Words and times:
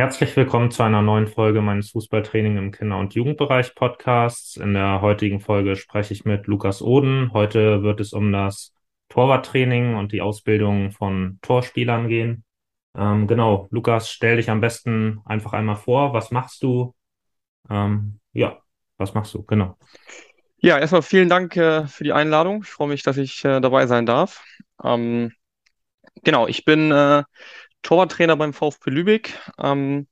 Herzlich 0.00 0.36
willkommen 0.36 0.70
zu 0.70 0.84
einer 0.84 1.02
neuen 1.02 1.26
Folge 1.26 1.60
meines 1.60 1.90
Fußballtraining 1.90 2.56
im 2.56 2.70
Kinder- 2.70 2.98
und 2.98 3.14
Jugendbereich 3.14 3.74
Podcasts. 3.74 4.56
In 4.56 4.72
der 4.72 5.00
heutigen 5.00 5.40
Folge 5.40 5.74
spreche 5.74 6.14
ich 6.14 6.24
mit 6.24 6.46
Lukas 6.46 6.82
Oden. 6.82 7.32
Heute 7.32 7.82
wird 7.82 7.98
es 7.98 8.12
um 8.12 8.30
das 8.30 8.72
Torwarttraining 9.08 9.96
und 9.96 10.12
die 10.12 10.20
Ausbildung 10.20 10.92
von 10.92 11.40
Torspielern 11.42 12.06
gehen. 12.06 12.44
Ähm, 12.96 13.26
genau, 13.26 13.66
Lukas, 13.72 14.08
stell 14.08 14.36
dich 14.36 14.50
am 14.50 14.60
besten 14.60 15.20
einfach 15.24 15.52
einmal 15.52 15.74
vor. 15.74 16.12
Was 16.12 16.30
machst 16.30 16.62
du? 16.62 16.94
Ähm, 17.68 18.20
ja, 18.32 18.62
was 18.98 19.14
machst 19.14 19.34
du? 19.34 19.42
Genau. 19.42 19.76
Ja, 20.58 20.78
erstmal 20.78 21.02
vielen 21.02 21.28
Dank 21.28 21.56
äh, 21.56 21.88
für 21.88 22.04
die 22.04 22.12
Einladung. 22.12 22.62
Ich 22.62 22.70
freue 22.70 22.86
mich, 22.86 23.02
dass 23.02 23.16
ich 23.16 23.44
äh, 23.44 23.60
dabei 23.60 23.88
sein 23.88 24.06
darf. 24.06 24.44
Ähm, 24.80 25.32
genau, 26.22 26.46
ich 26.46 26.64
bin 26.64 26.92
äh, 26.92 27.24
Torwarttrainer 27.82 28.36
beim 28.36 28.52
VfB 28.52 28.90
Lübeck. 28.90 29.38
Ähm, 29.58 30.08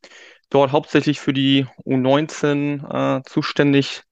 dort 0.50 0.72
hauptsächlich 0.72 1.20
für 1.20 1.32
die 1.32 1.66
U19 1.84 3.18
äh, 3.18 3.22
zuständig, 3.24 4.02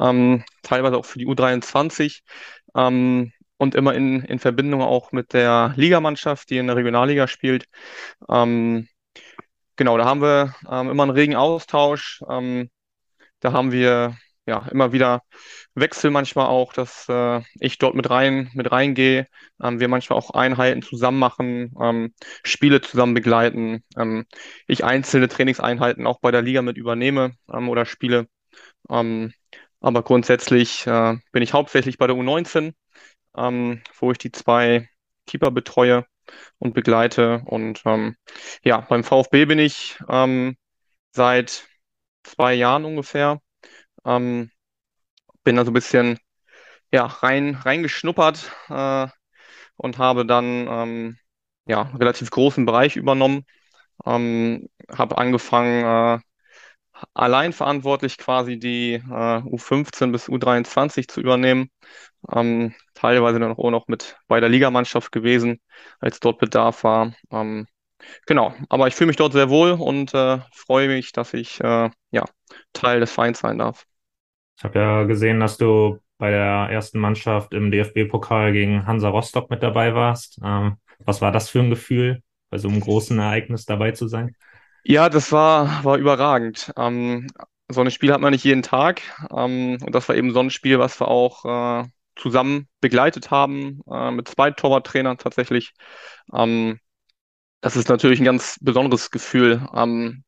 ähm, 0.00 0.44
teilweise 0.62 0.96
auch 0.96 1.06
für 1.06 1.18
die 1.18 1.26
U23 1.26 2.22
ähm, 2.74 3.32
und 3.56 3.74
immer 3.74 3.94
in, 3.94 4.22
in 4.22 4.38
Verbindung 4.38 4.82
auch 4.82 5.12
mit 5.12 5.32
der 5.32 5.72
Ligamannschaft, 5.76 6.50
die 6.50 6.58
in 6.58 6.66
der 6.66 6.76
Regionalliga 6.76 7.28
spielt. 7.28 7.66
Ähm, 8.28 8.88
genau, 9.76 9.96
da 9.98 10.04
haben 10.04 10.22
wir 10.22 10.54
ähm, 10.70 10.90
immer 10.90 11.04
einen 11.04 11.12
regen 11.12 11.36
Austausch. 11.36 12.22
Ähm, 12.28 12.70
da 13.40 13.52
haben 13.52 13.72
wir 13.72 14.16
ja 14.46 14.66
immer 14.68 14.92
wieder 14.92 15.22
Wechsel 15.74 16.10
manchmal 16.10 16.46
auch, 16.46 16.72
dass 16.72 17.08
äh, 17.08 17.42
ich 17.60 17.78
dort 17.78 17.94
mit 17.94 18.08
rein 18.10 18.50
mit 18.54 18.70
reingehe, 18.70 19.26
ähm, 19.62 19.80
wir 19.80 19.88
manchmal 19.88 20.18
auch 20.18 20.30
Einheiten 20.30 20.82
zusammen 20.82 21.18
machen, 21.18 21.74
ähm, 21.80 22.14
Spiele 22.44 22.80
zusammen 22.80 23.14
begleiten, 23.14 23.82
ähm, 23.96 24.26
ich 24.66 24.84
einzelne 24.84 25.28
Trainingseinheiten 25.28 26.06
auch 26.06 26.20
bei 26.20 26.30
der 26.30 26.42
Liga 26.42 26.62
mit 26.62 26.76
übernehme 26.76 27.34
ähm, 27.52 27.68
oder 27.68 27.86
spiele. 27.86 28.28
Ähm, 28.90 29.32
aber 29.80 30.02
grundsätzlich 30.02 30.86
äh, 30.86 31.16
bin 31.32 31.42
ich 31.42 31.52
hauptsächlich 31.52 31.98
bei 31.98 32.06
der 32.06 32.16
U19, 32.16 32.74
ähm, 33.36 33.82
wo 33.98 34.12
ich 34.12 34.18
die 34.18 34.32
zwei 34.32 34.88
Keeper 35.26 35.50
betreue 35.50 36.06
und 36.58 36.74
begleite. 36.74 37.42
Und 37.46 37.82
ähm, 37.84 38.16
ja, 38.64 38.80
beim 38.80 39.04
VfB 39.04 39.46
bin 39.46 39.58
ich 39.58 39.98
ähm, 40.08 40.56
seit 41.12 41.68
zwei 42.24 42.54
Jahren 42.54 42.84
ungefähr. 42.84 43.40
Ähm, 44.06 44.50
bin 45.44 45.56
da 45.56 45.64
so 45.64 45.70
ein 45.70 45.74
bisschen 45.74 46.18
ja, 46.92 47.06
rein, 47.06 47.56
reingeschnuppert 47.56 48.52
äh, 48.68 49.08
und 49.76 49.98
habe 49.98 50.26
dann 50.26 50.68
ähm, 50.68 51.18
ja, 51.66 51.82
einen 51.84 51.96
relativ 51.98 52.30
großen 52.30 52.66
Bereich 52.66 52.96
übernommen. 52.96 53.46
Ähm, 54.06 54.68
habe 54.90 55.18
angefangen, 55.18 55.84
äh, 55.84 56.20
allein 57.14 57.52
verantwortlich 57.52 58.18
quasi 58.18 58.58
die 58.58 58.94
äh, 58.94 59.00
U15 59.44 60.12
bis 60.12 60.28
U23 60.28 61.08
zu 61.08 61.20
übernehmen. 61.20 61.70
Ähm, 62.32 62.74
teilweise 62.94 63.40
dann 63.40 63.52
auch 63.54 63.70
noch 63.70 63.88
mit 63.88 64.18
bei 64.28 64.40
der 64.40 64.48
Ligamannschaft 64.48 65.12
gewesen, 65.12 65.60
als 66.00 66.20
dort 66.20 66.38
Bedarf 66.38 66.84
war. 66.84 67.14
Ähm, 67.30 67.66
genau, 68.26 68.54
aber 68.70 68.88
ich 68.88 68.94
fühle 68.94 69.08
mich 69.08 69.16
dort 69.16 69.32
sehr 69.34 69.50
wohl 69.50 69.72
und 69.72 70.14
äh, 70.14 70.40
freue 70.54 70.88
mich, 70.88 71.12
dass 71.12 71.34
ich 71.34 71.60
äh, 71.62 71.90
ja, 72.12 72.24
Teil 72.72 73.00
des 73.00 73.12
Vereins 73.12 73.40
sein 73.40 73.58
darf. 73.58 73.86
Ich 74.56 74.64
habe 74.64 74.78
ja 74.78 75.02
gesehen, 75.04 75.40
dass 75.40 75.58
du 75.58 75.98
bei 76.18 76.30
der 76.30 76.68
ersten 76.70 76.98
Mannschaft 76.98 77.52
im 77.52 77.70
DFB-Pokal 77.70 78.52
gegen 78.52 78.86
Hansa 78.86 79.08
Rostock 79.08 79.50
mit 79.50 79.62
dabei 79.62 79.94
warst. 79.94 80.38
Ähm, 80.42 80.76
was 81.04 81.20
war 81.20 81.30
das 81.30 81.50
für 81.50 81.60
ein 81.60 81.70
Gefühl, 81.70 82.22
bei 82.50 82.58
so 82.58 82.68
einem 82.68 82.80
großen 82.80 83.18
Ereignis 83.18 83.66
dabei 83.66 83.92
zu 83.92 84.08
sein? 84.08 84.34
Ja, 84.82 85.08
das 85.08 85.32
war, 85.32 85.84
war 85.84 85.98
überragend. 85.98 86.72
Ähm, 86.76 87.26
so 87.68 87.80
ein 87.80 87.90
Spiel 87.90 88.12
hat 88.12 88.20
man 88.20 88.32
nicht 88.32 88.44
jeden 88.44 88.62
Tag. 88.62 89.02
Ähm, 89.30 89.78
und 89.84 89.94
das 89.94 90.08
war 90.08 90.16
eben 90.16 90.32
so 90.32 90.40
ein 90.40 90.50
Spiel, 90.50 90.78
was 90.78 91.00
wir 91.00 91.08
auch 91.08 91.44
äh, 91.82 91.88
zusammen 92.14 92.68
begleitet 92.80 93.30
haben, 93.30 93.80
äh, 93.90 94.10
mit 94.10 94.28
zwei 94.28 94.50
Torwarttrainern 94.52 95.18
tatsächlich. 95.18 95.74
Ähm, 96.32 96.78
das 97.60 97.76
ist 97.76 97.88
natürlich 97.88 98.20
ein 98.20 98.24
ganz 98.24 98.58
besonderes 98.62 99.10
Gefühl. 99.10 99.66
Ähm, 99.74 100.24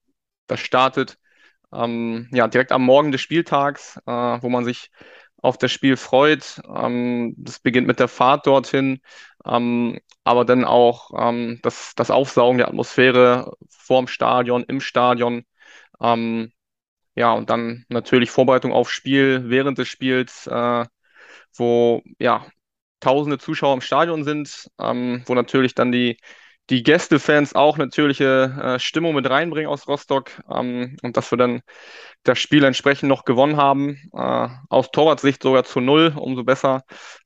das 0.49 0.61
startet 0.61 1.19
ähm, 1.73 2.29
ja, 2.33 2.49
direkt 2.49 2.73
am 2.73 2.85
Morgen 2.85 3.13
des 3.13 3.21
Spieltags, 3.21 3.97
äh, 4.07 4.11
wo 4.11 4.49
man 4.49 4.65
sich 4.65 4.91
auf 5.41 5.59
das 5.59 5.73
Spiel 5.73 5.97
freut. 5.97 6.61
Ähm, 6.69 7.35
das 7.37 7.61
beginnt 7.61 7.87
mit 7.87 8.01
der 8.01 8.09
Fahrt 8.09 8.47
dorthin, 8.47 9.01
ähm, 9.45 9.99
aber 10.25 10.45
dann 10.45 10.65
auch 10.65 11.11
ähm, 11.17 11.61
das, 11.63 11.95
das 11.97 12.11
Aufsaugen 12.11 12.59
der 12.59 12.69
Atmosphäre 12.69 13.53
vorm 13.71 14.09
Stadion, 14.09 14.65
im 14.65 14.81
Stadion. 14.81 15.45
Ähm, 16.01 16.53
ja, 17.15 17.33
und 17.33 17.51
dann 17.51 17.85
natürlich 17.89 18.31
Vorbereitung 18.31 18.73
aufs 18.73 18.93
Spiel, 18.93 19.45
während 19.51 19.79
des 19.79 19.89
Spiels, 19.89 20.47
äh, 20.47 20.87
wo 21.55 22.03
ja 22.19 22.47
tausende 23.01 23.39
Zuschauer 23.39 23.75
im 23.75 23.81
Stadion 23.81 24.25
sind, 24.25 24.71
ähm, 24.81 25.23
wo 25.27 25.35
natürlich 25.35 25.75
dann 25.75 25.93
die 25.93 26.19
die 26.71 26.83
Gästefans 26.83 27.55
auch 27.55 27.79
natürliche 27.79 28.55
äh, 28.63 28.79
Stimmung 28.79 29.15
mit 29.15 29.29
reinbringen 29.29 29.71
aus 29.71 29.89
Rostock 29.89 30.31
ähm, 30.51 30.97
und 31.03 31.17
dass 31.17 31.31
wir 31.31 31.39
dann 31.39 31.63
das 32.25 32.39
Spiel 32.39 32.65
entsprechend 32.65 33.09
noch 33.09 33.25
gewonnen 33.25 33.57
haben. 33.57 33.99
Äh, 34.13 34.49
aus 34.69 34.91
Torwartsicht 34.91 35.43
sogar 35.43 35.65
zu 35.65 35.81
null, 35.81 36.15
umso 36.17 36.45
besser. 36.45 36.83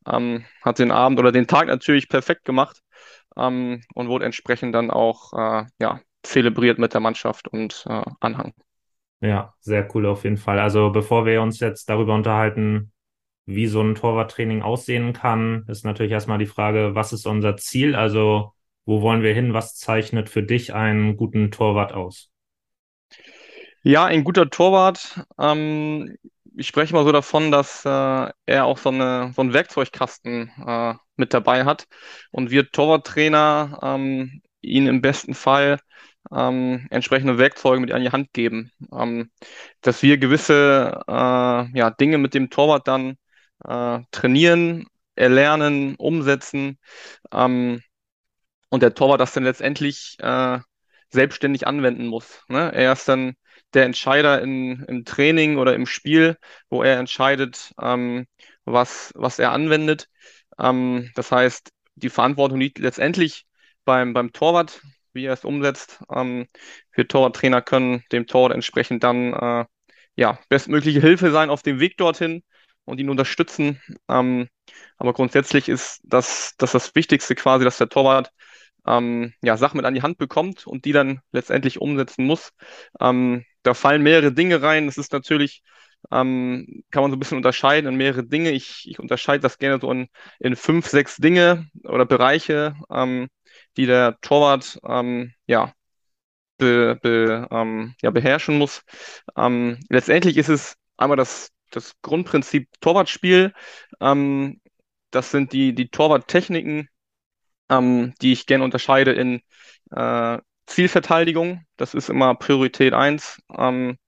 Ähm, 0.06 0.44
hat 0.62 0.78
den 0.78 0.92
Abend 0.92 1.18
oder 1.18 1.32
den 1.32 1.46
Tag 1.46 1.66
natürlich 1.66 2.08
perfekt 2.08 2.44
gemacht 2.44 2.80
ähm, 3.36 3.82
und 3.94 4.08
wurde 4.08 4.26
entsprechend 4.26 4.74
dann 4.74 4.90
auch 4.90 5.32
äh, 5.32 5.66
ja, 5.80 6.00
zelebriert 6.22 6.78
mit 6.78 6.94
der 6.94 7.00
Mannschaft 7.00 7.48
und 7.48 7.84
äh, 7.88 8.02
Anhang. 8.20 8.52
Ja, 9.20 9.54
sehr 9.60 9.88
cool 9.94 10.06
auf 10.06 10.24
jeden 10.24 10.36
Fall. 10.36 10.58
Also 10.58 10.90
bevor 10.90 11.26
wir 11.26 11.42
uns 11.42 11.60
jetzt 11.60 11.88
darüber 11.88 12.14
unterhalten, 12.14 12.92
wie 13.44 13.66
so 13.66 13.80
ein 13.80 13.94
Torwarttraining 13.94 14.62
aussehen 14.62 15.12
kann, 15.12 15.64
ist 15.68 15.84
natürlich 15.84 16.12
erstmal 16.12 16.38
die 16.38 16.46
Frage, 16.46 16.94
was 16.94 17.12
ist 17.12 17.26
unser 17.26 17.56
Ziel? 17.56 17.96
Also 17.96 18.52
wo 18.84 19.02
wollen 19.02 19.22
wir 19.22 19.34
hin? 19.34 19.54
Was 19.54 19.76
zeichnet 19.76 20.28
für 20.28 20.42
dich 20.42 20.74
einen 20.74 21.16
guten 21.16 21.50
Torwart 21.50 21.92
aus? 21.92 22.30
Ja, 23.82 24.04
ein 24.04 24.24
guter 24.24 24.48
Torwart. 24.50 25.24
Ähm, 25.38 26.16
ich 26.56 26.66
spreche 26.66 26.94
mal 26.94 27.04
so 27.04 27.12
davon, 27.12 27.50
dass 27.50 27.84
äh, 27.84 27.88
er 28.46 28.64
auch 28.64 28.78
so, 28.78 28.90
eine, 28.90 29.32
so 29.34 29.42
einen 29.42 29.52
Werkzeugkasten 29.52 30.50
äh, 30.64 30.94
mit 31.16 31.34
dabei 31.34 31.64
hat 31.64 31.86
und 32.30 32.50
wir 32.50 32.70
Torwarttrainer 32.70 33.80
ähm, 33.82 34.42
ihn 34.60 34.86
im 34.86 35.00
besten 35.00 35.34
Fall 35.34 35.78
ähm, 36.30 36.86
entsprechende 36.90 37.38
Werkzeuge 37.38 37.80
mit 37.80 37.92
an 37.92 38.02
die 38.02 38.10
Hand 38.10 38.32
geben, 38.32 38.70
ähm, 38.92 39.30
dass 39.80 40.02
wir 40.02 40.18
gewisse 40.18 41.00
äh, 41.08 41.12
ja, 41.78 41.90
Dinge 41.90 42.18
mit 42.18 42.34
dem 42.34 42.50
Torwart 42.50 42.86
dann 42.88 43.16
äh, 43.64 44.00
trainieren, 44.10 44.86
erlernen, 45.16 45.96
umsetzen. 45.96 46.78
Ähm, 47.32 47.82
und 48.72 48.82
der 48.82 48.94
Torwart 48.94 49.20
das 49.20 49.34
dann 49.34 49.44
letztendlich 49.44 50.16
äh, 50.20 50.58
selbstständig 51.10 51.66
anwenden 51.66 52.06
muss. 52.06 52.42
Ne? 52.48 52.72
Er 52.72 52.94
ist 52.94 53.06
dann 53.06 53.34
der 53.74 53.84
Entscheider 53.84 54.40
in, 54.40 54.82
im 54.84 55.04
Training 55.04 55.58
oder 55.58 55.74
im 55.74 55.84
Spiel, 55.84 56.38
wo 56.70 56.82
er 56.82 56.98
entscheidet, 56.98 57.74
ähm, 57.78 58.26
was, 58.64 59.12
was 59.14 59.38
er 59.38 59.52
anwendet. 59.52 60.08
Ähm, 60.58 61.10
das 61.14 61.30
heißt, 61.30 61.70
die 61.96 62.08
Verantwortung 62.08 62.60
liegt 62.60 62.78
letztendlich 62.78 63.44
beim, 63.84 64.14
beim 64.14 64.32
Torwart, 64.32 64.80
wie 65.12 65.26
er 65.26 65.34
es 65.34 65.44
umsetzt. 65.44 66.02
Ähm, 66.10 66.48
wir 66.92 67.06
Torwarttrainer 67.06 67.60
können 67.60 68.02
dem 68.10 68.26
Torwart 68.26 68.54
entsprechend 68.54 69.04
dann 69.04 69.34
äh, 69.34 69.66
ja, 70.16 70.38
bestmögliche 70.48 71.00
Hilfe 71.02 71.30
sein 71.30 71.50
auf 71.50 71.60
dem 71.62 71.78
Weg 71.78 71.98
dorthin 71.98 72.42
und 72.86 73.00
ihn 73.00 73.10
unterstützen. 73.10 73.82
Ähm, 74.08 74.48
aber 74.96 75.12
grundsätzlich 75.12 75.68
ist 75.68 76.00
das, 76.04 76.54
das 76.56 76.72
das 76.72 76.94
Wichtigste 76.94 77.34
quasi, 77.34 77.66
dass 77.66 77.76
der 77.76 77.90
Torwart 77.90 78.32
ähm, 78.86 79.32
ja, 79.42 79.56
Sachen 79.56 79.76
mit 79.76 79.86
an 79.86 79.94
die 79.94 80.02
Hand 80.02 80.18
bekommt 80.18 80.66
und 80.66 80.84
die 80.84 80.92
dann 80.92 81.20
letztendlich 81.32 81.80
umsetzen 81.80 82.24
muss. 82.26 82.52
Ähm, 83.00 83.44
da 83.62 83.74
fallen 83.74 84.02
mehrere 84.02 84.32
Dinge 84.32 84.62
rein. 84.62 84.86
Das 84.86 84.98
ist 84.98 85.12
natürlich, 85.12 85.62
ähm, 86.10 86.82
kann 86.90 87.02
man 87.02 87.10
so 87.10 87.16
ein 87.16 87.20
bisschen 87.20 87.36
unterscheiden 87.36 87.88
in 87.88 87.96
mehrere 87.96 88.24
Dinge. 88.24 88.50
Ich, 88.50 88.88
ich 88.88 88.98
unterscheide 88.98 89.40
das 89.40 89.58
gerne 89.58 89.80
so 89.80 89.90
in, 89.90 90.08
in 90.40 90.56
fünf, 90.56 90.88
sechs 90.88 91.16
Dinge 91.16 91.68
oder 91.84 92.06
Bereiche, 92.06 92.74
ähm, 92.90 93.28
die 93.76 93.86
der 93.86 94.18
Torwart 94.20 94.80
ähm, 94.86 95.32
ja, 95.46 95.72
be, 96.58 96.98
be, 97.02 97.48
ähm, 97.50 97.94
ja, 98.02 98.10
beherrschen 98.10 98.58
muss. 98.58 98.82
Letztendlich 99.88 100.36
ist 100.36 100.48
es 100.48 100.76
einmal 100.96 101.16
das, 101.16 101.50
das 101.70 101.94
Grundprinzip 102.02 102.68
Torwartspiel. 102.80 103.52
Das 105.12 105.30
sind 105.30 105.52
die, 105.52 105.74
die 105.74 105.88
Torwarttechniken, 105.88 106.88
ähm, 107.72 108.14
die 108.22 108.32
ich 108.32 108.46
gerne 108.46 108.64
unterscheide 108.64 109.12
in 109.12 109.40
äh, 109.90 110.38
Zielverteidigung. 110.66 111.64
Das 111.76 111.94
ist 111.94 112.10
immer 112.10 112.34
Priorität 112.34 112.94
1. 112.94 113.40
Ähm, 113.56 113.98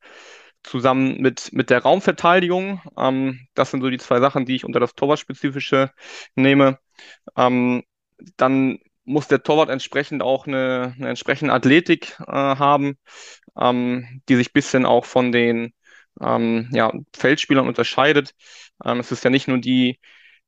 zusammen 0.62 1.20
mit, 1.20 1.52
mit 1.52 1.70
der 1.70 1.82
Raumverteidigung. 1.82 2.80
Ähm, 2.96 3.46
das 3.54 3.70
sind 3.70 3.82
so 3.82 3.90
die 3.90 3.98
zwei 3.98 4.20
Sachen, 4.20 4.46
die 4.46 4.56
ich 4.56 4.64
unter 4.64 4.80
das 4.80 4.94
Torwartspezifische 4.94 5.90
nehme. 6.34 6.78
Ähm, 7.36 7.82
dann 8.36 8.78
muss 9.04 9.28
der 9.28 9.42
Torwart 9.42 9.68
entsprechend 9.70 10.22
auch 10.22 10.46
eine, 10.46 10.94
eine 10.98 11.10
entsprechende 11.10 11.52
Athletik 11.54 12.16
äh, 12.20 12.32
haben. 12.32 12.96
ähm, 13.60 14.22
die 14.28 14.36
sich 14.36 14.52
bisschen 14.52 14.86
auch 14.86 15.04
von 15.04 15.32
den 15.32 15.74
ähm, 16.20 16.68
ja, 16.72 16.92
Feldspielern 17.16 17.68
unterscheidet. 17.68 18.34
Ähm, 18.84 19.00
es 19.00 19.12
ist 19.12 19.24
ja 19.24 19.30
nicht 19.30 19.48
nur 19.48 19.58
die, 19.58 20.00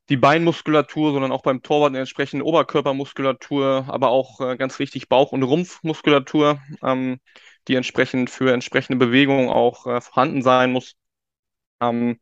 die 0.08 0.16
Beinmuskulatur, 0.16 1.12
sondern 1.12 1.32
auch 1.32 1.42
beim 1.42 1.62
Torwart 1.62 1.90
eine 1.90 1.98
entsprechende 2.00 2.44
Oberkörpermuskulatur, 2.44 3.86
aber 3.88 4.10
auch 4.10 4.40
äh, 4.40 4.56
ganz 4.56 4.78
wichtig 4.78 5.08
Bauch- 5.08 5.32
und 5.32 5.42
Rumpfmuskulatur, 5.42 6.60
ähm, 6.82 7.20
die 7.68 7.74
entsprechend 7.74 8.30
für 8.30 8.52
entsprechende 8.52 9.04
Bewegungen 9.04 9.48
auch 9.48 9.86
äh, 9.86 10.00
vorhanden 10.00 10.42
sein 10.42 10.72
muss. 10.72 10.94
Ähm, 11.80 12.20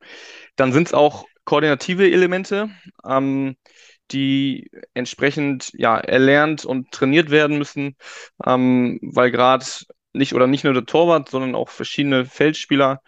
dann 0.56 0.72
sind 0.72 0.88
es 0.88 0.94
auch 0.94 1.26
koordinative 1.44 2.10
Elemente, 2.10 2.70
ähm, 3.04 3.56
die 4.10 4.70
entsprechend 4.94 5.72
ja, 5.74 5.98
erlernt 5.98 6.64
und 6.64 6.90
trainiert 6.90 7.30
werden 7.30 7.58
müssen, 7.58 7.96
ähm, 8.44 8.98
weil 9.02 9.30
gerade 9.30 9.64
nicht 10.12 10.34
oder 10.34 10.46
nicht 10.46 10.64
nur 10.64 10.74
der 10.74 10.86
Torwart, 10.86 11.28
sondern 11.28 11.54
auch 11.54 11.68
verschiedene 11.68 12.24
Feldspieler 12.24 13.02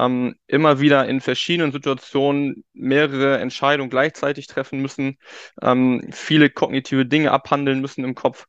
ähm, 0.00 0.36
immer 0.46 0.80
wieder 0.80 1.06
in 1.06 1.20
verschiedenen 1.20 1.72
Situationen 1.72 2.64
mehrere 2.72 3.38
Entscheidungen 3.38 3.90
gleichzeitig 3.90 4.46
treffen 4.46 4.80
müssen, 4.80 5.18
ähm, 5.62 6.08
viele 6.12 6.50
kognitive 6.50 7.06
Dinge 7.06 7.32
abhandeln 7.32 7.80
müssen 7.80 8.04
im 8.04 8.14
Kopf 8.14 8.46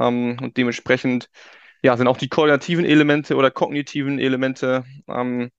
ähm, 0.00 0.38
und 0.42 0.56
dementsprechend 0.56 1.30
ja, 1.82 1.96
sind 1.96 2.08
auch 2.08 2.16
die 2.16 2.28
koordinativen 2.28 2.84
Elemente 2.84 3.36
oder 3.36 3.50
kognitiven 3.50 4.18
Elemente 4.18 4.84
ähm, 5.08 5.50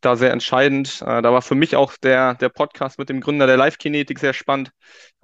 da 0.00 0.16
sehr 0.16 0.32
entscheidend. 0.32 1.02
Äh, 1.02 1.22
da 1.22 1.32
war 1.32 1.42
für 1.42 1.54
mich 1.54 1.76
auch 1.76 1.96
der, 1.98 2.34
der 2.34 2.48
Podcast 2.48 2.98
mit 2.98 3.08
dem 3.08 3.20
Gründer 3.20 3.46
der 3.46 3.56
Live-Kinetik 3.56 4.18
sehr 4.18 4.32
spannend. 4.32 4.70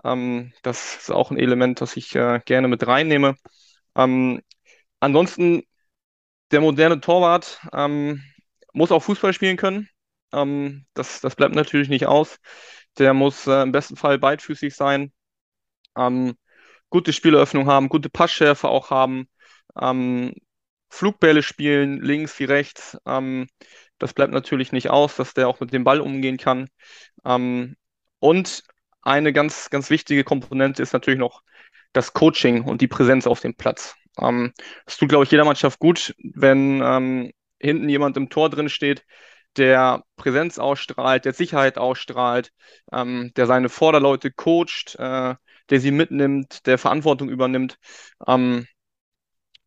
Ähm, 0.04 0.52
das 0.62 0.96
ist 0.96 1.10
auch 1.10 1.30
ein 1.30 1.38
Element, 1.38 1.80
das 1.80 1.96
ich 1.96 2.14
äh, 2.14 2.40
gerne 2.44 2.68
mit 2.68 2.86
reinnehme. 2.86 3.36
Ähm, 3.96 4.42
ansonsten 5.00 5.62
der 6.50 6.60
moderne 6.60 7.00
Torwart 7.00 7.60
ähm, 7.72 8.22
muss 8.72 8.92
auch 8.92 9.02
Fußball 9.02 9.32
spielen 9.32 9.56
können. 9.56 9.88
Ähm, 10.32 10.86
das, 10.94 11.20
das 11.20 11.36
bleibt 11.36 11.54
natürlich 11.54 11.88
nicht 11.88 12.06
aus. 12.06 12.38
Der 12.98 13.14
muss 13.14 13.46
äh, 13.46 13.62
im 13.62 13.72
besten 13.72 13.96
Fall 13.96 14.18
beidfüßig 14.18 14.74
sein, 14.74 15.12
ähm, 15.96 16.34
gute 16.90 17.12
Spieleröffnung 17.12 17.66
haben, 17.66 17.88
gute 17.88 18.10
Passschärfe 18.10 18.68
auch 18.68 18.90
haben, 18.90 19.28
ähm, 19.80 20.34
Flugbälle 20.90 21.42
spielen, 21.42 22.02
links 22.02 22.38
wie 22.38 22.44
rechts. 22.44 22.98
Ähm, 23.06 23.48
das 23.98 24.12
bleibt 24.14 24.32
natürlich 24.32 24.72
nicht 24.72 24.90
aus, 24.90 25.16
dass 25.16 25.34
der 25.34 25.48
auch 25.48 25.60
mit 25.60 25.72
dem 25.72 25.84
Ball 25.84 26.00
umgehen 26.00 26.36
kann. 26.36 26.68
Ähm, 27.24 27.76
und 28.18 28.62
eine 29.02 29.32
ganz, 29.32 29.70
ganz 29.70 29.90
wichtige 29.90 30.24
Komponente 30.24 30.82
ist 30.82 30.92
natürlich 30.92 31.18
noch 31.20 31.42
das 31.92 32.12
Coaching 32.12 32.64
und 32.64 32.80
die 32.80 32.88
Präsenz 32.88 33.26
auf 33.26 33.40
dem 33.40 33.54
Platz. 33.54 33.96
Ähm, 34.18 34.52
das 34.84 34.96
tut, 34.98 35.08
glaube 35.08 35.24
ich, 35.24 35.30
jeder 35.30 35.44
Mannschaft 35.44 35.78
gut, 35.78 36.14
wenn 36.18 36.82
ähm, 36.82 37.32
hinten 37.62 37.88
jemand 37.88 38.16
im 38.16 38.28
Tor 38.28 38.50
drin 38.50 38.68
steht, 38.68 39.04
der 39.56 40.04
Präsenz 40.16 40.58
ausstrahlt, 40.58 41.24
der 41.24 41.32
Sicherheit 41.34 41.78
ausstrahlt, 41.78 42.52
ähm, 42.92 43.32
der 43.36 43.46
seine 43.46 43.68
Vorderleute 43.68 44.30
coacht, 44.30 44.96
äh, 44.98 45.34
der 45.70 45.80
sie 45.80 45.90
mitnimmt, 45.90 46.66
der 46.66 46.78
Verantwortung 46.78 47.28
übernimmt. 47.28 47.78
Ähm, 48.26 48.66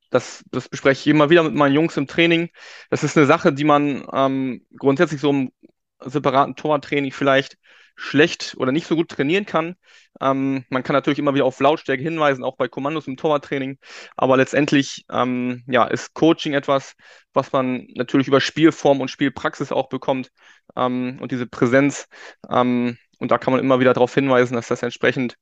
das, 0.09 0.43
das 0.51 0.69
bespreche 0.69 1.01
ich 1.01 1.07
immer 1.07 1.29
wieder 1.29 1.43
mit 1.43 1.53
meinen 1.55 1.73
Jungs 1.73 1.97
im 1.97 2.07
Training. 2.07 2.49
Das 2.89 3.03
ist 3.03 3.17
eine 3.17 3.25
Sache, 3.25 3.53
die 3.53 3.63
man 3.63 4.05
ähm, 4.13 4.65
grundsätzlich 4.77 5.21
so 5.21 5.29
im 5.29 5.51
separaten 5.99 6.55
Torwarttraining 6.55 7.11
vielleicht 7.11 7.57
schlecht 7.95 8.55
oder 8.57 8.71
nicht 8.71 8.87
so 8.87 8.95
gut 8.95 9.09
trainieren 9.09 9.45
kann. 9.45 9.75
Ähm, 10.21 10.65
man 10.69 10.83
kann 10.83 10.93
natürlich 10.93 11.19
immer 11.19 11.33
wieder 11.33 11.45
auf 11.45 11.59
Lautstärke 11.59 12.03
hinweisen, 12.03 12.43
auch 12.43 12.57
bei 12.57 12.67
Kommandos 12.67 13.07
im 13.07 13.17
Torwarttraining. 13.17 13.77
Aber 14.17 14.37
letztendlich 14.37 15.05
ähm, 15.11 15.63
ja, 15.67 15.85
ist 15.85 16.13
Coaching 16.13 16.53
etwas, 16.53 16.95
was 17.33 17.51
man 17.51 17.87
natürlich 17.95 18.27
über 18.27 18.41
Spielform 18.41 19.01
und 19.01 19.09
Spielpraxis 19.09 19.71
auch 19.71 19.89
bekommt. 19.89 20.31
Ähm, 20.75 21.17
und 21.21 21.31
diese 21.31 21.47
Präsenz. 21.47 22.07
Ähm, 22.49 22.97
und 23.19 23.31
da 23.31 23.37
kann 23.37 23.53
man 23.53 23.61
immer 23.61 23.79
wieder 23.79 23.93
darauf 23.93 24.13
hinweisen, 24.13 24.55
dass 24.55 24.67
das 24.67 24.83
entsprechend 24.83 25.35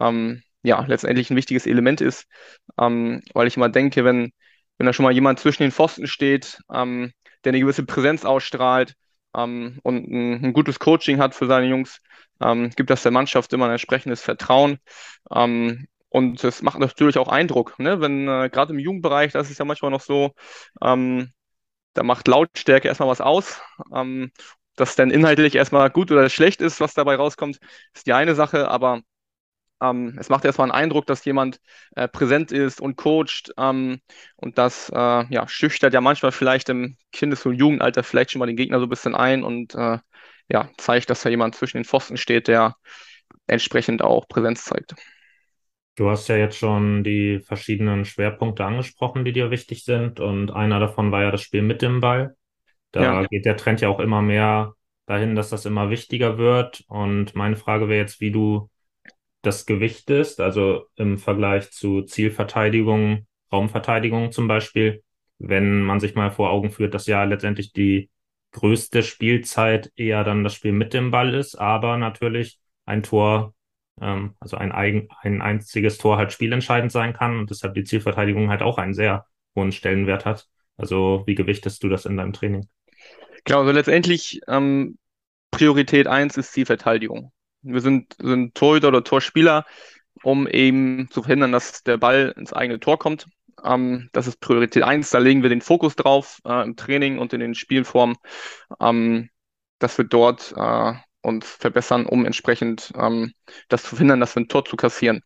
ähm, 0.00 0.42
ja 0.62 0.84
letztendlich 0.86 1.30
ein 1.30 1.36
wichtiges 1.36 1.66
Element 1.66 2.00
ist. 2.00 2.26
Ähm, 2.80 3.22
weil 3.34 3.48
ich 3.48 3.56
immer 3.56 3.68
denke, 3.68 4.04
wenn, 4.04 4.32
wenn 4.78 4.86
da 4.86 4.92
schon 4.92 5.04
mal 5.04 5.12
jemand 5.12 5.40
zwischen 5.40 5.62
den 5.62 5.72
Pfosten 5.72 6.06
steht, 6.06 6.58
der 6.68 7.52
eine 7.52 7.60
gewisse 7.60 7.84
Präsenz 7.84 8.24
ausstrahlt, 8.24 8.94
ähm, 9.36 9.78
und 9.82 10.08
ein, 10.08 10.44
ein, 10.44 10.52
gutes 10.52 10.78
Coaching 10.78 11.18
hat 11.18 11.34
für 11.34 11.46
seine 11.46 11.66
Jungs, 11.66 12.00
ähm, 12.40 12.70
gibt 12.76 12.90
das 12.90 13.02
der 13.02 13.12
Mannschaft 13.12 13.52
immer 13.52 13.66
ein 13.66 13.72
entsprechendes 13.72 14.22
Vertrauen. 14.22 14.78
Ähm, 15.32 15.86
und 16.08 16.42
es 16.44 16.62
macht 16.62 16.78
natürlich 16.78 17.18
auch 17.18 17.28
Eindruck, 17.28 17.78
ne? 17.78 18.00
wenn 18.00 18.28
äh, 18.28 18.48
gerade 18.50 18.72
im 18.72 18.78
Jugendbereich, 18.78 19.32
das 19.32 19.50
ist 19.50 19.58
ja 19.58 19.64
manchmal 19.64 19.90
noch 19.90 20.00
so, 20.00 20.32
ähm, 20.82 21.30
da 21.94 22.02
macht 22.02 22.28
Lautstärke 22.28 22.88
erstmal 22.88 23.08
was 23.08 23.20
aus. 23.20 23.60
Ähm, 23.94 24.30
dass 24.76 24.94
dann 24.94 25.10
inhaltlich 25.10 25.54
erstmal 25.54 25.90
gut 25.90 26.10
oder 26.12 26.28
schlecht 26.28 26.60
ist, 26.60 26.80
was 26.80 26.94
dabei 26.94 27.16
rauskommt, 27.16 27.58
ist 27.94 28.06
die 28.06 28.12
eine 28.12 28.34
Sache, 28.34 28.68
aber 28.68 29.00
ähm, 29.80 30.16
es 30.18 30.28
macht 30.28 30.44
erstmal 30.44 30.70
einen 30.70 30.84
Eindruck, 30.84 31.06
dass 31.06 31.24
jemand 31.24 31.60
äh, 31.94 32.08
präsent 32.08 32.52
ist 32.52 32.80
und 32.80 32.96
coacht. 32.96 33.52
Ähm, 33.58 34.00
und 34.36 34.58
das 34.58 34.90
äh, 34.90 34.94
ja, 35.28 35.46
schüchtert 35.48 35.92
ja 35.94 36.00
manchmal 36.00 36.32
vielleicht 36.32 36.68
im 36.68 36.96
Kindes- 37.12 37.44
und 37.46 37.54
Jugendalter 37.54 38.02
vielleicht 38.02 38.30
schon 38.30 38.38
mal 38.40 38.46
den 38.46 38.56
Gegner 38.56 38.78
so 38.78 38.86
ein 38.86 38.90
bisschen 38.90 39.14
ein 39.14 39.44
und 39.44 39.74
äh, 39.74 39.98
ja, 40.48 40.70
zeigt, 40.76 41.10
dass 41.10 41.22
da 41.22 41.28
jemand 41.28 41.54
zwischen 41.54 41.78
den 41.78 41.84
Pfosten 41.84 42.16
steht, 42.16 42.48
der 42.48 42.76
entsprechend 43.46 44.02
auch 44.02 44.28
Präsenz 44.28 44.64
zeigt. 44.64 44.94
Du 45.96 46.10
hast 46.10 46.28
ja 46.28 46.36
jetzt 46.36 46.58
schon 46.58 47.02
die 47.04 47.40
verschiedenen 47.40 48.04
Schwerpunkte 48.04 48.64
angesprochen, 48.64 49.24
die 49.24 49.32
dir 49.32 49.50
wichtig 49.50 49.84
sind. 49.84 50.20
Und 50.20 50.50
einer 50.50 50.78
davon 50.78 51.10
war 51.10 51.22
ja 51.22 51.30
das 51.30 51.42
Spiel 51.42 51.62
mit 51.62 51.80
dem 51.80 52.00
Ball. 52.00 52.36
Da 52.92 53.02
ja. 53.02 53.26
geht 53.26 53.46
der 53.46 53.56
Trend 53.56 53.80
ja 53.80 53.88
auch 53.88 53.98
immer 53.98 54.20
mehr 54.20 54.74
dahin, 55.06 55.34
dass 55.34 55.48
das 55.48 55.64
immer 55.64 55.88
wichtiger 55.88 56.36
wird. 56.36 56.84
Und 56.88 57.34
meine 57.34 57.56
Frage 57.56 57.88
wäre 57.88 58.00
jetzt, 58.00 58.20
wie 58.20 58.30
du 58.30 58.68
das 59.46 59.66
Gewicht 59.66 60.10
ist, 60.10 60.40
also 60.40 60.86
im 60.96 61.18
Vergleich 61.18 61.70
zu 61.70 62.02
Zielverteidigung, 62.02 63.26
Raumverteidigung 63.52 64.32
zum 64.32 64.48
Beispiel, 64.48 65.02
wenn 65.38 65.82
man 65.82 66.00
sich 66.00 66.14
mal 66.14 66.30
vor 66.30 66.50
Augen 66.50 66.70
führt, 66.70 66.94
dass 66.94 67.06
ja 67.06 67.22
letztendlich 67.24 67.72
die 67.72 68.10
größte 68.52 69.02
Spielzeit 69.02 69.92
eher 69.96 70.24
dann 70.24 70.42
das 70.42 70.54
Spiel 70.54 70.72
mit 70.72 70.94
dem 70.94 71.10
Ball 71.10 71.34
ist, 71.34 71.54
aber 71.56 71.96
natürlich 71.96 72.58
ein 72.86 73.02
Tor, 73.02 73.54
ähm, 74.00 74.34
also 74.40 74.56
ein, 74.56 74.72
eigen, 74.72 75.08
ein 75.20 75.42
einziges 75.42 75.98
Tor 75.98 76.16
halt 76.16 76.32
spielentscheidend 76.32 76.90
sein 76.90 77.12
kann 77.12 77.38
und 77.38 77.50
deshalb 77.50 77.74
die 77.74 77.84
Zielverteidigung 77.84 78.50
halt 78.50 78.62
auch 78.62 78.78
einen 78.78 78.94
sehr 78.94 79.26
hohen 79.54 79.72
Stellenwert 79.72 80.24
hat. 80.24 80.46
Also 80.76 81.22
wie 81.26 81.34
gewichtest 81.34 81.82
du 81.82 81.88
das 81.88 82.06
in 82.06 82.16
deinem 82.16 82.32
Training? 82.32 82.66
Genau, 83.44 83.60
also 83.60 83.72
letztendlich 83.72 84.40
ähm, 84.48 84.98
Priorität 85.50 86.06
eins 86.06 86.36
ist 86.36 86.52
Zielverteidigung. 86.52 87.32
Wir 87.66 87.80
sind, 87.80 88.14
sind 88.20 88.54
Torhüter 88.54 88.88
oder 88.88 89.04
Torspieler, 89.04 89.64
um 90.22 90.46
eben 90.46 91.08
zu 91.10 91.22
verhindern, 91.22 91.52
dass 91.52 91.82
der 91.82 91.96
Ball 91.96 92.32
ins 92.36 92.52
eigene 92.52 92.80
Tor 92.80 92.98
kommt. 92.98 93.26
Ähm, 93.64 94.08
das 94.12 94.26
ist 94.26 94.40
Priorität 94.40 94.82
eins. 94.82 95.10
Da 95.10 95.18
legen 95.18 95.42
wir 95.42 95.50
den 95.50 95.60
Fokus 95.60 95.96
drauf 95.96 96.38
äh, 96.44 96.62
im 96.62 96.76
Training 96.76 97.18
und 97.18 97.32
in 97.32 97.40
den 97.40 97.54
Spielformen, 97.54 98.16
ähm, 98.80 99.28
dass 99.78 99.98
wir 99.98 100.04
dort 100.04 100.54
äh, 100.56 100.92
uns 101.22 101.50
verbessern, 101.50 102.06
um 102.06 102.24
entsprechend 102.24 102.92
ähm, 102.96 103.32
das 103.68 103.82
zu 103.82 103.90
verhindern, 103.90 104.20
dass 104.20 104.36
wir 104.36 104.42
ein 104.42 104.48
Tor 104.48 104.64
zu 104.64 104.76
kassieren. 104.76 105.22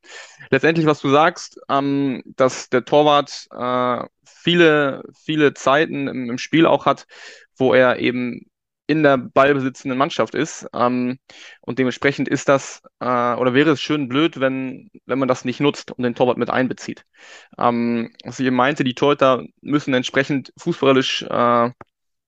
Letztendlich, 0.51 0.87
was 0.87 1.01
du 1.01 1.11
sagst, 1.11 1.61
ähm, 1.69 2.23
dass 2.25 2.71
der 2.71 2.87
Torwart 2.87 3.47
äh, 3.53 4.07
viele, 4.25 5.03
viele 5.23 5.53
Zeiten 5.53 6.09
im, 6.09 6.31
im 6.31 6.39
Spiel 6.39 6.65
auch 6.65 6.87
hat, 6.87 7.07
wo 7.57 7.75
er 7.75 7.99
eben 7.99 8.50
in 8.91 9.05
der 9.05 9.19
ballbesitzenden 9.19 9.97
Mannschaft 9.97 10.35
ist. 10.35 10.67
Ähm, 10.75 11.21
und 11.61 11.79
dementsprechend 11.79 12.29
ist 12.29 12.49
das 12.49 12.83
äh, 12.99 13.05
oder 13.05 13.55
wäre 13.55 13.71
es 13.71 13.81
schön 13.81 14.09
blöd, 14.09 14.41
wenn, 14.41 14.91
wenn 15.07 15.19
man 15.21 15.29
das 15.29 15.45
nicht 15.45 15.61
nutzt 15.61 15.93
und 15.93 16.03
den 16.03 16.17
Torwart 16.17 16.39
mit 16.39 16.51
einbezieht. 16.51 17.05
Ähm, 17.57 18.13
was 18.25 18.41
ich 18.41 18.47
eben 18.47 18.57
meinte, 18.57 18.83
die 18.83 18.95
Torhüter 18.95 19.45
müssen 19.61 19.95
entsprechend 19.95 20.53
fußballisch 20.59 21.23
äh, 21.23 21.71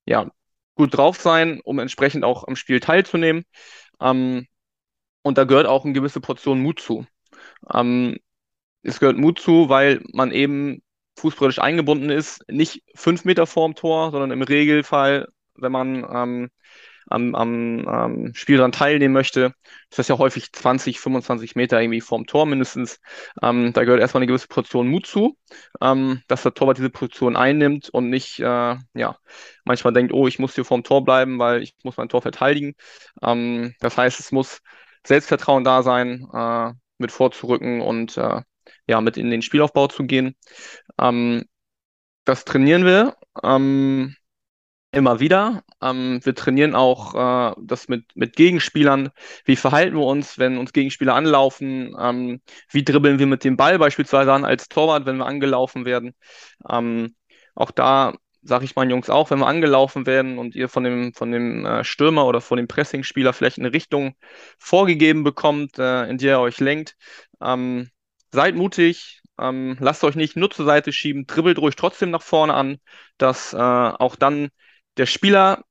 ja, 0.06 0.30
gut 0.76 0.96
drauf 0.96 1.20
sein, 1.20 1.60
um 1.64 1.80
entsprechend 1.80 2.24
auch 2.24 2.46
am 2.46 2.54
Spiel 2.54 2.78
teilzunehmen. 2.78 3.44
Ähm, 4.00 4.46
und 5.22 5.38
da 5.38 5.44
gehört 5.44 5.66
auch 5.66 5.84
eine 5.84 5.94
gewisse 5.94 6.20
Portion 6.20 6.62
Mut 6.62 6.80
zu. 6.80 7.06
Ähm, 7.72 8.18
es 8.82 9.00
gehört 9.00 9.18
Mut 9.18 9.40
zu, 9.40 9.68
weil 9.68 10.02
man 10.12 10.30
eben 10.30 10.82
fußballisch 11.18 11.58
eingebunden 11.58 12.10
ist, 12.10 12.44
nicht 12.48 12.82
fünf 12.94 13.24
Meter 13.24 13.46
vorm 13.46 13.74
Tor, 13.74 14.12
sondern 14.12 14.30
im 14.30 14.42
Regelfall 14.42 15.28
wenn 15.56 15.72
man 15.72 16.06
ähm, 16.12 16.50
am, 17.08 17.34
am, 17.34 17.86
am 17.88 18.34
Spiel 18.34 18.56
daran 18.56 18.72
teilnehmen 18.72 19.14
möchte. 19.14 19.54
Das 19.90 20.00
ist 20.00 20.08
ja 20.08 20.18
häufig 20.18 20.52
20, 20.52 21.00
25 21.00 21.56
Meter 21.56 21.80
irgendwie 21.80 22.00
vorm 22.00 22.26
Tor 22.26 22.46
mindestens. 22.46 23.00
Ähm, 23.42 23.72
da 23.72 23.84
gehört 23.84 24.00
erstmal 24.00 24.20
eine 24.20 24.28
gewisse 24.28 24.48
Portion 24.48 24.88
Mut 24.88 25.06
zu, 25.06 25.36
ähm, 25.80 26.22
dass 26.28 26.42
der 26.42 26.54
Torwart 26.54 26.78
diese 26.78 26.90
Position 26.90 27.36
einnimmt 27.36 27.90
und 27.90 28.08
nicht, 28.10 28.40
äh, 28.40 28.76
ja, 28.94 29.16
manchmal 29.64 29.92
denkt, 29.92 30.12
oh, 30.12 30.26
ich 30.26 30.38
muss 30.38 30.54
hier 30.54 30.64
vorm 30.64 30.84
Tor 30.84 31.04
bleiben, 31.04 31.38
weil 31.38 31.62
ich 31.62 31.74
muss 31.82 31.96
mein 31.96 32.08
Tor 32.08 32.22
verteidigen. 32.22 32.74
Ähm, 33.22 33.74
das 33.80 33.96
heißt, 33.96 34.20
es 34.20 34.32
muss 34.32 34.60
Selbstvertrauen 35.06 35.64
da 35.64 35.82
sein, 35.82 36.26
äh, 36.32 36.72
mit 36.98 37.12
vorzurücken 37.12 37.80
und 37.80 38.16
äh, 38.16 38.42
ja, 38.86 39.00
mit 39.00 39.16
in 39.16 39.30
den 39.30 39.42
Spielaufbau 39.42 39.88
zu 39.88 40.04
gehen. 40.04 40.36
Ähm, 40.98 41.44
das 42.24 42.44
trainieren 42.44 42.84
wir 42.84 43.16
ähm, 43.42 44.14
immer 44.92 45.20
wieder. 45.20 45.64
Ähm, 45.82 46.20
wir 46.22 46.34
trainieren 46.34 46.74
auch 46.74 47.14
äh, 47.14 47.54
das 47.62 47.88
mit, 47.88 48.04
mit 48.14 48.36
Gegenspielern. 48.36 49.10
Wie 49.44 49.56
verhalten 49.56 49.96
wir 49.96 50.04
uns, 50.04 50.38
wenn 50.38 50.58
uns 50.58 50.72
Gegenspieler 50.72 51.14
anlaufen? 51.14 51.96
Ähm, 51.98 52.42
wie 52.70 52.84
dribbeln 52.84 53.18
wir 53.18 53.26
mit 53.26 53.42
dem 53.44 53.56
Ball 53.56 53.78
beispielsweise 53.78 54.32
an 54.32 54.44
als 54.44 54.68
Torwart, 54.68 55.06
wenn 55.06 55.16
wir 55.16 55.26
angelaufen 55.26 55.84
werden? 55.86 56.14
Ähm, 56.68 57.14
auch 57.54 57.70
da 57.70 58.14
sage 58.42 58.64
ich 58.64 58.76
meinen 58.76 58.90
Jungs 58.90 59.08
auch, 59.08 59.30
wenn 59.30 59.38
wir 59.38 59.46
angelaufen 59.46 60.06
werden 60.06 60.38
und 60.38 60.54
ihr 60.54 60.68
von 60.68 60.84
dem, 60.84 61.14
von 61.14 61.30
dem 61.32 61.64
äh, 61.64 61.84
Stürmer 61.84 62.26
oder 62.26 62.40
von 62.40 62.56
dem 62.58 62.68
Pressingspieler 62.68 63.32
vielleicht 63.32 63.58
eine 63.58 63.72
Richtung 63.72 64.14
vorgegeben 64.58 65.24
bekommt, 65.24 65.78
äh, 65.78 66.06
in 66.08 66.18
die 66.18 66.26
er 66.26 66.40
euch 66.40 66.58
lenkt, 66.60 66.96
ähm, 67.40 67.88
seid 68.32 68.56
mutig, 68.56 69.22
ähm, 69.40 69.76
lasst 69.80 70.04
euch 70.04 70.16
nicht 70.16 70.36
nur 70.36 70.50
zur 70.50 70.66
Seite 70.66 70.92
schieben, 70.92 71.26
dribbelt 71.26 71.58
ruhig 71.58 71.76
trotzdem 71.76 72.10
nach 72.10 72.22
vorne 72.22 72.54
an, 72.54 72.78
dass 73.16 73.52
äh, 73.54 73.58
auch 73.58 74.16
dann 74.16 74.50
der 74.96 75.06
Spieler, 75.06 75.64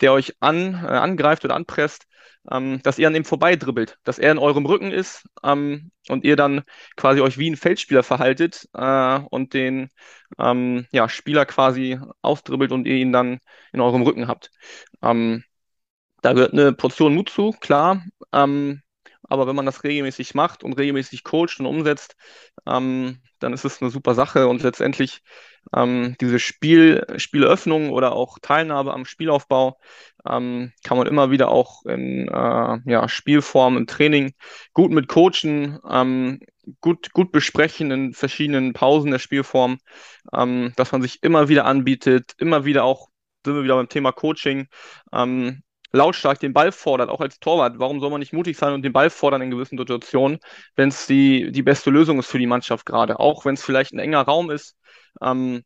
der 0.00 0.12
euch 0.12 0.34
an, 0.40 0.74
äh, 0.74 0.88
angreift 0.88 1.44
oder 1.44 1.54
anpresst, 1.54 2.06
ähm, 2.50 2.80
dass 2.82 2.98
ihr 2.98 3.08
an 3.08 3.14
ihm 3.14 3.24
vorbeidribbelt, 3.24 3.98
dass 4.04 4.18
er 4.18 4.32
in 4.32 4.38
eurem 4.38 4.66
Rücken 4.66 4.92
ist 4.92 5.24
ähm, 5.42 5.90
und 6.08 6.24
ihr 6.24 6.36
dann 6.36 6.62
quasi 6.96 7.20
euch 7.20 7.38
wie 7.38 7.50
ein 7.50 7.56
Feldspieler 7.56 8.02
verhaltet 8.02 8.68
äh, 8.74 9.18
und 9.30 9.54
den 9.54 9.90
ähm, 10.38 10.86
ja, 10.92 11.08
Spieler 11.08 11.46
quasi 11.46 11.98
ausdribbelt 12.22 12.72
und 12.72 12.86
ihr 12.86 12.96
ihn 12.96 13.12
dann 13.12 13.38
in 13.72 13.80
eurem 13.80 14.02
Rücken 14.02 14.28
habt. 14.28 14.50
Ähm, 15.02 15.44
da 16.22 16.32
gehört 16.32 16.52
eine 16.52 16.72
Portion 16.72 17.14
Mut 17.14 17.28
zu, 17.30 17.52
klar. 17.52 18.04
Ähm, 18.32 18.82
aber 19.28 19.46
wenn 19.46 19.56
man 19.56 19.66
das 19.66 19.82
regelmäßig 19.84 20.34
macht 20.34 20.62
und 20.64 20.74
regelmäßig 20.74 21.24
coacht 21.24 21.58
und 21.58 21.66
umsetzt, 21.66 22.16
ähm, 22.66 23.20
dann 23.38 23.52
ist 23.52 23.64
es 23.64 23.82
eine 23.82 23.90
super 23.90 24.14
Sache 24.14 24.48
und 24.48 24.62
letztendlich 24.62 25.22
ähm, 25.74 26.16
diese 26.20 26.38
Spiel, 26.38 27.04
Spielöffnung 27.16 27.90
oder 27.90 28.12
auch 28.12 28.38
Teilnahme 28.40 28.92
am 28.92 29.04
Spielaufbau 29.04 29.78
ähm, 30.28 30.72
kann 30.84 30.98
man 30.98 31.06
immer 31.06 31.30
wieder 31.30 31.48
auch 31.48 31.84
in 31.84 32.28
äh, 32.28 32.78
ja, 32.84 33.08
Spielform, 33.08 33.76
im 33.76 33.86
Training 33.86 34.32
gut 34.72 34.90
mit 34.90 35.08
coachen, 35.08 35.78
ähm, 35.88 36.40
gut, 36.80 37.12
gut 37.12 37.32
besprechen 37.32 37.90
in 37.90 38.12
verschiedenen 38.12 38.72
Pausen 38.72 39.10
der 39.10 39.18
Spielform, 39.18 39.78
ähm, 40.32 40.72
dass 40.76 40.92
man 40.92 41.02
sich 41.02 41.22
immer 41.22 41.48
wieder 41.48 41.64
anbietet, 41.64 42.34
immer 42.38 42.64
wieder 42.64 42.84
auch 42.84 43.08
sind 43.44 43.54
wir 43.54 43.62
wieder 43.62 43.76
beim 43.76 43.88
Thema 43.88 44.10
Coaching, 44.12 44.66
ähm, 45.12 45.62
lautstark 45.92 46.40
den 46.40 46.52
Ball 46.52 46.72
fordert, 46.72 47.10
auch 47.10 47.20
als 47.20 47.38
Torwart. 47.38 47.78
Warum 47.78 48.00
soll 48.00 48.10
man 48.10 48.20
nicht 48.20 48.32
mutig 48.32 48.56
sein 48.56 48.74
und 48.74 48.82
den 48.82 48.92
Ball 48.92 49.08
fordern 49.08 49.40
in 49.40 49.50
gewissen 49.50 49.78
Situationen, 49.78 50.38
wenn 50.74 50.88
es 50.88 51.06
die, 51.06 51.52
die 51.52 51.62
beste 51.62 51.90
Lösung 51.90 52.18
ist 52.18 52.26
für 52.26 52.38
die 52.38 52.46
Mannschaft 52.46 52.86
gerade? 52.86 53.18
Auch 53.20 53.44
wenn 53.44 53.54
es 53.54 53.64
vielleicht 53.64 53.92
ein 53.92 53.98
enger 53.98 54.22
Raum 54.22 54.50
ist 54.50 54.76
ähm, 55.22 55.62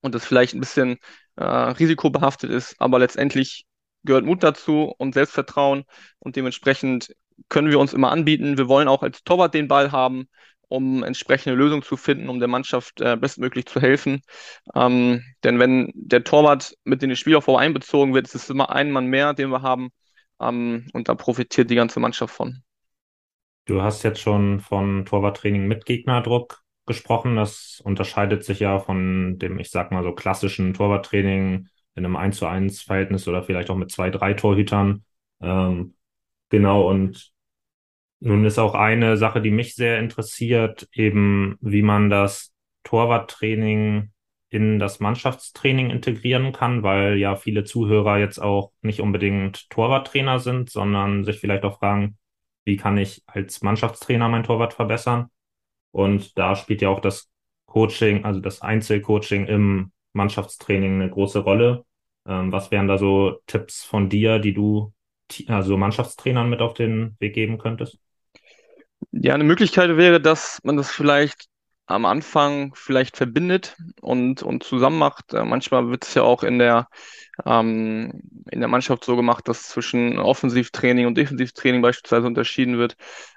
und 0.00 0.14
es 0.14 0.24
vielleicht 0.24 0.54
ein 0.54 0.60
bisschen 0.60 0.98
äh, 1.36 1.44
risikobehaftet 1.44 2.50
ist, 2.50 2.76
aber 2.78 2.98
letztendlich 2.98 3.66
gehört 4.04 4.24
Mut 4.24 4.42
dazu 4.42 4.94
und 4.98 5.14
Selbstvertrauen 5.14 5.84
und 6.18 6.36
dementsprechend 6.36 7.14
können 7.48 7.70
wir 7.70 7.80
uns 7.80 7.92
immer 7.94 8.12
anbieten. 8.12 8.58
Wir 8.58 8.68
wollen 8.68 8.86
auch 8.86 9.02
als 9.02 9.24
Torwart 9.24 9.54
den 9.54 9.66
Ball 9.66 9.92
haben 9.92 10.28
um 10.68 11.02
entsprechende 11.02 11.56
Lösungen 11.56 11.82
zu 11.82 11.96
finden, 11.96 12.28
um 12.28 12.38
der 12.38 12.48
Mannschaft 12.48 13.00
äh, 13.00 13.16
bestmöglich 13.16 13.66
zu 13.66 13.80
helfen. 13.80 14.22
Ähm, 14.74 15.22
denn 15.44 15.58
wenn 15.58 15.92
der 15.94 16.24
Torwart 16.24 16.74
mit 16.84 17.02
in 17.02 17.10
den 17.10 17.16
Spielaufbau 17.16 17.56
einbezogen 17.56 18.14
wird, 18.14 18.26
ist 18.26 18.34
es 18.34 18.50
immer 18.50 18.70
ein 18.70 18.90
Mann 18.90 19.06
mehr, 19.06 19.34
den 19.34 19.50
wir 19.50 19.62
haben. 19.62 19.90
Ähm, 20.40 20.86
und 20.92 21.08
da 21.08 21.14
profitiert 21.14 21.70
die 21.70 21.76
ganze 21.76 22.00
Mannschaft 22.00 22.34
von. 22.34 22.62
Du 23.66 23.82
hast 23.82 24.02
jetzt 24.02 24.20
schon 24.20 24.60
von 24.60 25.04
Torwarttraining 25.06 25.66
mit 25.66 25.86
Gegnerdruck 25.86 26.63
gesprochen. 26.86 27.36
Das 27.36 27.80
unterscheidet 27.84 28.44
sich 28.44 28.60
ja 28.60 28.78
von 28.78 29.38
dem, 29.38 29.58
ich 29.58 29.70
sag 29.70 29.90
mal 29.92 30.02
so 30.02 30.12
klassischen 30.12 30.74
Torwarttraining 30.74 31.68
in 31.94 32.04
einem 32.04 32.16
1 32.16 32.38
zu 32.38 32.46
1 32.46 32.82
Verhältnis 32.82 33.28
oder 33.28 33.42
vielleicht 33.42 33.70
auch 33.70 33.76
mit 33.76 33.90
zwei, 33.90 34.10
drei 34.10 34.34
Torhütern. 34.34 35.04
Ähm, 35.40 35.94
genau, 36.50 36.88
und 36.88 37.32
nun 38.20 38.44
ist 38.44 38.58
auch 38.58 38.74
eine 38.74 39.16
Sache, 39.16 39.40
die 39.42 39.50
mich 39.50 39.74
sehr 39.74 39.98
interessiert, 39.98 40.88
eben 40.92 41.56
wie 41.60 41.82
man 41.82 42.10
das 42.10 42.54
Torwarttraining 42.84 44.12
in 44.50 44.78
das 44.78 45.00
Mannschaftstraining 45.00 45.90
integrieren 45.90 46.52
kann, 46.52 46.82
weil 46.82 47.16
ja 47.18 47.34
viele 47.36 47.64
Zuhörer 47.64 48.18
jetzt 48.18 48.38
auch 48.38 48.72
nicht 48.82 49.00
unbedingt 49.00 49.68
Torwarttrainer 49.70 50.38
sind, 50.38 50.70
sondern 50.70 51.24
sich 51.24 51.40
vielleicht 51.40 51.64
auch 51.64 51.80
fragen, 51.80 52.16
wie 52.64 52.76
kann 52.76 52.96
ich 52.96 53.22
als 53.26 53.62
Mannschaftstrainer 53.62 54.28
mein 54.28 54.44
Torwart 54.44 54.72
verbessern? 54.72 55.28
Und 55.94 56.36
da 56.36 56.56
spielt 56.56 56.82
ja 56.82 56.88
auch 56.88 56.98
das 56.98 57.30
Coaching, 57.66 58.24
also 58.24 58.40
das 58.40 58.62
Einzelcoaching 58.62 59.46
im 59.46 59.92
Mannschaftstraining 60.12 60.94
eine 60.94 61.08
große 61.08 61.38
Rolle. 61.38 61.84
Ähm, 62.26 62.50
was 62.50 62.72
wären 62.72 62.88
da 62.88 62.98
so 62.98 63.38
Tipps 63.46 63.84
von 63.84 64.08
dir, 64.08 64.40
die 64.40 64.52
du 64.52 64.92
also 65.46 65.76
Mannschaftstrainern 65.76 66.50
mit 66.50 66.60
auf 66.60 66.74
den 66.74 67.14
Weg 67.20 67.34
geben 67.34 67.58
könntest? 67.58 67.98
Ja, 69.12 69.34
eine 69.34 69.44
Möglichkeit 69.44 69.96
wäre, 69.96 70.20
dass 70.20 70.58
man 70.64 70.76
das 70.76 70.90
vielleicht 70.90 71.46
am 71.86 72.06
Anfang 72.06 72.72
vielleicht 72.74 73.16
verbindet 73.16 73.76
und, 74.00 74.42
und 74.42 74.62
zusammen 74.62 74.98
macht. 74.98 75.34
Äh, 75.34 75.44
manchmal 75.44 75.90
wird 75.90 76.04
es 76.04 76.14
ja 76.14 76.22
auch 76.22 76.42
in 76.42 76.58
der, 76.58 76.88
ähm, 77.44 78.22
in 78.50 78.60
der 78.60 78.68
Mannschaft 78.68 79.04
so 79.04 79.16
gemacht, 79.16 79.48
dass 79.48 79.68
zwischen 79.68 80.18
Offensivtraining 80.18 81.06
und 81.06 81.16
Defensivtraining 81.18 81.82
beispielsweise 81.82 82.26
unterschieden 82.26 82.78
wird. 82.78 82.96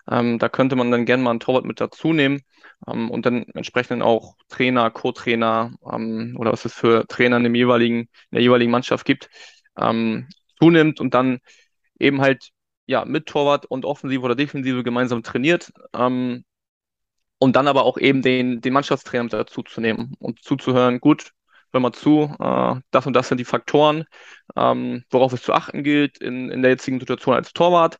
Ähm, 0.10 0.40
da 0.40 0.50
könnte 0.50 0.76
man 0.76 0.92
dann 0.92 1.06
gerne 1.06 1.24
mal 1.24 1.32
einen 1.32 1.40
Torwart 1.42 1.66
mit 1.66 1.82
dazu 1.82 2.14
nehmen 2.14 2.42
ähm, 2.88 3.12
und 3.12 3.26
dann 3.26 3.44
entsprechend 3.54 4.02
auch 4.02 4.36
Trainer, 4.48 4.92
Co-Trainer 4.92 5.74
ähm, 5.92 6.36
oder 6.38 6.54
was 6.54 6.66
es 6.66 6.74
für 6.74 7.06
Trainer 7.08 7.38
in, 7.38 7.44
dem 7.44 7.56
jeweiligen, 7.56 8.00
in 8.02 8.08
der 8.32 8.42
jeweiligen 8.42 8.72
Mannschaft 8.72 9.06
gibt, 9.06 9.30
ähm, 9.78 10.28
zunimmt 10.60 11.02
und 11.02 11.14
dann 11.14 11.40
eben 12.00 12.22
halt 12.22 12.52
ja, 12.86 13.04
mit 13.04 13.26
Torwart 13.26 13.66
und 13.66 13.84
Offensive 13.84 14.22
oder 14.24 14.36
Defensive 14.36 14.84
gemeinsam 14.84 15.22
trainiert. 15.22 15.72
Ähm, 15.94 16.46
und 17.40 17.56
dann 17.56 17.68
aber 17.68 17.84
auch 17.84 17.98
eben 17.98 18.22
den, 18.22 18.62
den 18.62 18.74
Mannschaftstrainer 18.74 19.24
mit 19.24 19.34
dazu 19.34 19.64
zu 19.64 19.82
nehmen 19.82 20.16
und 20.20 20.44
zuzuhören, 20.44 21.00
gut, 21.00 21.32
hör 21.72 21.80
mal 21.82 21.94
zu, 21.94 22.36
äh, 22.40 22.76
das 22.92 23.06
und 23.06 23.14
das 23.14 23.28
sind 23.28 23.40
die 23.40 23.46
Faktoren, 23.46 24.06
ähm, 24.56 25.04
worauf 25.10 25.34
es 25.34 25.44
zu 25.44 25.54
achten 25.54 25.84
gilt 25.84 26.18
in, 26.20 26.50
in 26.50 26.62
der 26.62 26.72
jetzigen 26.72 27.00
Situation 27.00 27.36
als 27.36 27.54
Torwart. 27.54 27.98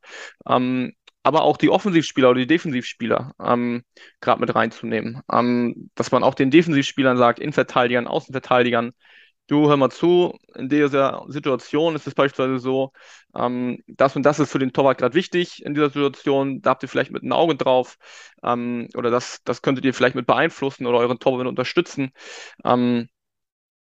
Ähm, 0.48 0.94
aber 1.24 1.42
auch 1.42 1.58
die 1.58 1.70
Offensivspieler 1.70 2.30
oder 2.30 2.40
die 2.40 2.48
Defensivspieler 2.48 3.34
ähm, 3.44 3.84
gerade 4.22 4.40
mit 4.40 4.56
reinzunehmen. 4.56 5.22
Ähm, 5.32 5.90
dass 5.96 6.12
man 6.12 6.24
auch 6.24 6.36
den 6.36 6.52
Defensivspielern 6.52 7.18
sagt, 7.18 7.40
Innenverteidigern, 7.40 8.08
Außenverteidigern, 8.08 8.94
du 9.48 9.70
hör 9.70 9.78
mal 9.78 9.90
zu, 9.90 10.38
in 10.56 10.70
dieser 10.70 11.26
Situation 11.30 11.96
ist 11.96 12.08
es 12.08 12.16
beispielsweise 12.16 12.60
so, 12.60 12.92
ähm, 13.36 13.82
das 13.88 14.16
und 14.16 14.24
das 14.24 14.40
ist 14.40 14.52
für 14.52 14.60
den 14.60 14.74
Torwart 14.74 14.98
gerade 14.98 15.16
wichtig 15.16 15.66
in 15.66 15.74
dieser 15.74 15.88
Situation, 15.90 16.62
da 16.62 16.72
habt 16.72 16.84
ihr 16.84 16.90
vielleicht 16.90 17.12
mit 17.12 17.24
einem 17.24 17.34
Auge 17.34 17.56
drauf 17.56 17.98
ähm, 18.44 18.88
oder 18.96 19.10
das, 19.10 19.42
das 19.44 19.62
könntet 19.62 19.86
ihr 19.86 19.94
vielleicht 19.94 20.16
mit 20.16 20.28
beeinflussen 20.28 20.86
oder 20.86 21.00
euren 21.00 21.20
Torwart 21.20 21.48
unterstützen, 21.48 22.12
ähm, 22.66 23.08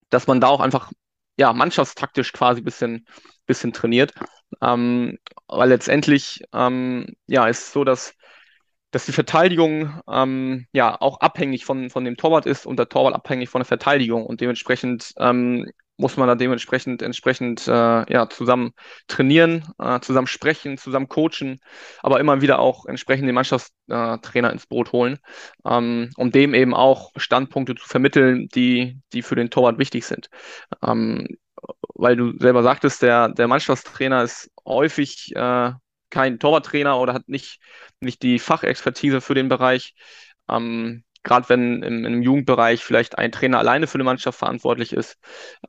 dass 0.09 0.27
man 0.27 0.41
da 0.41 0.47
auch 0.47 0.61
einfach 0.61 0.91
ja, 1.37 1.53
mannschaftstaktisch 1.53 2.31
quasi 2.33 2.61
ein 2.61 2.63
bisschen, 2.63 3.07
bisschen 3.45 3.73
trainiert, 3.73 4.13
ähm, 4.61 5.17
weil 5.47 5.69
letztendlich 5.69 6.41
ähm, 6.53 7.15
ja, 7.27 7.47
ist 7.47 7.71
so, 7.73 7.83
dass 7.83 8.15
dass 8.95 9.05
die 9.05 9.11
Verteidigung 9.11 9.99
ähm, 10.09 10.67
ja 10.71 10.95
auch 11.01 11.19
abhängig 11.19 11.65
von, 11.65 11.89
von 11.89 12.05
dem 12.05 12.15
Torwart 12.15 12.45
ist 12.45 12.65
und 12.65 12.79
der 12.79 12.87
Torwart 12.87 13.13
abhängig 13.13 13.49
von 13.49 13.59
der 13.59 13.65
Verteidigung 13.65 14.25
und 14.25 14.39
dementsprechend 14.39 15.11
ähm, 15.19 15.69
muss 15.97 16.15
man 16.15 16.29
da 16.29 16.35
dementsprechend 16.35 17.01
entsprechend 17.01 17.67
äh, 17.67 17.71
ja 18.09 18.29
zusammen 18.29 18.71
trainieren, 19.07 19.65
äh, 19.79 19.99
zusammen 19.99 20.27
sprechen, 20.27 20.77
zusammen 20.77 21.09
coachen, 21.09 21.59
aber 22.03 22.21
immer 22.21 22.39
wieder 22.39 22.59
auch 22.59 22.85
entsprechend 22.85 23.27
den 23.27 23.35
Mannschaftstrainer 23.35 24.53
ins 24.53 24.65
Boot 24.65 24.93
holen, 24.93 25.19
ähm, 25.65 26.11
um 26.15 26.31
dem 26.31 26.53
eben 26.53 26.73
auch 26.73 27.11
Standpunkte 27.17 27.75
zu 27.75 27.85
vermitteln, 27.85 28.47
die 28.55 29.01
die 29.11 29.23
für 29.23 29.35
den 29.35 29.49
Torwart 29.49 29.77
wichtig 29.77 30.05
sind. 30.05 30.29
Ähm, 30.81 31.27
weil 31.95 32.15
du 32.15 32.31
selber 32.39 32.63
sagtest, 32.63 33.01
der 33.01 33.27
der 33.27 33.49
Mannschaftstrainer 33.49 34.23
ist 34.23 34.49
häufig 34.65 35.35
äh, 35.35 35.73
kein 36.15 36.39
Torwarttrainer 36.39 36.97
oder 36.97 37.13
hat 37.13 37.27
nicht, 37.27 37.59
nicht 37.99 38.23
die 38.23 38.39
Fachexpertise 38.39 39.19
für 39.19 39.35
den 39.35 39.49
Bereich. 39.49 39.93
Ähm, 40.49 41.03
Gerade 41.23 41.49
wenn 41.49 41.83
im, 41.83 42.05
im, 42.05 42.21
Jugendbereich 42.21 42.83
vielleicht 42.83 43.17
ein 43.17 43.31
Trainer 43.31 43.57
alleine 43.59 43.87
für 43.87 43.95
eine 43.95 44.03
Mannschaft 44.03 44.37
verantwortlich 44.39 44.93
ist, 44.93 45.17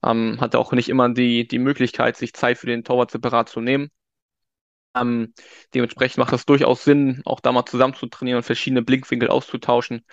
ähm, 0.04 0.38
hat 0.38 0.54
er 0.54 0.60
auch 0.60 0.72
nicht 0.72 0.88
immer 0.90 1.08
die, 1.08 1.48
die 1.48 1.58
Möglichkeit, 1.58 2.16
sich 2.16 2.34
Zeit 2.34 2.58
für 2.58 2.66
den 2.66 2.84
Torwart 2.84 3.10
separat 3.10 3.48
zu 3.48 3.60
nehmen. 3.60 3.90
Ähm, 4.94 5.34
dementsprechend 5.74 6.18
macht 6.18 6.32
das 6.32 6.46
durchaus 6.46 6.84
Sinn, 6.84 7.22
auch 7.24 7.40
da 7.40 7.52
mal 7.52 7.66
zusammen 7.66 7.94
zu 7.94 8.06
trainieren 8.06 8.38
und 8.38 8.44
verschiedene 8.44 8.82
Blickwinkel 8.82 9.30
auszutauschen. 9.30 10.04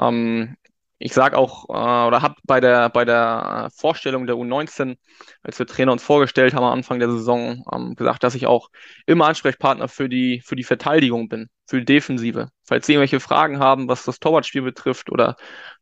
Ähm, 0.00 0.56
ich 1.02 1.14
sage 1.14 1.38
auch 1.38 1.64
äh, 1.70 2.06
oder 2.06 2.20
habe 2.20 2.34
bei 2.44 2.60
der 2.60 2.90
bei 2.90 3.06
der 3.06 3.70
Vorstellung 3.74 4.26
der 4.26 4.36
U19, 4.36 4.98
als 5.42 5.58
wir 5.58 5.66
Trainer 5.66 5.92
uns 5.92 6.02
vorgestellt 6.02 6.52
haben 6.52 6.64
am 6.64 6.74
Anfang 6.74 6.98
der 6.98 7.10
Saison, 7.10 7.64
ähm, 7.72 7.94
gesagt, 7.94 8.22
dass 8.22 8.34
ich 8.34 8.46
auch 8.46 8.68
immer 9.06 9.26
Ansprechpartner 9.26 9.88
für 9.88 10.10
die 10.10 10.42
für 10.44 10.56
die 10.56 10.62
Verteidigung 10.64 11.30
bin, 11.30 11.48
für 11.66 11.78
die 11.78 11.86
Defensive. 11.86 12.50
Falls 12.64 12.86
Sie 12.86 12.92
irgendwelche 12.92 13.18
Fragen 13.18 13.58
haben, 13.58 13.88
was 13.88 14.04
das 14.04 14.20
Torwartspiel 14.20 14.60
betrifft 14.60 15.10
oder 15.10 15.36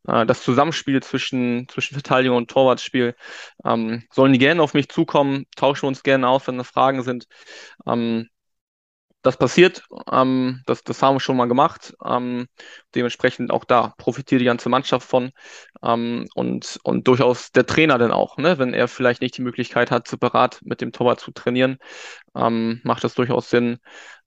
äh, 0.07 0.25
das 0.25 0.41
Zusammenspiel 0.41 1.03
zwischen 1.03 1.67
zwischen 1.67 1.95
Verteidigung 1.95 2.37
und 2.37 2.49
Torwartspiel, 2.49 3.13
ähm, 3.65 4.03
sollen 4.13 4.31
die 4.31 4.39
gerne 4.39 4.63
auf 4.63 4.73
mich 4.73 4.87
zukommen, 4.87 5.45
tauschen 5.57 5.83
wir 5.83 5.89
uns 5.89 6.01
gerne 6.01 6.29
aus, 6.29 6.47
wenn 6.47 6.57
da 6.57 6.63
Fragen 6.63 7.03
sind. 7.03 7.27
Ähm, 7.85 8.29
das 9.21 9.37
passiert, 9.37 9.83
ähm, 10.11 10.61
das, 10.65 10.83
das 10.83 11.01
haben 11.01 11.15
wir 11.15 11.19
schon 11.19 11.35
mal 11.35 11.47
gemacht. 11.47 11.93
Ähm, 12.05 12.47
dementsprechend 12.95 13.51
auch 13.51 13.65
da 13.65 13.93
profitiert 13.97 14.41
die 14.41 14.45
ganze 14.45 14.69
Mannschaft 14.69 15.07
von 15.07 15.31
ähm, 15.83 16.25
und, 16.35 16.79
und 16.83 17.07
durchaus 17.07 17.51
der 17.51 17.65
Trainer 17.65 17.97
dann 17.97 18.11
auch, 18.11 18.37
ne? 18.37 18.57
wenn 18.59 18.73
er 18.73 18.87
vielleicht 18.87 19.21
nicht 19.21 19.37
die 19.37 19.41
Möglichkeit 19.41 19.91
hat, 19.91 20.07
separat 20.07 20.59
mit 20.63 20.81
dem 20.81 20.91
Torwart 20.93 21.19
zu 21.19 21.31
trainieren, 21.31 21.77
ähm, 22.35 22.79
macht 22.83 23.03
es 23.03 23.13
durchaus 23.15 23.49
Sinn, 23.49 23.79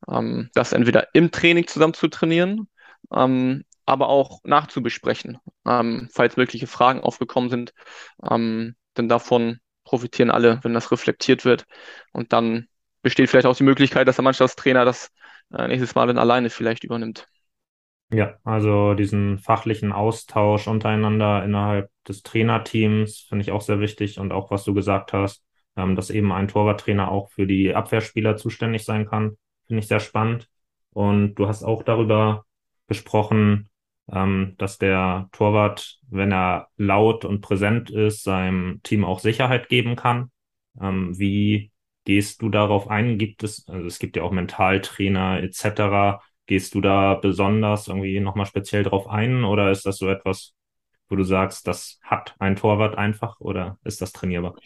ähm, 0.08 0.50
das 0.54 0.72
entweder 0.72 1.08
im 1.14 1.30
Training 1.30 1.66
zusammen 1.66 1.94
zu 1.94 2.08
trainieren, 2.08 2.68
ähm, 3.14 3.64
aber 3.86 4.08
auch 4.08 4.40
nachzubesprechen, 4.44 5.38
falls 5.64 6.36
mögliche 6.36 6.68
Fragen 6.68 7.00
aufgekommen 7.00 7.50
sind. 7.50 7.74
Denn 8.22 8.74
davon 8.96 9.58
profitieren 9.82 10.30
alle, 10.30 10.60
wenn 10.62 10.72
das 10.72 10.92
reflektiert 10.92 11.44
wird 11.44 11.66
und 12.12 12.32
dann 12.32 12.68
besteht 13.02 13.28
vielleicht 13.28 13.46
auch 13.46 13.56
die 13.56 13.64
Möglichkeit, 13.64 14.08
dass 14.08 14.16
der 14.16 14.24
Mannschaftstrainer 14.24 14.84
das 14.84 15.10
äh, 15.52 15.68
nächstes 15.68 15.94
Mal 15.94 16.06
dann 16.06 16.18
alleine 16.18 16.50
vielleicht 16.50 16.84
übernimmt. 16.84 17.28
Ja, 18.10 18.36
also 18.44 18.92
diesen 18.94 19.38
fachlichen 19.38 19.90
Austausch 19.92 20.68
untereinander 20.68 21.44
innerhalb 21.44 21.90
des 22.06 22.22
Trainerteams 22.22 23.20
finde 23.20 23.42
ich 23.42 23.52
auch 23.52 23.62
sehr 23.62 23.80
wichtig 23.80 24.18
und 24.18 24.32
auch 24.32 24.50
was 24.50 24.64
du 24.64 24.74
gesagt 24.74 25.14
hast, 25.14 25.42
ähm, 25.76 25.96
dass 25.96 26.10
eben 26.10 26.30
ein 26.30 26.48
Torwarttrainer 26.48 27.10
auch 27.10 27.30
für 27.30 27.46
die 27.46 27.74
Abwehrspieler 27.74 28.36
zuständig 28.36 28.84
sein 28.84 29.06
kann, 29.08 29.38
finde 29.66 29.80
ich 29.80 29.88
sehr 29.88 30.00
spannend. 30.00 30.48
Und 30.90 31.36
du 31.36 31.48
hast 31.48 31.64
auch 31.64 31.82
darüber 31.82 32.44
gesprochen, 32.86 33.70
ähm, 34.12 34.54
dass 34.58 34.76
der 34.76 35.28
Torwart, 35.32 35.98
wenn 36.10 36.32
er 36.32 36.68
laut 36.76 37.24
und 37.24 37.40
präsent 37.40 37.90
ist, 37.90 38.24
seinem 38.24 38.82
Team 38.82 39.06
auch 39.06 39.20
Sicherheit 39.20 39.70
geben 39.70 39.96
kann. 39.96 40.30
Ähm, 40.80 41.18
wie 41.18 41.71
Gehst 42.04 42.42
du 42.42 42.48
darauf 42.48 42.88
ein? 42.88 43.18
Gibt 43.18 43.44
es, 43.44 43.66
also 43.68 43.86
es 43.86 43.98
gibt 43.98 44.16
ja 44.16 44.22
auch 44.22 44.32
Mentaltrainer 44.32 45.42
etc. 45.42 46.22
Gehst 46.46 46.74
du 46.74 46.80
da 46.80 47.14
besonders 47.14 47.88
irgendwie 47.88 48.20
nochmal 48.20 48.46
speziell 48.46 48.82
drauf 48.82 49.06
ein 49.08 49.44
oder 49.44 49.70
ist 49.70 49.86
das 49.86 49.98
so 49.98 50.08
etwas, 50.08 50.54
wo 51.08 51.16
du 51.16 51.24
sagst, 51.24 51.66
das 51.68 52.00
hat 52.02 52.34
ein 52.40 52.56
Torwart 52.56 52.96
einfach 52.98 53.40
oder 53.40 53.78
ist 53.84 54.02
das 54.02 54.12
trainierbar? 54.12 54.56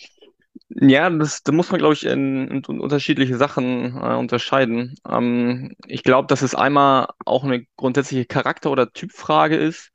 Ja, 0.69 1.09
das, 1.11 1.43
da 1.43 1.53
muss 1.53 1.71
man, 1.71 1.79
glaube 1.79 1.95
ich, 1.95 2.05
in, 2.05 2.49
in 2.49 2.81
unterschiedliche 2.81 3.37
Sachen 3.37 3.97
äh, 3.97 4.15
unterscheiden. 4.17 4.97
Ähm, 5.09 5.75
ich 5.87 6.03
glaube, 6.03 6.27
dass 6.29 6.43
es 6.43 6.55
einmal 6.55 7.09
auch 7.25 7.45
eine 7.45 7.65
grundsätzliche 7.77 8.25
Charakter- 8.27 8.71
oder 8.71 8.93
Typfrage 8.93 9.57
ist, 9.57 9.93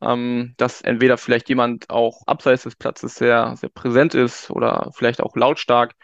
ähm, 0.00 0.54
dass 0.56 0.80
entweder 0.82 1.18
vielleicht 1.18 1.48
jemand 1.48 1.90
auch 1.90 2.22
abseits 2.26 2.62
des 2.62 2.76
Platzes 2.76 3.16
sehr, 3.16 3.56
sehr 3.56 3.68
präsent 3.68 4.14
ist 4.14 4.50
oder 4.50 4.90
vielleicht 4.94 5.20
auch 5.22 5.36
lautstark 5.36 5.94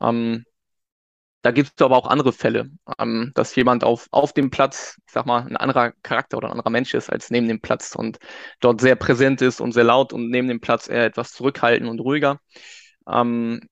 ähm, 0.00 0.44
da 1.42 1.52
gibt 1.52 1.70
es 1.74 1.84
aber 1.84 1.96
auch 1.96 2.06
andere 2.06 2.32
Fälle, 2.32 2.70
ähm, 2.98 3.32
dass 3.34 3.54
jemand 3.56 3.82
auf, 3.82 4.08
auf 4.10 4.32
dem 4.34 4.50
Platz, 4.50 4.98
ich 5.06 5.12
sag 5.12 5.24
mal, 5.24 5.46
ein 5.46 5.56
anderer 5.56 5.92
Charakter 6.02 6.36
oder 6.36 6.48
ein 6.48 6.52
anderer 6.52 6.70
Mensch 6.70 6.92
ist 6.92 7.10
als 7.10 7.30
neben 7.30 7.48
dem 7.48 7.60
Platz 7.60 7.94
und 7.94 8.18
dort 8.60 8.80
sehr 8.80 8.94
präsent 8.94 9.40
ist 9.40 9.60
und 9.60 9.72
sehr 9.72 9.84
laut 9.84 10.12
und 10.12 10.28
neben 10.30 10.48
dem 10.48 10.60
Platz 10.60 10.88
eher 10.88 11.06
etwas 11.06 11.32
zurückhaltend 11.32 11.88
und 11.88 12.00
ruhiger. 12.00 12.40
Ähm, 13.08 13.62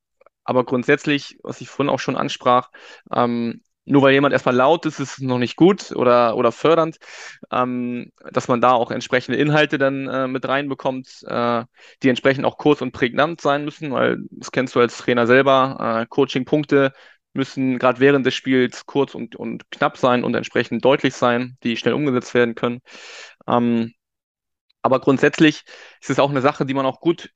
aber 0.44 0.64
grundsätzlich, 0.64 1.38
was 1.42 1.60
ich 1.60 1.68
vorhin 1.68 1.92
auch 1.92 2.00
schon 2.00 2.16
ansprach, 2.16 2.70
ähm, 3.12 3.62
nur 3.88 4.02
weil 4.02 4.12
jemand 4.12 4.32
erstmal 4.32 4.54
laut 4.54 4.86
ist, 4.86 5.00
ist 5.00 5.18
es 5.18 5.18
noch 5.20 5.38
nicht 5.38 5.56
gut 5.56 5.92
oder, 5.92 6.36
oder 6.36 6.52
fördernd, 6.52 6.98
ähm, 7.50 8.12
dass 8.32 8.48
man 8.48 8.60
da 8.60 8.72
auch 8.72 8.90
entsprechende 8.90 9.38
Inhalte 9.38 9.78
dann 9.78 10.08
äh, 10.08 10.28
mit 10.28 10.46
reinbekommt, 10.46 11.22
äh, 11.26 11.64
die 12.02 12.08
entsprechend 12.08 12.44
auch 12.44 12.58
kurz 12.58 12.82
und 12.82 12.92
prägnant 12.92 13.40
sein 13.40 13.64
müssen, 13.64 13.92
weil 13.92 14.18
das 14.30 14.52
kennst 14.52 14.74
du 14.74 14.80
als 14.80 14.98
Trainer 14.98 15.26
selber. 15.26 16.02
Äh, 16.02 16.06
Coaching-Punkte 16.06 16.92
müssen 17.32 17.78
gerade 17.78 18.00
während 18.00 18.26
des 18.26 18.34
Spiels 18.34 18.86
kurz 18.86 19.14
und, 19.14 19.36
und 19.36 19.70
knapp 19.70 19.96
sein 19.96 20.24
und 20.24 20.34
entsprechend 20.34 20.84
deutlich 20.84 21.14
sein, 21.14 21.56
die 21.62 21.76
schnell 21.76 21.94
umgesetzt 21.94 22.34
werden 22.34 22.54
können. 22.54 22.80
Ähm, 23.46 23.92
aber 24.82 25.00
grundsätzlich 25.00 25.64
ist 26.00 26.10
es 26.10 26.18
auch 26.18 26.30
eine 26.30 26.40
Sache, 26.40 26.66
die 26.66 26.74
man 26.74 26.86
auch 26.86 27.00
gut 27.00 27.30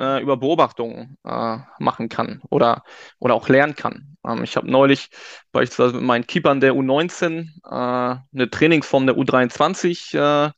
äh, 0.00 0.22
über 0.22 0.36
Beobachtungen 0.36 1.18
äh, 1.24 1.58
machen 1.78 2.08
kann 2.08 2.42
oder, 2.50 2.82
oder 3.18 3.34
auch 3.34 3.48
lernen 3.48 3.74
kann. 3.76 4.16
Ähm, 4.26 4.42
ich 4.44 4.56
habe 4.56 4.70
neulich 4.70 5.10
beispielsweise 5.52 5.94
mit 5.94 6.04
meinen 6.04 6.26
Keepern 6.26 6.60
der 6.60 6.74
U19 6.74 7.50
äh, 7.64 7.70
eine 7.70 8.50
Trainingsform 8.50 9.06
der 9.06 9.16
U23 9.16 10.48
äh, 10.48 10.50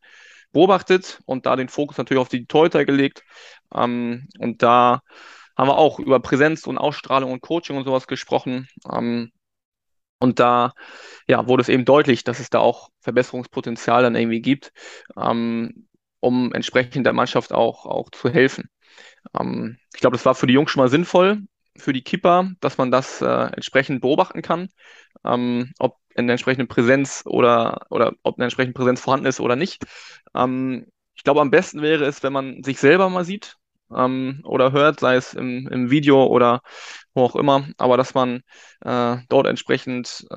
beobachtet 0.53 1.21
und 1.27 1.47
da 1.47 1.57
den 1.57 1.69
Fokus 1.69 1.99
natürlich 1.99 2.21
auf 2.21 2.29
die 2.29 2.47
Torhüter 2.47 2.85
gelegt. 2.85 3.25
Ähm, 3.75 4.29
und 4.39 4.63
da 4.63 5.03
haben 5.57 5.69
wir 5.69 5.79
auch 5.79 5.99
über 5.99 6.21
Präsenz 6.21 6.67
und 6.67 6.79
Ausstrahlung 6.79 7.33
und 7.33 7.41
Coaching 7.41 7.77
und 7.77 7.85
sowas 7.85 8.07
gesprochen. 8.07 8.69
Ähm, 8.91 9.33
und 10.19 10.39
da 10.41 10.73
ja, 11.29 11.47
wurde 11.47 11.63
es 11.63 11.69
eben 11.69 11.85
deutlich, 11.85 12.25
dass 12.25 12.41
es 12.41 12.51
da 12.51 12.61
auch 12.61 12.91
Verbesserungspotenzial 13.01 14.03
dann 14.03 14.15
irgendwie 14.15 14.41
gibt, 14.41 14.73
ähm, 15.17 15.89
um 16.21 16.53
entsprechend 16.53 17.05
der 17.05 17.13
Mannschaft 17.13 17.53
auch, 17.53 17.85
auch 17.87 18.11
zu 18.11 18.31
helfen. 18.31 18.71
Ähm, 19.39 19.79
ich 19.95 20.01
glaube, 20.01 20.17
das 20.17 20.27
war 20.27 20.35
für 20.35 20.47
die 20.47 20.55
Jungs 20.55 20.71
schon 20.71 20.83
mal 20.83 20.89
sinnvoll, 20.89 21.43
für 21.77 21.93
die 21.93 22.03
Kipper, 22.03 22.51
dass 22.61 22.79
man 22.79 22.91
das 22.91 23.21
äh, 23.21 23.27
entsprechend 23.27 24.01
beobachten 24.01 24.43
kann, 24.43 24.69
ähm, 25.25 25.73
ob 25.79 25.99
eine 26.17 26.33
entsprechende 26.33 26.67
Präsenz 26.67 27.23
oder, 27.27 27.87
oder 27.91 28.13
ob 28.23 28.37
eine 28.39 28.45
entsprechende 28.45 28.75
Präsenz 28.75 29.01
vorhanden 29.01 29.27
ist 29.27 29.41
oder 29.41 29.57
nicht. 29.57 29.85
Ähm, 30.35 30.87
ich 31.15 31.25
glaube, 31.25 31.41
am 31.41 31.51
besten 31.51 31.83
wäre 31.83 32.05
es, 32.05 32.23
wenn 32.23 32.33
man 32.33 32.63
sich 32.63 32.79
selber 32.79 33.09
mal 33.11 33.25
sieht 33.25 33.57
ähm, 33.95 34.41
oder 34.45 34.73
hört, 34.73 35.01
sei 35.01 35.17
es 35.17 35.35
im, 35.35 35.69
im 35.69 35.91
Video 35.91 36.25
oder 36.27 36.63
wo 37.15 37.23
auch 37.25 37.37
immer, 37.37 37.69
aber 37.79 37.97
dass 37.97 38.15
man 38.15 38.43
äh, 38.85 39.17
dort 39.29 39.47
entsprechend 39.47 40.27
äh, 40.31 40.37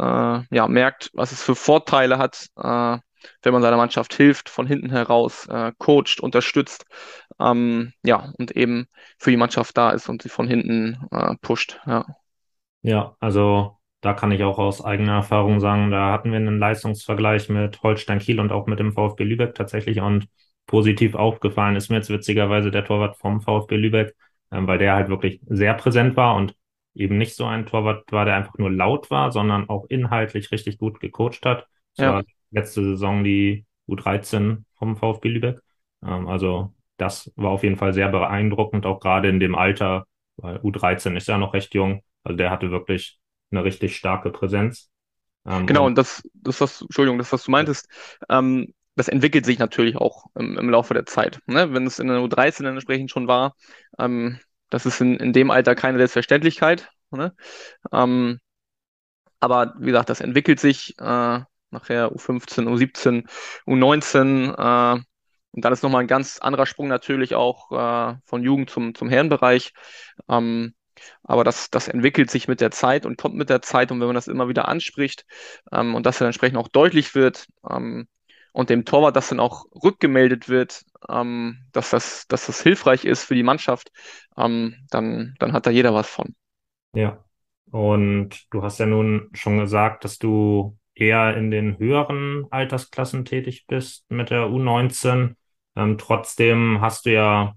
ja, 0.49 0.67
merkt, 0.67 1.11
was 1.13 1.31
es 1.31 1.41
für 1.43 1.55
Vorteile 1.55 2.17
hat, 2.17 2.47
äh, 2.57 2.97
wenn 3.41 3.53
man 3.53 3.61
seiner 3.61 3.77
Mannschaft 3.77 4.13
hilft, 4.13 4.49
von 4.49 4.67
hinten 4.67 4.89
heraus 4.89 5.47
äh, 5.47 5.71
coacht, 5.77 6.19
unterstützt, 6.19 6.85
ähm, 7.39 7.93
ja, 8.03 8.31
und 8.37 8.51
eben 8.51 8.87
für 9.17 9.31
die 9.31 9.37
Mannschaft 9.37 9.77
da 9.77 9.91
ist 9.91 10.09
und 10.09 10.21
sie 10.21 10.29
von 10.29 10.47
hinten 10.47 11.05
äh, 11.11 11.35
pusht, 11.41 11.79
ja. 11.85 12.05
Ja, 12.81 13.15
also 13.19 13.77
da 14.01 14.13
kann 14.13 14.31
ich 14.31 14.43
auch 14.43 14.57
aus 14.57 14.83
eigener 14.83 15.13
Erfahrung 15.13 15.59
sagen, 15.59 15.91
da 15.91 16.11
hatten 16.11 16.31
wir 16.31 16.37
einen 16.37 16.59
Leistungsvergleich 16.59 17.49
mit 17.49 17.83
Holstein 17.83 18.19
Kiel 18.19 18.39
und 18.39 18.51
auch 18.51 18.67
mit 18.67 18.79
dem 18.79 18.93
VfB 18.93 19.23
Lübeck 19.23 19.55
tatsächlich 19.55 19.99
und 19.99 20.27
positiv 20.65 21.15
aufgefallen 21.15 21.75
ist 21.75 21.89
mir 21.89 21.95
jetzt 21.97 22.11
witzigerweise 22.11 22.69
der 22.69 22.85
Torwart 22.85 23.17
vom 23.17 23.41
VfB 23.41 23.75
Lübeck, 23.75 24.15
ähm, 24.51 24.67
weil 24.67 24.77
der 24.77 24.93
halt 24.93 25.09
wirklich 25.09 25.41
sehr 25.47 25.73
präsent 25.73 26.15
war 26.15 26.35
und 26.35 26.55
eben 26.93 27.17
nicht 27.17 27.35
so 27.35 27.45
ein 27.45 27.65
Torwart 27.65 28.11
war, 28.11 28.25
der 28.25 28.35
einfach 28.35 28.57
nur 28.57 28.71
laut 28.71 29.09
war, 29.09 29.31
sondern 29.31 29.67
auch 29.67 29.85
inhaltlich 29.89 30.51
richtig 30.51 30.77
gut 30.77 30.99
gecoacht 30.99 31.45
hat. 31.45 31.67
Das 31.95 32.05
ja. 32.05 32.13
war 32.13 32.23
letzte 32.51 32.83
Saison 32.83 33.23
die 33.23 33.65
U13 33.87 34.63
vom 34.77 34.95
VfB 34.97 35.29
Lübeck. 35.29 35.59
Ähm, 36.03 36.27
also 36.27 36.73
das 36.97 37.31
war 37.35 37.51
auf 37.51 37.63
jeden 37.63 37.77
Fall 37.77 37.93
sehr 37.93 38.09
beeindruckend, 38.09 38.85
auch 38.85 38.99
gerade 38.99 39.29
in 39.29 39.39
dem 39.39 39.55
Alter, 39.55 40.05
weil 40.37 40.57
U13 40.57 41.15
ist 41.15 41.27
ja 41.27 41.37
noch 41.37 41.53
recht 41.53 41.73
jung. 41.73 42.03
Also 42.23 42.37
der 42.37 42.51
hatte 42.51 42.71
wirklich 42.71 43.19
eine 43.51 43.63
richtig 43.63 43.95
starke 43.95 44.31
Präsenz. 44.31 44.89
Ähm, 45.45 45.65
genau, 45.65 45.85
und, 45.85 45.97
das, 45.97 46.21
das 46.33 46.59
was, 46.61 46.81
Entschuldigung, 46.81 47.17
das, 47.17 47.31
was 47.31 47.45
du 47.45 47.51
meintest, 47.51 47.87
ähm, 48.29 48.73
das 48.95 49.07
entwickelt 49.07 49.45
sich 49.45 49.59
natürlich 49.59 49.95
auch 49.95 50.25
im, 50.35 50.57
im 50.57 50.69
Laufe 50.69 50.93
der 50.93 51.05
Zeit. 51.05 51.39
Ne? 51.45 51.73
Wenn 51.73 51.87
es 51.87 51.99
in 51.99 52.07
der 52.07 52.17
U13 52.17 52.67
entsprechend 52.67 53.09
schon 53.11 53.27
war, 53.27 53.55
ähm, 53.97 54.39
das 54.69 54.85
ist 54.85 54.99
in, 55.01 55.15
in 55.15 55.33
dem 55.33 55.51
Alter 55.51 55.73
keine 55.73 55.97
Selbstverständlichkeit. 55.97 56.89
Ne? 57.11 57.33
Ähm, 57.91 58.39
aber 59.39 59.73
wie 59.79 59.87
gesagt, 59.87 60.09
das 60.09 60.21
entwickelt 60.21 60.59
sich. 60.59 60.99
Äh, 60.99 61.39
nachher 61.71 62.11
U15, 62.11 62.67
U17, 62.67 63.27
U19. 63.67 64.97
Äh, 64.97 65.01
und 65.51 65.65
dann 65.65 65.73
ist 65.73 65.83
nochmal 65.83 66.01
ein 66.01 66.07
ganz 66.07 66.39
anderer 66.39 66.65
Sprung 66.65 66.87
natürlich 66.87 67.35
auch 67.35 67.71
äh, 67.71 68.15
von 68.25 68.43
Jugend 68.43 68.69
zum, 68.69 68.93
zum 68.93 69.09
Herrenbereich. 69.09 69.73
Ähm, 70.27 70.73
aber 71.23 71.43
das, 71.43 71.69
das 71.69 71.87
entwickelt 71.87 72.29
sich 72.29 72.47
mit 72.47 72.61
der 72.61 72.71
Zeit 72.71 73.05
und 73.05 73.17
kommt 73.17 73.35
mit 73.35 73.49
der 73.49 73.61
Zeit. 73.61 73.91
Und 73.91 73.99
wenn 73.99 74.07
man 74.07 74.15
das 74.15 74.27
immer 74.27 74.47
wieder 74.49 74.67
anspricht 74.67 75.25
ähm, 75.71 75.95
und 75.95 76.05
das 76.05 76.17
dann 76.17 76.27
entsprechend 76.27 76.57
auch 76.57 76.67
deutlich 76.67 77.15
wird 77.15 77.47
ähm, 77.69 78.07
und 78.51 78.69
dem 78.69 78.85
Torwart 78.85 79.15
das 79.15 79.29
dann 79.29 79.39
auch 79.39 79.65
rückgemeldet 79.83 80.49
wird, 80.49 80.83
ähm, 81.07 81.65
dass, 81.71 81.91
das, 81.91 82.27
dass 82.27 82.45
das 82.45 82.61
hilfreich 82.61 83.05
ist 83.05 83.23
für 83.23 83.35
die 83.35 83.43
Mannschaft, 83.43 83.91
ähm, 84.37 84.75
dann, 84.89 85.35
dann 85.39 85.53
hat 85.53 85.65
da 85.65 85.71
jeder 85.71 85.93
was 85.93 86.07
von. 86.07 86.35
Ja. 86.93 87.23
Und 87.71 88.51
du 88.51 88.63
hast 88.63 88.79
ja 88.79 88.87
nun 88.87 89.29
schon 89.33 89.59
gesagt, 89.59 90.03
dass 90.03 90.17
du 90.17 90.78
eher 90.99 91.35
in 91.37 91.51
den 91.51 91.77
höheren 91.77 92.45
Altersklassen 92.51 93.25
tätig 93.25 93.65
bist 93.67 94.09
mit 94.09 94.29
der 94.29 94.47
U19. 94.47 95.35
Ähm, 95.75 95.97
trotzdem 95.97 96.81
hast 96.81 97.05
du 97.05 97.13
ja 97.13 97.55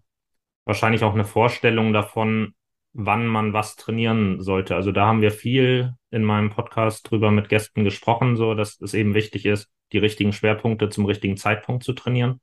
wahrscheinlich 0.65 1.03
auch 1.05 1.15
eine 1.15 1.25
Vorstellung 1.25 1.93
davon, 1.93 2.55
wann 2.93 3.27
man 3.27 3.53
was 3.53 3.77
trainieren 3.77 4.41
sollte. 4.41 4.77
Also 4.77 4.93
da 4.93 5.07
haben 5.07 5.23
wir 5.23 5.31
viel 5.31 5.95
in 6.11 6.25
meinem 6.25 6.51
Podcast 6.51 7.11
drüber 7.11 7.31
mit 7.31 7.49
Gästen 7.49 7.85
gesprochen, 7.85 8.37
so 8.37 8.55
dass 8.55 8.81
es 8.81 8.95
eben 8.95 9.15
wichtig 9.15 9.47
ist, 9.47 9.71
die 9.93 9.99
richtigen 9.99 10.33
Schwerpunkte 10.33 10.89
zum 10.89 11.07
richtigen 11.07 11.37
Zeitpunkt 11.37 11.85
zu 11.85 11.93
trainieren. 11.95 12.41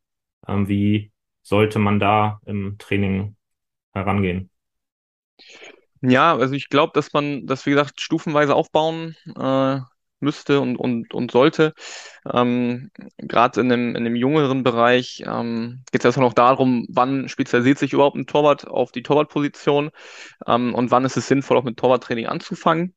Ähm, 0.48 0.68
wie 0.68 1.12
sollte 1.42 1.80
man 1.80 2.00
da 2.00 2.40
im 2.46 2.78
Training 2.78 3.36
herangehen? 3.94 4.50
Ja, 6.02 6.36
also 6.36 6.54
ich 6.54 6.70
glaube, 6.70 6.94
dass 6.94 7.14
man 7.14 7.46
das, 7.46 7.66
wie 7.66 7.72
gesagt, 7.72 8.00
stufenweise 8.00 8.56
aufbauen 8.56 9.16
äh, 9.36 9.80
müsste 10.22 10.60
und, 10.62 10.78
und, 10.78 11.14
und 11.14 11.32
sollte. 11.32 11.74
Ähm, 12.32 12.92
Gerade 13.18 13.62
in 13.62 13.70
dem, 13.70 13.96
in 13.96 14.04
dem 14.04 14.16
jüngeren 14.16 14.64
Bereich 14.64 15.24
ähm, 15.26 15.84
geht 15.92 16.02
es 16.02 16.06
erstmal 16.06 16.28
noch 16.28 16.34
darum, 16.34 16.86
wann 16.90 17.30
spezialisiert 17.30 17.80
sich 17.80 17.94
überhaupt 17.94 18.18
ein 18.18 18.28
Torwart 18.28 18.68
auf 18.68 18.92
die 18.92 19.04
Torwartposition 19.04 19.92
ähm, 20.48 20.76
und 20.76 20.92
wann 20.92 21.06
ist 21.06 21.18
es 21.18 21.28
sinnvoll, 21.28 21.58
auch 21.58 21.64
mit 21.64 21.78
Torwarttraining 21.78 22.28
anzufangen. 22.28 22.94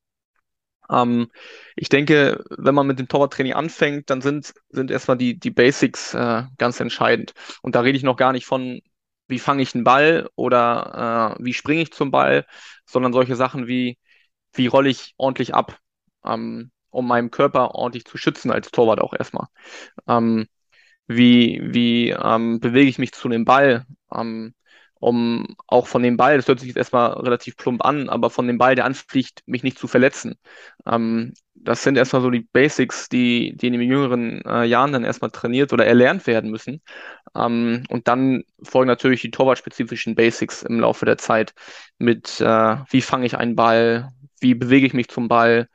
Ähm, 0.90 1.30
ich 1.76 1.88
denke, 1.88 2.44
wenn 2.50 2.74
man 2.74 2.86
mit 2.86 2.98
dem 2.98 3.08
Torwarttraining 3.08 3.54
anfängt, 3.54 4.10
dann 4.10 4.20
sind, 4.20 4.54
sind 4.70 4.90
erstmal 4.90 5.16
die, 5.16 5.38
die 5.38 5.50
Basics 5.50 6.14
äh, 6.14 6.44
ganz 6.58 6.80
entscheidend. 6.80 7.34
Und 7.62 7.74
da 7.74 7.80
rede 7.80 7.96
ich 7.96 8.04
noch 8.04 8.16
gar 8.16 8.32
nicht 8.32 8.46
von, 8.46 8.80
wie 9.28 9.38
fange 9.38 9.62
ich 9.62 9.74
einen 9.74 9.84
Ball 9.84 10.28
oder 10.36 11.36
äh, 11.38 11.44
wie 11.44 11.54
springe 11.54 11.82
ich 11.82 11.92
zum 11.92 12.10
Ball, 12.10 12.46
sondern 12.86 13.12
solche 13.12 13.36
Sachen 13.36 13.66
wie, 13.66 13.98
wie 14.54 14.66
rolle 14.66 14.90
ich 14.90 15.14
ordentlich 15.16 15.54
ab, 15.54 15.78
ähm, 16.24 16.71
um 16.92 17.06
meinen 17.08 17.30
Körper 17.30 17.74
ordentlich 17.74 18.04
zu 18.04 18.18
schützen 18.18 18.52
als 18.52 18.70
Torwart 18.70 19.00
auch 19.00 19.14
erstmal. 19.14 19.48
Ähm, 20.08 20.46
wie 21.08 21.60
wie 21.64 22.10
ähm, 22.10 22.60
bewege 22.60 22.88
ich 22.90 22.98
mich 22.98 23.12
zu 23.12 23.28
dem 23.28 23.44
Ball? 23.44 23.86
Ähm, 24.14 24.54
um 25.02 25.56
auch 25.66 25.88
von 25.88 26.04
dem 26.04 26.16
Ball, 26.16 26.36
das 26.36 26.46
hört 26.46 26.60
sich 26.60 26.68
jetzt 26.68 26.76
erstmal 26.76 27.10
relativ 27.14 27.56
plump 27.56 27.84
an, 27.84 28.08
aber 28.08 28.30
von 28.30 28.46
dem 28.46 28.56
Ball, 28.56 28.76
der 28.76 28.84
anfliegt, 28.84 29.42
mich 29.46 29.64
nicht 29.64 29.76
zu 29.76 29.88
verletzen. 29.88 30.36
Ähm, 30.86 31.34
das 31.54 31.82
sind 31.82 31.96
erstmal 31.96 32.22
so 32.22 32.30
die 32.30 32.46
Basics, 32.52 33.08
die, 33.08 33.56
die 33.56 33.66
in 33.66 33.72
den 33.72 33.82
jüngeren 33.82 34.42
äh, 34.42 34.64
Jahren 34.64 34.92
dann 34.92 35.02
erstmal 35.04 35.32
trainiert 35.32 35.72
oder 35.72 35.86
erlernt 35.86 36.28
werden 36.28 36.52
müssen. 36.52 36.82
Ähm, 37.34 37.82
und 37.90 38.06
dann 38.06 38.44
folgen 38.62 38.86
natürlich 38.86 39.22
die 39.22 39.32
torwartspezifischen 39.32 40.14
Basics 40.14 40.62
im 40.62 40.78
Laufe 40.78 41.04
der 41.04 41.18
Zeit 41.18 41.52
mit, 41.98 42.40
äh, 42.40 42.76
wie 42.90 43.02
fange 43.02 43.26
ich 43.26 43.36
einen 43.36 43.56
Ball, 43.56 44.10
wie 44.40 44.54
bewege 44.54 44.86
ich 44.86 44.94
mich 44.94 45.08
zum 45.08 45.26
Ball, 45.26 45.68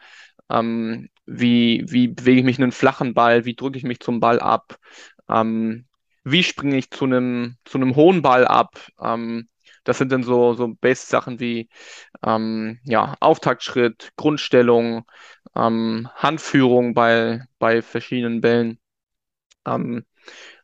ähm, 0.49 1.09
wie, 1.25 1.83
wie 1.87 2.07
bewege 2.09 2.39
ich 2.39 2.45
mich 2.45 2.57
in 2.57 2.63
einen 2.63 2.71
flachen 2.71 3.13
Ball, 3.13 3.45
wie 3.45 3.55
drücke 3.55 3.77
ich 3.77 3.83
mich 3.83 3.99
zum 3.99 4.19
Ball 4.19 4.39
ab, 4.39 4.77
ähm, 5.29 5.85
wie 6.23 6.43
springe 6.43 6.77
ich 6.77 6.91
zu 6.91 7.05
einem, 7.05 7.57
zu 7.65 7.77
einem 7.77 7.95
hohen 7.95 8.21
Ball 8.21 8.45
ab? 8.45 8.79
Ähm, 9.01 9.49
das 9.83 9.97
sind 9.99 10.11
dann 10.11 10.23
so, 10.23 10.53
so 10.53 10.67
Base-Sachen 10.75 11.39
wie 11.39 11.69
ähm, 12.25 12.79
ja, 12.83 13.15
Auftaktschritt, 13.21 14.11
Grundstellung, 14.17 15.05
ähm, 15.55 16.09
Handführung 16.15 16.93
bei, 16.93 17.45
bei 17.59 17.81
verschiedenen 17.81 18.41
Bällen. 18.41 18.79
Ähm, 19.65 20.05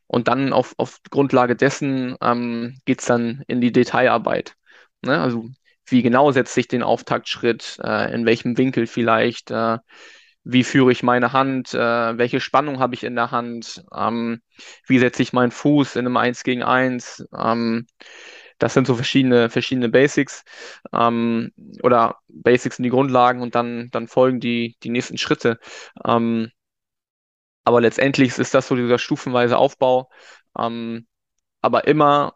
und 0.06 0.28
dann 0.28 0.52
auf, 0.52 0.74
auf 0.78 1.00
Grundlage 1.10 1.56
dessen 1.56 2.16
ähm, 2.20 2.78
geht 2.84 3.00
es 3.00 3.06
dann 3.06 3.42
in 3.48 3.60
die 3.60 3.72
Detailarbeit. 3.72 4.56
Ne? 5.02 5.20
Also 5.20 5.50
wie 5.86 6.02
genau 6.02 6.32
setze 6.32 6.60
ich 6.60 6.68
den 6.68 6.82
Auftaktschritt, 6.82 7.78
äh, 7.82 8.12
in 8.14 8.26
welchem 8.26 8.56
Winkel 8.58 8.86
vielleicht, 8.86 9.50
äh, 9.50 9.78
wie 10.44 10.64
führe 10.64 10.92
ich 10.92 11.02
meine 11.02 11.32
Hand, 11.32 11.72
äh, 11.74 11.78
welche 12.18 12.40
Spannung 12.40 12.78
habe 12.78 12.94
ich 12.94 13.04
in 13.04 13.14
der 13.16 13.30
Hand, 13.30 13.84
ähm, 13.96 14.42
wie 14.86 14.98
setze 14.98 15.22
ich 15.22 15.32
meinen 15.32 15.50
Fuß 15.52 15.96
in 15.96 16.06
einem 16.06 16.16
1 16.16 16.42
gegen 16.44 16.62
1. 16.62 17.24
Ähm, 17.36 17.86
das 18.58 18.74
sind 18.74 18.86
so 18.86 18.94
verschiedene, 18.94 19.50
verschiedene 19.50 19.88
Basics 19.88 20.44
ähm, 20.92 21.52
oder 21.82 22.18
Basics 22.28 22.76
sind 22.76 22.84
die 22.84 22.90
Grundlagen 22.90 23.42
und 23.42 23.54
dann, 23.54 23.88
dann 23.90 24.06
folgen 24.08 24.40
die, 24.40 24.76
die 24.82 24.90
nächsten 24.90 25.18
Schritte. 25.18 25.58
Ähm, 26.04 26.50
aber 27.64 27.80
letztendlich 27.80 28.38
ist 28.38 28.54
das 28.54 28.68
so 28.68 28.76
dieser 28.76 28.98
stufenweise 28.98 29.56
Aufbau, 29.56 30.10
ähm, 30.58 31.06
aber 31.62 31.86
immer 31.86 32.34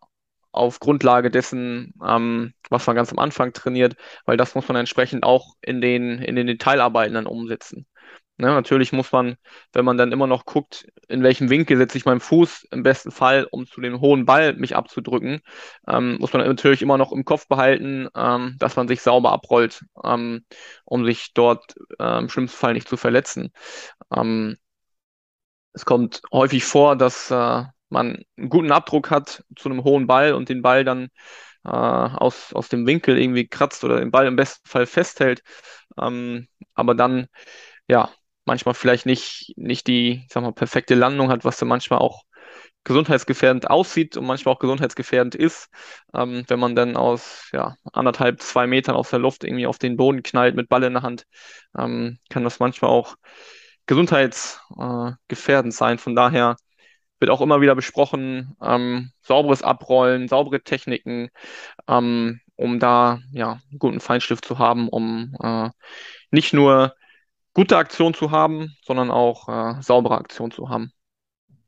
auf 0.52 0.80
Grundlage 0.80 1.30
dessen, 1.30 1.94
ähm, 2.06 2.54
was 2.70 2.87
man 2.87 2.96
ganz 2.96 3.12
am 3.12 3.18
Anfang 3.18 3.52
trainiert, 3.52 3.96
weil 4.24 4.37
das 4.37 4.54
muss 4.54 4.68
man 4.68 4.76
entsprechend 4.76 5.24
auch 5.24 5.54
in 5.61 5.80
den, 5.80 6.18
in 6.20 6.37
den 6.37 6.46
Detailarbeiten 6.46 7.14
dann 7.14 7.26
umsetzen. 7.26 7.87
Ne, 8.40 8.46
natürlich 8.46 8.92
muss 8.92 9.11
man, 9.11 9.37
wenn 9.72 9.84
man 9.84 9.96
dann 9.98 10.12
immer 10.12 10.28
noch 10.28 10.44
guckt, 10.44 10.87
in 11.08 11.24
welchem 11.24 11.50
Winkel 11.50 11.76
setze 11.76 11.98
ich 11.98 12.04
meinen 12.04 12.20
Fuß 12.20 12.68
im 12.70 12.84
besten 12.84 13.11
Fall, 13.11 13.48
um 13.50 13.66
zu 13.66 13.80
dem 13.80 14.00
hohen 14.00 14.26
Ball 14.26 14.54
mich 14.54 14.76
abzudrücken, 14.76 15.40
ähm, 15.88 16.18
muss 16.20 16.32
man 16.32 16.46
natürlich 16.46 16.80
immer 16.80 16.98
noch 16.98 17.11
im 17.11 17.24
Kopf 17.24 17.48
behalten, 17.48 18.08
ähm, 18.14 18.54
dass 18.61 18.76
man 18.76 18.87
sich 18.87 19.02
sauber 19.02 19.32
abrollt, 19.32 19.84
ähm, 20.04 20.44
um 20.84 21.04
sich 21.04 21.32
dort 21.34 21.74
äh, 21.98 22.18
im 22.18 22.28
schlimmsten 22.28 22.58
Fall 22.58 22.74
nicht 22.74 22.88
zu 22.88 22.96
verletzen. 22.96 23.50
Ähm, 24.14 24.56
es 25.72 25.84
kommt 25.84 26.22
häufig 26.32 26.64
vor, 26.64 26.94
dass 26.96 27.30
äh, 27.32 27.64
man 27.90 28.22
einen 28.37 28.48
guten 28.48 28.72
Abdruck 28.72 29.11
hat 29.11 29.44
zu 29.57 29.68
einem 29.68 29.85
hohen 29.85 30.07
Ball 30.07 30.35
und 30.35 30.48
den 30.48 30.62
Ball 30.62 30.85
dann 30.85 31.09
äh, 31.64 31.68
aus, 31.70 32.53
aus 32.53 32.68
dem 32.68 32.87
Winkel 32.87 33.18
irgendwie 33.18 33.46
kratzt 33.48 33.85
oder 33.85 33.98
den 34.01 34.11
Ball 34.11 34.27
im 34.27 34.37
besten 34.37 34.68
Fall 34.68 34.87
festhält, 34.87 35.42
ähm, 36.01 36.48
aber 36.74 36.94
dann 36.94 37.27
ja 37.88 38.11
manchmal 38.44 38.74
vielleicht 38.74 39.07
nicht, 39.07 39.53
nicht 39.57 39.87
die, 39.87 40.27
sag 40.31 40.42
mal, 40.42 40.53
perfekte 40.53 40.94
Landung 40.94 41.31
hat, 41.31 41.44
was 41.44 41.59
dann 41.59 41.68
manchmal 41.68 42.01
auch 42.01 42.22
gesundheitsgefährdend 42.85 43.68
aussieht 43.70 44.16
und 44.16 44.24
manchmal 44.24 44.55
auch 44.55 44.59
gesundheitsgefährdend 44.59 45.35
ist, 45.35 45.68
ähm, 46.14 46.44
wenn 46.48 46.59
man 46.59 46.74
dann 46.74 46.96
aus 46.96 47.48
ja, 47.53 47.77
anderthalb, 47.92 48.40
zwei 48.40 48.66
Metern 48.66 48.96
aus 48.96 49.11
der 49.11 49.18
Luft 49.18 49.44
irgendwie 49.44 49.66
auf 49.66 49.79
den 49.79 49.96
Boden 49.96 50.22
knallt 50.22 50.57
mit 50.57 50.68
Ball 50.68 50.85
in 50.85 50.94
der 50.94 51.03
Hand, 51.03 51.24
ähm, 51.77 52.18
kann 52.31 52.44
das 52.44 52.61
manchmal 52.61 52.90
auch 52.90 53.16
gesundheitsgefährdend 53.87 55.74
äh, 55.74 55.77
sein. 55.77 55.98
Von 55.98 56.14
daher 56.16 56.57
wird 57.20 57.31
auch 57.31 57.40
immer 57.40 57.61
wieder 57.61 57.74
besprochen, 57.74 58.57
ähm, 58.62 59.12
sauberes 59.22 59.62
Abrollen, 59.62 60.28
saubere 60.28 60.62
Techniken, 60.62 61.31
ähm, 61.88 62.40
um 62.57 62.78
da 62.78 63.20
ja 63.33 63.61
einen 63.70 63.78
guten 63.78 64.00
Feinstift 64.00 64.44
zu 64.44 64.59
haben, 64.59 64.88
um 64.88 65.35
äh, 65.42 65.70
nicht 66.31 66.52
nur 66.52 66.94
gute 67.54 67.76
Aktion 67.76 68.14
zu 68.14 68.31
haben, 68.31 68.76
sondern 68.83 69.11
auch 69.11 69.48
äh, 69.48 69.83
saubere 69.83 70.16
Aktion 70.16 70.50
zu 70.50 70.68
haben. 70.68 70.92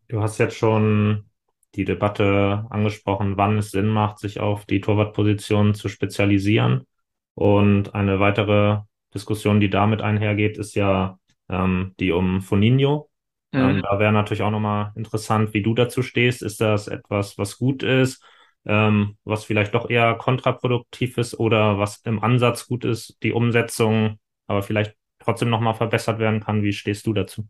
Du 0.09 0.21
hast 0.23 0.39
jetzt 0.39 0.57
schon 0.57 1.31
die 1.75 1.85
Debatte 1.85 2.67
angesprochen, 2.71 3.37
wann 3.37 3.59
es 3.59 3.71
Sinn 3.71 3.89
macht, 3.89 4.19
sich 4.19 4.41
auf 4.41 4.67
die 4.67 4.81
Torwartposition 4.81 5.75
zu 5.75 5.89
spezialisieren. 5.89 6.87
Und 7.35 7.95
eine 7.95 8.19
weitere 8.21 8.81
Diskussion, 9.15 9.61
die 9.61 9.71
damit 9.71 10.03
einhergeht, 10.03 10.59
ist 10.59 10.75
ja 10.75 11.19
ähm, 11.49 11.95
die 12.01 12.13
um 12.13 12.41
Foninho. 12.41 13.10
Mhm. 13.53 13.81
Ähm, 13.81 13.83
da 13.83 13.99
wäre 13.99 14.13
natürlich 14.13 14.43
auch 14.43 14.51
nochmal 14.51 14.93
interessant, 14.97 15.55
wie 15.55 15.63
du 15.63 15.75
dazu 15.75 16.03
stehst. 16.03 16.43
Ist 16.43 16.61
das 16.61 16.89
etwas, 16.89 17.39
was 17.39 17.59
gut 17.59 17.83
ist, 17.83 18.23
ähm, 18.67 19.17
was 19.25 19.45
vielleicht 19.45 19.75
doch 19.75 19.91
eher 19.91 20.15
kontraproduktiv 20.17 21.19
ist 21.19 21.39
oder 21.39 21.79
was 21.79 21.99
im 22.05 22.23
Ansatz 22.23 22.67
gut 22.69 22.85
ist, 22.85 23.19
die 23.23 23.33
Umsetzung, 23.33 24.19
aber 24.47 24.63
vielleicht 24.63 24.97
trotzdem 25.19 25.51
nochmal 25.51 25.75
verbessert 25.75 26.19
werden 26.19 26.41
kann. 26.41 26.63
Wie 26.63 26.73
stehst 26.73 27.07
du 27.07 27.13
dazu? 27.13 27.49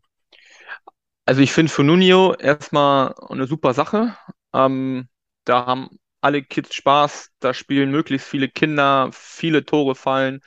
Also 1.25 1.41
ich 1.41 1.51
finde 1.51 1.71
für 1.71 1.83
Nuno 1.83 2.33
erstmal 2.35 3.13
eine 3.29 3.47
super 3.47 3.73
Sache. 3.73 4.15
Ähm, 4.53 5.07
da 5.45 5.65
haben 5.65 5.89
alle 6.21 6.43
Kids 6.43 6.75
Spaß, 6.75 7.31
da 7.39 7.53
spielen 7.53 7.91
möglichst 7.91 8.27
viele 8.27 8.49
Kinder, 8.49 9.09
viele 9.13 9.65
Tore 9.65 9.95
fallen, 9.95 10.41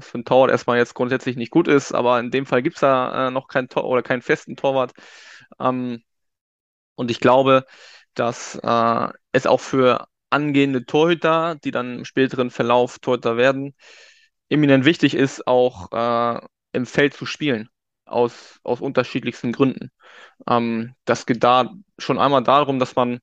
für 0.00 0.18
ein 0.18 0.24
Torwart 0.24 0.50
erstmal 0.50 0.78
jetzt 0.78 0.94
grundsätzlich 0.94 1.36
nicht 1.36 1.50
gut 1.50 1.68
ist, 1.68 1.92
aber 1.92 2.20
in 2.20 2.30
dem 2.30 2.46
Fall 2.46 2.62
gibt 2.62 2.76
es 2.76 2.80
da 2.80 3.28
äh, 3.28 3.30
noch 3.30 3.48
keinen 3.48 3.68
Tor 3.68 3.84
oder 3.84 4.02
keinen 4.02 4.22
festen 4.22 4.56
Torwart. 4.56 4.92
Ähm, 5.58 6.02
und 6.94 7.10
ich 7.10 7.20
glaube, 7.20 7.66
dass 8.14 8.56
äh, 8.62 9.08
es 9.32 9.46
auch 9.46 9.60
für 9.60 10.06
angehende 10.30 10.84
Torhüter, 10.86 11.56
die 11.64 11.70
dann 11.70 11.98
im 11.98 12.04
späteren 12.04 12.50
Verlauf 12.50 12.98
Torhüter 12.98 13.36
werden, 13.36 13.74
eminent 14.48 14.84
wichtig 14.84 15.14
ist, 15.14 15.46
auch 15.46 15.90
äh, 15.92 16.40
im 16.72 16.86
Feld 16.86 17.14
zu 17.14 17.26
spielen, 17.26 17.68
aus, 18.04 18.60
aus 18.62 18.80
unterschiedlichsten 18.80 19.52
Gründen. 19.52 19.90
Ähm, 20.48 20.94
das 21.04 21.26
geht 21.26 21.44
da 21.44 21.72
schon 21.98 22.18
einmal 22.18 22.42
darum, 22.42 22.78
dass 22.78 22.96
man 22.96 23.20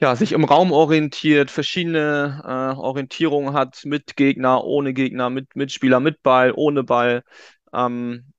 ja, 0.00 0.16
sich 0.16 0.32
im 0.32 0.44
Raum 0.44 0.72
orientiert, 0.72 1.50
verschiedene 1.50 2.42
äh, 2.44 2.78
Orientierungen 2.78 3.52
hat, 3.52 3.84
mit 3.84 4.16
Gegner, 4.16 4.64
ohne 4.64 4.94
Gegner, 4.94 5.30
mit 5.30 5.54
Mitspieler, 5.56 6.00
mit 6.00 6.22
Ball, 6.22 6.52
ohne 6.56 6.84
Ball. 6.84 7.22
Ähm, 7.74 8.32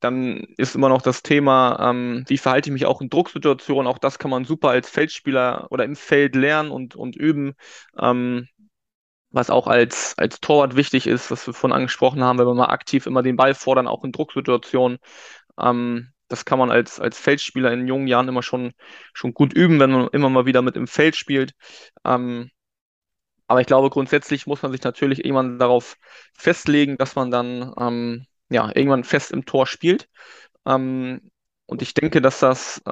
dann 0.00 0.44
ist 0.56 0.74
immer 0.74 0.88
noch 0.88 1.02
das 1.02 1.22
Thema, 1.22 1.90
ähm, 1.90 2.24
wie 2.28 2.38
verhalte 2.38 2.70
ich 2.70 2.72
mich 2.72 2.86
auch 2.86 3.00
in 3.00 3.10
Drucksituationen. 3.10 3.86
Auch 3.86 3.98
das 3.98 4.18
kann 4.18 4.30
man 4.30 4.44
super 4.44 4.70
als 4.70 4.90
Feldspieler 4.90 5.68
oder 5.70 5.84
im 5.84 5.96
Feld 5.96 6.34
lernen 6.34 6.70
und, 6.70 6.96
und 6.96 7.16
üben. 7.16 7.54
Ähm, 7.98 8.48
was 9.30 9.50
auch 9.50 9.66
als, 9.68 10.14
als 10.18 10.40
Torwart 10.40 10.76
wichtig 10.76 11.06
ist, 11.06 11.30
was 11.30 11.46
wir 11.46 11.54
vorhin 11.54 11.76
angesprochen 11.76 12.22
haben, 12.22 12.38
wenn 12.38 12.46
wir 12.46 12.54
mal 12.54 12.66
aktiv 12.66 13.06
immer 13.06 13.22
den 13.22 13.36
Ball 13.36 13.54
fordern, 13.54 13.86
auch 13.86 14.04
in 14.04 14.12
Drucksituationen. 14.12 14.98
Ähm, 15.58 16.12
das 16.30 16.44
kann 16.44 16.58
man 16.58 16.70
als, 16.70 17.00
als 17.00 17.18
Feldspieler 17.18 17.72
in 17.72 17.86
jungen 17.88 18.06
Jahren 18.06 18.28
immer 18.28 18.42
schon, 18.42 18.72
schon 19.12 19.34
gut 19.34 19.52
üben, 19.52 19.80
wenn 19.80 19.90
man 19.90 20.08
immer 20.12 20.30
mal 20.30 20.46
wieder 20.46 20.62
mit 20.62 20.76
im 20.76 20.86
Feld 20.86 21.16
spielt. 21.16 21.52
Ähm, 22.04 22.50
aber 23.46 23.60
ich 23.60 23.66
glaube, 23.66 23.90
grundsätzlich 23.90 24.46
muss 24.46 24.62
man 24.62 24.72
sich 24.72 24.82
natürlich 24.82 25.24
irgendwann 25.24 25.58
darauf 25.58 25.96
festlegen, 26.34 26.96
dass 26.98 27.16
man 27.16 27.30
dann 27.30 27.74
ähm, 27.78 28.26
ja, 28.48 28.68
irgendwann 28.74 29.04
fest 29.04 29.32
im 29.32 29.44
Tor 29.44 29.66
spielt. 29.66 30.08
Ähm, 30.66 31.30
und 31.66 31.82
ich 31.82 31.94
denke, 31.94 32.20
dass 32.20 32.40
das 32.40 32.80
äh, 32.86 32.90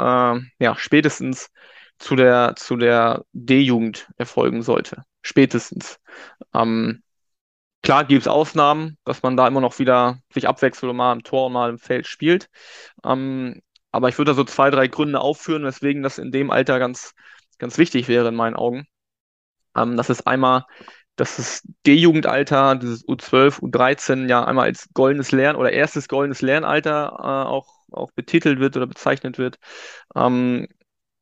ja, 0.59 0.77
spätestens 0.77 1.51
zu 1.99 2.17
der, 2.17 2.55
zu 2.57 2.77
der 2.77 3.25
D-Jugend 3.33 4.09
erfolgen 4.17 4.63
sollte. 4.63 5.05
Spätestens. 5.23 5.99
Ähm, 6.55 7.03
klar 7.83 8.05
gibt 8.05 8.23
es 8.23 8.29
Ausnahmen, 8.29 8.99
dass 9.05 9.23
man 9.23 9.37
da 9.37 9.47
immer 9.47 9.61
noch 9.61 9.79
wieder 9.79 10.19
sich 10.33 10.49
abwechselt 10.49 10.91
und 10.91 10.97
mal 10.97 11.13
im 11.13 11.23
Tor 11.23 11.47
und 11.47 11.53
mal 11.53 11.71
im 11.71 11.79
Feld 11.79 12.07
spielt. 12.07 12.49
Ähm, 13.05 13.61
aber 13.93 14.09
ich 14.09 14.19
würde 14.19 14.33
da 14.33 14.35
so 14.35 14.45
zwei, 14.45 14.71
drei 14.71 14.89
Gründe 14.89 15.21
aufführen, 15.21 15.65
weswegen 15.65 16.03
das 16.03 16.19
in 16.19 16.31
dem 16.31 16.51
Alter 16.51 16.79
ganz, 16.79 17.15
ganz 17.59 17.79
wichtig 17.79 18.09
wäre 18.09 18.29
in 18.29 18.35
meinen 18.35 18.57
Augen. 18.57 18.87
Ähm, 19.77 19.97
das 19.97 20.11
ist 20.11 20.27
einmal, 20.27 20.65
dass 21.17 21.37
das 21.37 21.63
D-Jugendalter, 21.87 22.77
dieses 22.77 23.05
U12, 23.07 23.61
U13 23.61 24.29
ja 24.29 24.45
einmal 24.45 24.67
als 24.67 24.89
goldenes 24.95 25.33
Lern- 25.33 25.57
oder 25.57 25.73
erstes 25.73 26.09
goldenes 26.09 26.43
Lernalter 26.43 27.17
äh, 27.19 27.49
auch, 27.49 27.69
auch 27.91 28.13
betitelt 28.13 28.61
wird 28.61 28.77
oder 28.77 28.87
bezeichnet 28.87 29.39
wird. 29.39 29.59
Ähm, 30.15 30.69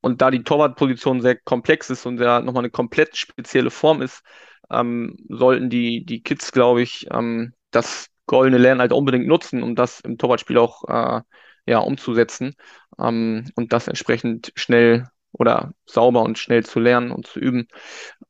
und 0.02 0.22
da 0.22 0.30
die 0.30 0.44
Torwartposition 0.44 1.20
sehr 1.20 1.36
komplex 1.36 1.90
ist 1.90 2.06
und 2.06 2.20
ja 2.20 2.40
nochmal 2.40 2.62
eine 2.62 2.70
komplett 2.70 3.16
spezielle 3.16 3.70
Form 3.70 4.02
ist, 4.02 4.22
ähm, 4.70 5.16
sollten 5.28 5.70
die, 5.70 6.04
die 6.04 6.22
Kids, 6.22 6.52
glaube 6.52 6.82
ich, 6.82 7.06
ähm, 7.10 7.54
das 7.70 8.08
goldene 8.26 8.58
Lernalter 8.58 8.96
unbedingt 8.96 9.26
nutzen, 9.26 9.62
um 9.62 9.74
das 9.74 10.00
im 10.00 10.18
Torwartspiel 10.18 10.58
auch 10.58 10.84
äh, 10.88 11.22
ja, 11.66 11.78
umzusetzen 11.78 12.54
ähm, 12.98 13.50
und 13.54 13.72
das 13.72 13.88
entsprechend 13.88 14.52
schnell 14.54 15.08
oder 15.32 15.72
sauber 15.86 16.22
und 16.22 16.38
schnell 16.38 16.64
zu 16.64 16.80
lernen 16.80 17.10
und 17.10 17.26
zu 17.26 17.40
üben. 17.40 17.68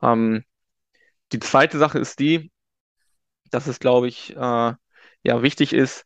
Ähm, 0.01 0.43
die 1.31 1.39
zweite 1.39 1.77
Sache 1.77 1.99
ist 1.99 2.19
die, 2.19 2.51
dass 3.51 3.67
es, 3.67 3.79
glaube 3.79 4.07
ich, 4.07 4.35
äh, 4.35 4.73
ja, 5.23 5.41
wichtig 5.41 5.73
ist, 5.73 6.05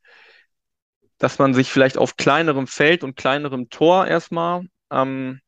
dass 1.17 1.38
man 1.39 1.54
sich 1.54 1.72
vielleicht 1.72 1.98
auf 1.98 2.17
kleinerem 2.17 2.67
Feld 2.67 3.04
und 3.04 3.15
kleinerem 3.15 3.70
Tor 3.70 4.08
erstmal 4.08 4.65
ähm, 4.91 5.39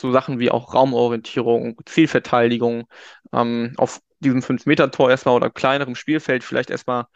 so 0.00 0.12
Sachen 0.12 0.38
wie 0.38 0.50
auch 0.50 0.74
Raumorientierung, 0.74 1.78
Zielverteidigung 1.84 2.86
ähm, 3.32 3.74
auf 3.76 4.00
diesem 4.20 4.42
5-Meter-Tor 4.42 5.10
erstmal 5.10 5.34
oder 5.36 5.50
kleinerem 5.50 5.94
Spielfeld 5.94 6.44
vielleicht 6.44 6.70
erstmal 6.70 7.06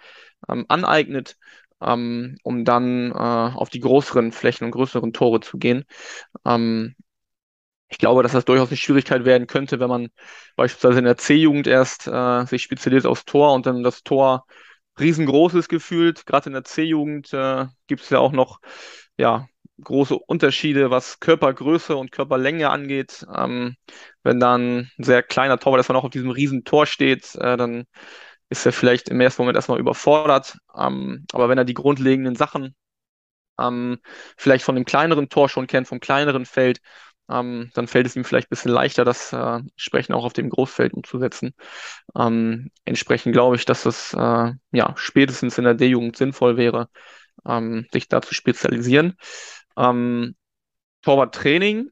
ähm, 0.49 0.65
aneignet, 0.69 1.37
ähm, 1.81 2.37
um 2.43 2.65
dann 2.65 3.11
äh, 3.13 3.15
auf 3.15 3.71
die 3.71 3.81
größeren 3.81 4.33
Flächen 4.33 4.65
und 4.65 4.71
größeren 4.73 5.13
Tore 5.13 5.41
zu 5.41 5.59
gehen. 5.59 5.85
Ähm, 6.45 6.95
ich 7.89 7.99
glaube, 7.99 8.23
dass 8.23 8.33
das 8.33 8.45
durchaus 8.45 8.69
eine 8.69 8.77
Schwierigkeit 8.77 9.25
werden 9.25 9.47
könnte, 9.47 9.79
wenn 9.81 9.89
man 9.89 10.09
beispielsweise 10.57 10.99
in 10.99 11.05
der 11.05 11.17
C-Jugend 11.17 11.67
erst 11.67 12.09
äh, 12.09 12.45
sich 12.47 12.63
spezialisiert 12.63 13.07
aufs 13.07 13.25
Tor 13.25 13.53
und 13.55 13.67
dann 13.67 13.83
das 13.83 14.03
Tor 14.03 14.47
riesengroß 14.99 15.55
ist 15.55 15.69
gefühlt. 15.69 16.27
Gerade 16.27 16.49
in 16.49 16.55
der 16.55 16.65
C-Jugend 16.65 17.33
äh, 17.33 17.67
gibt 17.87 18.03
es 18.03 18.11
ja 18.11 18.19
auch 18.19 18.33
noch 18.33 18.61
ja, 19.17 19.47
große 19.83 20.17
Unterschiede, 20.17 20.91
was 20.91 21.21
Körpergröße 21.21 21.97
und 21.97 22.13
Körperlänge 22.13 22.71
angeht. 22.71 23.27
Ähm, 23.35 23.77
wenn 24.23 24.41
dann 24.41 24.91
ein 24.99 25.05
sehr 25.05 25.23
kleiner 25.23 25.59
Torwart 25.59 25.81
erstmal 25.81 25.99
noch 25.99 26.05
auf 26.05 26.11
diesem 26.11 26.31
riesen 26.31 26.65
Tor 26.65 26.87
steht, 26.87 27.35
äh, 27.37 27.57
dann 27.57 27.85
ist 28.49 28.67
er 28.67 28.73
vielleicht 28.73 29.09
im 29.09 29.21
ersten 29.21 29.43
Moment 29.43 29.57
erstmal 29.57 29.81
überfordert. 29.81 30.59
Ähm, 30.77 31.27
aber 31.33 31.49
wenn 31.49 31.59
er 31.59 31.65
die 31.65 31.75
grundlegenden 31.75 32.37
Sachen 32.37 32.75
ähm, 33.59 33.99
vielleicht 34.37 34.65
von 34.65 34.75
dem 34.75 34.85
kleineren 34.85 35.29
Tor 35.29 35.49
schon 35.49 35.67
kennt, 35.67 35.89
vom 35.89 36.01
kleineren 36.01 36.47
Feld, 36.47 36.81
ähm, 37.31 37.71
dann 37.75 37.89
fällt 37.89 38.07
es 38.07 38.17
ihm 38.17 38.25
vielleicht 38.25 38.49
ein 38.49 38.51
bisschen 38.51 38.73
leichter, 38.73 39.05
das 39.05 39.33
äh, 39.33 39.37
entsprechend 39.37 40.15
auch 40.15 40.25
auf 40.25 40.33
dem 40.35 40.51
Großfeld 40.51 40.93
umzusetzen. 40.93 41.55
Ähm, 42.17 42.71
entsprechend 42.85 43.33
glaube 43.33 43.57
ich, 43.57 43.65
dass 43.65 43.87
es 43.87 44.13
äh, 44.15 44.53
ja 44.73 44.95
spätestens 44.97 45.59
in 45.59 45.65
der 45.65 45.75
D-Jugend 45.75 46.17
sinnvoll 46.17 46.57
wäre, 46.57 46.89
ähm, 47.47 47.87
sich 47.93 48.09
da 48.09 48.21
zu 48.23 48.35
spezialisieren. 48.35 49.17
Ähm, 49.77 50.37
Torwarttraining 51.03 51.91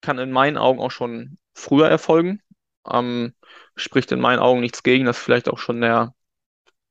kann 0.00 0.18
in 0.18 0.30
meinen 0.30 0.56
Augen 0.56 0.80
auch 0.80 0.90
schon 0.90 1.38
früher 1.54 1.88
erfolgen. 1.88 2.40
Ähm, 2.90 3.34
spricht 3.74 4.12
in 4.12 4.20
meinen 4.20 4.38
Augen 4.38 4.60
nichts 4.60 4.82
gegen, 4.82 5.04
das 5.04 5.18
vielleicht 5.18 5.48
auch 5.48 5.58
schon 5.58 5.80
der 5.80 6.14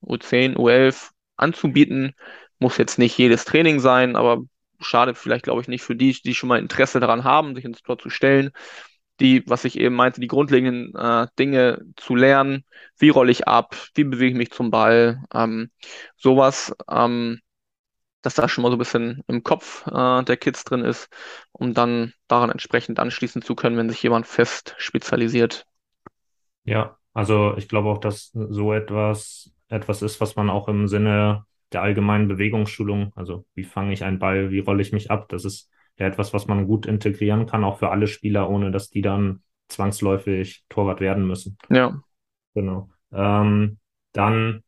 U10, 0.01 0.55
U11 0.55 1.11
anzubieten. 1.37 2.13
Muss 2.59 2.77
jetzt 2.77 2.99
nicht 2.99 3.17
jedes 3.17 3.45
Training 3.45 3.79
sein, 3.79 4.15
aber 4.15 4.43
schadet 4.79 5.17
vielleicht, 5.17 5.43
glaube 5.43 5.61
ich, 5.61 5.67
nicht 5.67 5.83
für 5.83 5.95
die, 5.95 6.13
die 6.13 6.35
schon 6.35 6.49
mal 6.49 6.59
Interesse 6.59 6.99
daran 6.99 7.23
haben, 7.23 7.55
sich 7.55 7.65
ins 7.65 7.81
Tor 7.81 7.97
zu 7.97 8.09
stellen. 8.09 8.51
Die, 9.21 9.43
was 9.47 9.63
ich 9.63 9.79
eben 9.79 9.95
meinte, 9.95 10.19
die 10.19 10.27
grundlegenden 10.27 10.93
äh, 10.93 11.27
Dinge 11.39 11.81
zu 11.95 12.15
lernen. 12.15 12.65
Wie 12.97 13.09
rolle 13.09 13.31
ich 13.31 13.47
ab? 13.47 13.75
Wie 13.93 14.03
bewege 14.03 14.31
ich 14.31 14.37
mich 14.37 14.51
zum 14.51 14.71
Ball? 14.71 15.23
Ähm, 15.33 15.71
sowas, 16.17 16.73
ähm, 16.89 17.39
dass 18.25 18.35
da 18.35 18.49
schon 18.49 18.63
mal 18.63 18.69
so 18.69 18.75
ein 18.75 18.79
bisschen 18.79 19.23
im 19.27 19.43
Kopf 19.43 19.85
äh, 19.87 20.23
der 20.23 20.37
Kids 20.37 20.63
drin 20.63 20.81
ist, 20.81 21.09
um 21.51 21.73
dann 21.73 22.13
daran 22.27 22.49
entsprechend 22.49 22.99
anschließen 22.99 23.41
zu 23.41 23.55
können, 23.55 23.77
wenn 23.77 23.89
sich 23.89 24.01
jemand 24.01 24.27
fest 24.27 24.75
spezialisiert. 24.77 25.65
Ja, 26.63 26.97
also 27.13 27.55
ich 27.57 27.67
glaube 27.67 27.89
auch, 27.89 27.99
dass 27.99 28.31
so 28.33 28.73
etwas 28.73 29.51
etwas 29.67 30.01
ist, 30.01 30.21
was 30.21 30.35
man 30.35 30.49
auch 30.49 30.67
im 30.67 30.87
Sinne 30.87 31.45
der 31.71 31.81
allgemeinen 31.81 32.27
Bewegungsschulung, 32.27 33.11
also 33.15 33.45
wie 33.55 33.63
fange 33.63 33.93
ich 33.93 34.03
einen 34.03 34.19
Ball, 34.19 34.51
wie 34.51 34.59
rolle 34.59 34.81
ich 34.81 34.93
mich 34.93 35.11
ab, 35.11 35.27
das 35.29 35.45
ist 35.45 35.69
ja 35.97 36.07
etwas, 36.07 36.33
was 36.33 36.47
man 36.47 36.67
gut 36.67 36.85
integrieren 36.85 37.45
kann, 37.45 37.63
auch 37.63 37.79
für 37.79 37.89
alle 37.89 38.07
Spieler, 38.07 38.49
ohne 38.49 38.71
dass 38.71 38.89
die 38.89 39.01
dann 39.01 39.41
zwangsläufig 39.67 40.65
Torwart 40.69 40.99
werden 40.99 41.25
müssen. 41.25 41.57
Ja. 41.69 41.99
Genau. 42.53 42.89
Ähm, 43.11 43.79
dann 44.11 44.63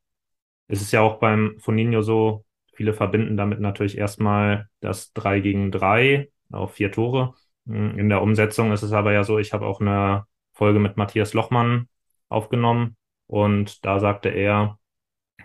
ist 0.68 0.82
es 0.82 0.92
ja 0.92 1.02
auch 1.02 1.20
beim 1.20 1.56
Foninho 1.60 2.02
so, 2.02 2.46
viele 2.78 2.94
verbinden 2.94 3.38
damit 3.38 3.60
natürlich 3.60 3.98
erstmal 3.98 4.70
das 4.82 5.12
3 5.14 5.40
gegen 5.40 5.72
3 5.72 6.30
auf 6.52 6.76
vier 6.76 6.92
Tore. 6.92 7.34
In 7.66 8.08
der 8.08 8.22
Umsetzung 8.22 8.72
ist 8.72 8.84
es 8.84 8.94
aber 8.94 9.12
ja 9.14 9.24
so, 9.24 9.40
ich 9.40 9.52
habe 9.52 9.66
auch 9.66 9.82
eine 9.82 10.26
Folge 10.54 10.80
mit 10.80 10.96
Matthias 10.96 11.34
Lochmann 11.34 11.90
aufgenommen 12.30 12.96
und 13.26 13.84
da 13.84 14.00
sagte 14.00 14.30
er, 14.30 14.78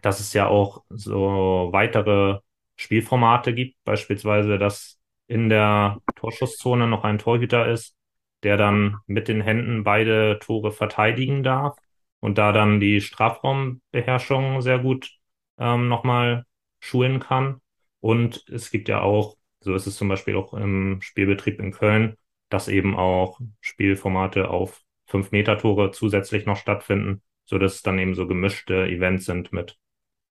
dass 0.03 0.21
es 0.21 0.35
ja 0.35 0.47
auch 0.47 0.85
so 0.90 1.71
weitere 1.73 2.40
Spielformate 2.77 3.55
gibt, 3.55 3.77
beispielsweise, 3.85 4.59
dass 4.59 5.01
in 5.27 5.49
der 5.49 5.99
Torschusszone 6.16 6.87
noch 6.87 7.05
ein 7.05 7.18
Torhüter 7.18 7.66
ist, 7.66 7.97
der 8.42 8.57
dann 8.59 8.99
mit 9.07 9.29
den 9.29 9.40
Händen 9.40 9.85
beide 9.85 10.38
Tore 10.38 10.71
verteidigen 10.71 11.42
darf 11.42 11.77
und 12.21 12.37
da 12.38 12.53
dann 12.53 12.79
die 12.79 13.01
Strafraumbeherrschung 13.01 14.61
sehr 14.61 14.79
gut 14.81 15.11
ähm, 15.59 15.88
nochmal 15.88 16.45
schulen 16.83 17.21
kann. 17.21 17.61
Und 18.01 18.45
es 18.49 18.71
gibt 18.71 18.88
ja 18.88 19.01
auch, 19.01 19.37
so 19.61 19.75
ist 19.75 19.87
es 19.87 19.97
zum 19.97 20.09
Beispiel 20.09 20.37
auch 20.37 20.53
im 20.53 21.01
Spielbetrieb 21.01 21.61
in 21.61 21.71
Köln, 21.71 22.16
dass 22.49 22.68
eben 22.68 22.97
auch 22.97 23.40
Spielformate 23.61 24.51
auf 24.51 24.83
5-Meter-Tore 25.07 25.92
zusätzlich 25.92 26.45
noch 26.45 26.57
stattfinden, 26.57 27.23
so 27.45 27.59
dass 27.59 27.77
es 27.77 27.83
dann 27.83 27.99
eben 27.99 28.14
so 28.14 28.27
gemischte 28.27 28.87
Events 28.87 29.25
sind 29.27 29.53
mit 29.53 29.79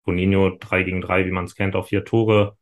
Boninho 0.04 0.58
3 0.60 0.84
gegen 0.84 1.02
3, 1.02 1.26
wie 1.26 1.32
man 1.32 1.46
es 1.46 1.56
kennt, 1.56 1.76
auf 1.76 1.88
vier 1.88 2.04
Tore, 2.04 2.58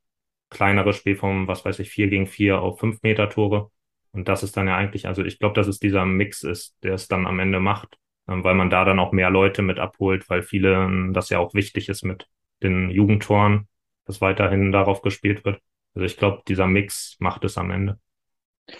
kleinere 0.49 0.93
Spielformen, 0.93 1.47
was 1.47 1.65
weiß 1.65 1.79
ich, 1.79 1.89
4 1.89 2.09
gegen 2.09 2.27
4 2.27 2.61
auf 2.61 2.79
5 2.79 3.01
Meter 3.01 3.29
Tore. 3.29 3.71
Und 4.11 4.27
das 4.27 4.43
ist 4.43 4.55
dann 4.57 4.67
ja 4.67 4.75
eigentlich, 4.75 5.07
also 5.07 5.23
ich 5.23 5.39
glaube, 5.39 5.55
dass 5.55 5.67
es 5.67 5.79
dieser 5.79 6.05
Mix 6.05 6.43
ist, 6.43 6.77
der 6.83 6.93
es 6.93 7.07
dann 7.07 7.25
am 7.25 7.39
Ende 7.39 7.59
macht, 7.59 7.97
ähm, 8.27 8.43
weil 8.43 8.55
man 8.55 8.69
da 8.69 8.85
dann 8.85 8.99
auch 8.99 9.11
mehr 9.11 9.29
Leute 9.29 9.61
mit 9.61 9.79
abholt, 9.79 10.29
weil 10.29 10.43
vielen 10.43 11.13
das 11.13 11.29
ja 11.29 11.39
auch 11.39 11.53
wichtig 11.53 11.89
ist 11.89 12.03
mit 12.03 12.27
den 12.61 12.89
Jugendtoren, 12.89 13.68
dass 14.09 14.21
weiterhin 14.21 14.71
darauf 14.71 15.03
gespielt 15.03 15.45
wird. 15.45 15.61
Also 15.93 16.03
ich 16.03 16.17
glaube, 16.17 16.41
dieser 16.47 16.65
Mix 16.65 17.15
macht 17.19 17.45
es 17.45 17.59
am 17.59 17.69
Ende. 17.69 17.99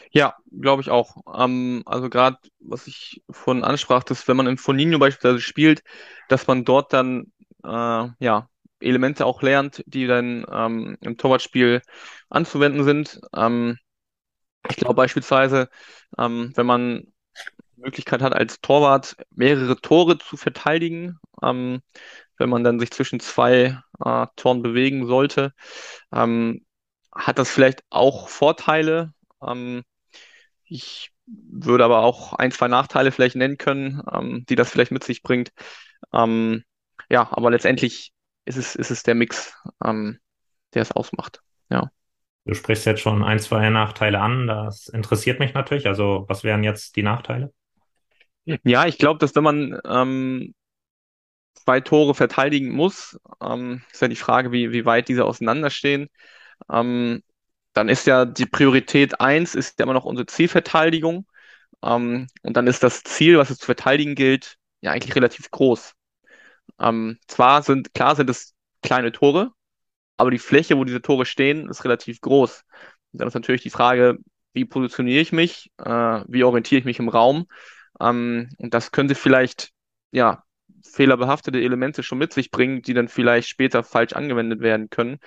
Ja, 0.10 0.36
glaube 0.60 0.82
ich 0.82 0.90
auch. 0.90 1.18
Ähm, 1.38 1.84
also 1.86 2.10
gerade, 2.10 2.38
was 2.60 2.88
ich 2.88 3.22
vorhin 3.30 3.64
ansprach, 3.64 4.04
dass 4.04 4.28
wenn 4.28 4.38
man 4.38 4.48
im 4.48 4.58
Foninho 4.58 4.98
beispielsweise 4.98 5.40
spielt, 5.40 5.84
dass 6.30 6.48
man 6.48 6.66
dort 6.66 6.94
dann 6.94 7.32
äh, 7.64 8.08
ja, 8.20 8.50
Elemente 8.80 9.28
auch 9.28 9.44
lernt, 9.44 9.84
die 9.86 10.08
dann 10.08 10.48
ähm, 10.52 10.98
im 11.02 11.16
Torwartspiel 11.16 11.84
anzuwenden 12.30 12.84
sind. 12.84 13.22
Ähm, 13.36 13.78
ich 14.68 14.78
glaube 14.78 14.96
beispielsweise, 14.96 15.70
ähm, 16.18 16.54
wenn 16.56 16.66
man 16.66 17.04
Möglichkeit 17.76 18.24
hat, 18.24 18.34
als 18.34 18.62
Torwart 18.62 19.16
mehrere 19.30 19.80
Tore 19.80 20.18
zu 20.18 20.38
verteidigen, 20.38 21.20
ähm, 21.44 21.82
wenn 22.40 22.50
man 22.50 22.64
dann 22.64 22.80
sich 22.80 22.92
zwischen 22.92 23.20
zwei 23.20 23.80
äh, 24.04 24.28
Toren 24.36 24.62
bewegen 24.62 25.06
sollte, 25.06 25.54
ähm, 26.14 26.66
hat 27.14 27.40
das 27.40 27.50
vielleicht 27.50 27.84
auch 27.90 28.30
Vorteile. 28.30 29.14
Ähm, 29.46 29.84
ich 30.64 31.12
würde 31.26 31.86
aber 31.86 32.00
auch 32.00 32.34
ein, 32.34 32.52
zwei 32.52 32.68
Nachteile 32.68 33.12
vielleicht 33.12 33.36
nennen 33.36 33.58
können, 33.58 34.02
ähm, 34.12 34.46
die 34.48 34.56
das 34.56 34.72
vielleicht 34.72 34.92
mit 34.92 35.04
sich 35.04 35.22
bringt. 35.22 35.52
Ähm, 36.14 36.64
ja, 37.10 37.28
aber 37.32 37.52
letztendlich 37.52 38.14
ist 38.46 38.58
es, 38.58 38.76
ist 38.76 38.92
es 38.92 39.04
der 39.04 39.16
Mix, 39.16 39.54
ähm, 39.84 40.20
der 40.74 40.82
es 40.82 40.92
ausmacht. 40.92 41.42
Ja. 41.70 41.92
Du 42.46 42.54
sprichst 42.56 42.86
jetzt 42.86 43.02
schon 43.02 43.24
ein, 43.24 43.40
zwei 43.40 43.70
Nachteile 43.70 44.20
an. 44.20 44.48
Das 44.48 44.88
interessiert 44.88 45.40
mich 45.40 45.54
natürlich. 45.54 45.88
Also, 45.88 46.26
was 46.28 46.44
wären 46.44 46.64
jetzt 46.64 46.96
die 46.96 47.04
Nachteile? 47.04 47.54
Ja, 48.64 48.86
ich 48.86 48.98
glaube, 48.98 49.20
dass 49.20 49.36
wenn 49.36 49.44
man 49.44 49.80
ähm, 49.86 50.56
zwei 51.64 51.82
Tore 51.82 52.16
verteidigen 52.16 52.72
muss, 52.72 53.20
ähm, 53.42 53.82
ist 53.92 54.02
ja 54.02 54.08
die 54.08 54.16
Frage, 54.16 54.52
wie, 54.52 54.72
wie 54.72 54.86
weit 54.86 55.08
diese 55.08 55.26
auseinanderstehen. 55.26 56.10
Ähm, 56.72 57.24
dann 57.74 57.90
ist 57.90 58.08
ja 58.08 58.26
die 58.26 58.46
Priorität 58.46 59.22
eins 59.22 59.56
ist 59.56 59.80
ja 59.80 59.84
immer 59.84 59.94
noch 59.94 60.06
unsere 60.06 60.26
Zielverteidigung. 60.26 61.28
Ähm, 61.84 62.28
und 62.44 62.58
dann 62.58 62.68
ist 62.68 62.84
das 62.84 63.04
Ziel, 63.04 63.38
was 63.38 63.50
es 63.50 63.60
zu 63.60 63.66
verteidigen 63.66 64.16
gilt, 64.16 64.58
ja 64.82 64.92
eigentlich 64.92 65.16
relativ 65.16 65.52
groß. 65.52 65.94
Ähm, 66.80 67.20
zwar 67.28 67.64
sind, 67.64 67.94
klar 67.94 68.16
sind 68.16 68.30
es 68.30 68.54
kleine 68.82 69.12
Tore, 69.12 69.52
aber 70.18 70.32
die 70.32 70.40
Fläche, 70.40 70.78
wo 70.78 70.84
diese 70.84 71.02
Tore 71.02 71.26
stehen, 71.26 71.70
ist 71.70 71.84
relativ 71.86 72.22
groß. 72.22 72.64
Und 73.14 73.22
dann 73.22 73.28
ist 73.28 73.34
natürlich 73.34 73.64
die 73.64 73.70
Frage, 73.70 74.18
wie 74.54 74.66
positioniere 74.66 75.22
ich 75.22 75.32
mich, 75.32 75.72
äh, 75.78 76.24
wie 76.28 76.44
orientiere 76.44 76.80
ich 76.80 76.86
mich 76.86 77.00
im 77.00 77.10
Raum. 77.10 77.48
Ähm, 78.00 78.50
und 78.58 78.74
das 78.74 78.92
könnte 78.92 79.16
vielleicht, 79.16 79.72
ja, 80.12 80.44
fehlerbehaftete 80.84 81.60
Elemente 81.62 82.04
schon 82.04 82.18
mit 82.18 82.34
sich 82.34 82.52
bringen, 82.52 82.82
die 82.82 82.94
dann 82.94 83.08
vielleicht 83.08 83.50
später 83.50 83.84
falsch 83.84 84.14
angewendet 84.14 84.62
werden 84.62 84.90
können. 84.90 85.20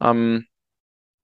Ähm, 0.00 0.46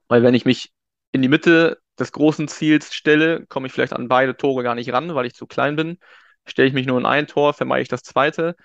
weil 0.08 0.22
wenn 0.22 0.34
ich 0.34 0.44
mich 0.44 0.72
in 1.12 1.22
die 1.22 1.28
Mitte 1.28 1.80
des 1.98 2.12
großen 2.12 2.48
Ziels 2.48 2.94
stelle, 2.94 3.46
komme 3.46 3.66
ich 3.66 3.72
vielleicht 3.72 3.92
an 3.92 4.08
beide 4.08 4.36
Tore 4.36 4.62
gar 4.62 4.74
nicht 4.74 4.92
ran, 4.92 5.14
weil 5.14 5.26
ich 5.26 5.34
zu 5.34 5.46
klein 5.46 5.76
bin. 5.76 5.98
Stelle 6.46 6.68
ich 6.68 6.74
mich 6.74 6.86
nur 6.86 6.98
in 6.98 7.06
ein 7.06 7.26
Tor, 7.26 7.54
vermeide 7.54 7.82
ich 7.82 7.88
das 7.88 8.02
zweite. 8.02 8.56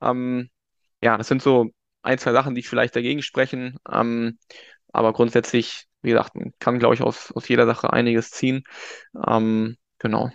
Ähm, 0.00 0.50
ja, 1.02 1.16
das 1.18 1.28
sind 1.28 1.42
so 1.42 1.70
ein, 2.02 2.18
zwei 2.18 2.32
Sachen, 2.32 2.54
die 2.54 2.62
vielleicht 2.62 2.96
dagegen 2.96 3.22
sprechen. 3.22 3.78
Ähm, 3.90 4.38
aber 4.92 5.12
grundsätzlich, 5.12 5.86
wie 6.02 6.10
gesagt, 6.10 6.34
man 6.34 6.52
kann, 6.58 6.78
glaube 6.78 6.94
ich, 6.94 7.02
aus, 7.02 7.32
aus 7.32 7.48
jeder 7.48 7.66
Sache 7.66 7.92
einiges 7.92 8.30
ziehen. 8.30 8.64
Ähm, 9.26 9.76
genau. 9.98 10.30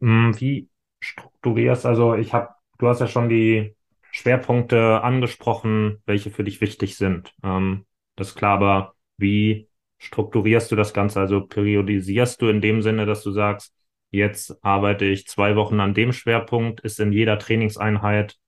Hm, 0.00 0.32
Wie 0.40 0.68
strukturierst, 1.00 1.86
also 1.86 2.14
ich 2.14 2.32
habe, 2.32 2.48
du 2.78 2.88
hast 2.88 3.00
ja 3.00 3.06
schon 3.06 3.28
die 3.28 3.74
Schwerpunkte 4.10 5.02
angesprochen, 5.02 6.02
welche 6.06 6.30
für 6.30 6.44
dich 6.44 6.60
wichtig 6.60 6.96
sind. 6.96 7.34
Ähm, 7.42 7.86
das 8.16 8.28
ist 8.28 8.34
klar, 8.36 8.54
aber 8.54 8.94
wie 9.18 9.68
strukturierst 9.98 10.70
du 10.70 10.76
das 10.76 10.94
Ganze? 10.94 11.20
Also 11.20 11.46
periodisierst 11.46 12.40
du 12.40 12.48
in 12.48 12.60
dem 12.60 12.82
Sinne, 12.82 13.06
dass 13.06 13.22
du 13.22 13.30
sagst, 13.30 13.74
jetzt 14.10 14.56
arbeite 14.64 15.04
ich 15.04 15.26
zwei 15.26 15.56
Wochen 15.56 15.80
an 15.80 15.94
dem 15.94 16.12
Schwerpunkt, 16.12 16.80
ist 16.80 17.00
in 17.00 17.12
jeder 17.12 17.38
Trainingseinheit 17.38 18.38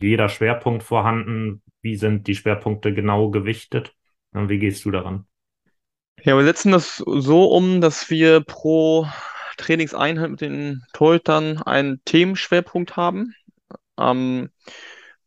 jeder 0.00 0.28
Schwerpunkt 0.28 0.82
vorhanden? 0.82 1.62
Wie 1.82 1.96
sind 1.96 2.26
die 2.26 2.34
Schwerpunkte 2.34 2.92
genau 2.92 3.30
gewichtet? 3.30 3.94
Und 4.32 4.48
wie 4.48 4.58
gehst 4.58 4.84
du 4.84 4.90
daran? 4.90 5.26
Ja, 6.22 6.36
wir 6.36 6.44
setzen 6.44 6.72
das 6.72 6.96
so 6.96 7.44
um, 7.46 7.80
dass 7.80 8.10
wir 8.10 8.40
pro 8.40 9.06
Trainingseinheit 9.60 10.30
mit 10.30 10.40
den 10.40 10.82
Torhütern 10.92 11.62
einen 11.62 12.02
Themenschwerpunkt 12.04 12.96
haben. 12.96 13.34
Ähm, 13.98 14.50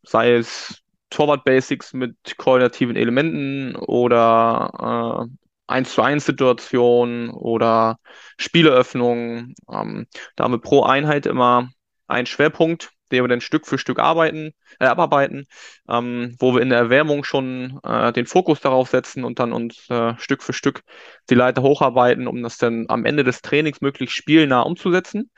sei 0.02 0.34
es 0.34 0.82
Torwart 1.10 1.44
Basics 1.44 1.92
mit 1.92 2.16
koordinativen 2.36 2.96
Elementen 2.96 3.76
oder 3.76 5.28
äh, 5.28 5.36
1 5.66 5.94
zu 5.94 6.02
1 6.02 6.26
Situationen 6.26 7.30
oder 7.30 7.98
Spieleröffnungen. 8.38 9.54
Ähm, 9.70 10.06
da 10.36 10.44
haben 10.44 10.52
wir 10.52 10.60
pro 10.60 10.82
Einheit 10.82 11.26
immer 11.26 11.70
einen 12.06 12.26
Schwerpunkt, 12.26 12.90
den 13.12 13.24
wir 13.24 13.28
dann 13.28 13.40
Stück 13.40 13.66
für 13.66 13.78
Stück 13.78 13.98
arbeiten, 13.98 14.52
äh, 14.80 14.86
abarbeiten, 14.86 15.46
ähm, 15.88 16.36
wo 16.38 16.54
wir 16.54 16.62
in 16.62 16.70
der 16.70 16.78
Erwärmung 16.78 17.24
schon 17.24 17.80
äh, 17.84 18.12
den 18.12 18.26
Fokus 18.26 18.60
darauf 18.60 18.88
setzen 18.88 19.24
und 19.24 19.38
dann 19.38 19.52
uns 19.52 19.88
äh, 19.90 20.14
Stück 20.18 20.42
für 20.42 20.52
Stück 20.52 20.82
die 21.30 21.34
Leiter 21.34 21.62
hocharbeiten, 21.62 22.26
um 22.26 22.42
das 22.42 22.58
dann 22.58 22.86
am 22.88 23.04
Ende 23.04 23.24
des 23.24 23.42
Trainings 23.42 23.80
möglichst 23.80 24.16
spielnah 24.16 24.62
umzusetzen. 24.62 25.30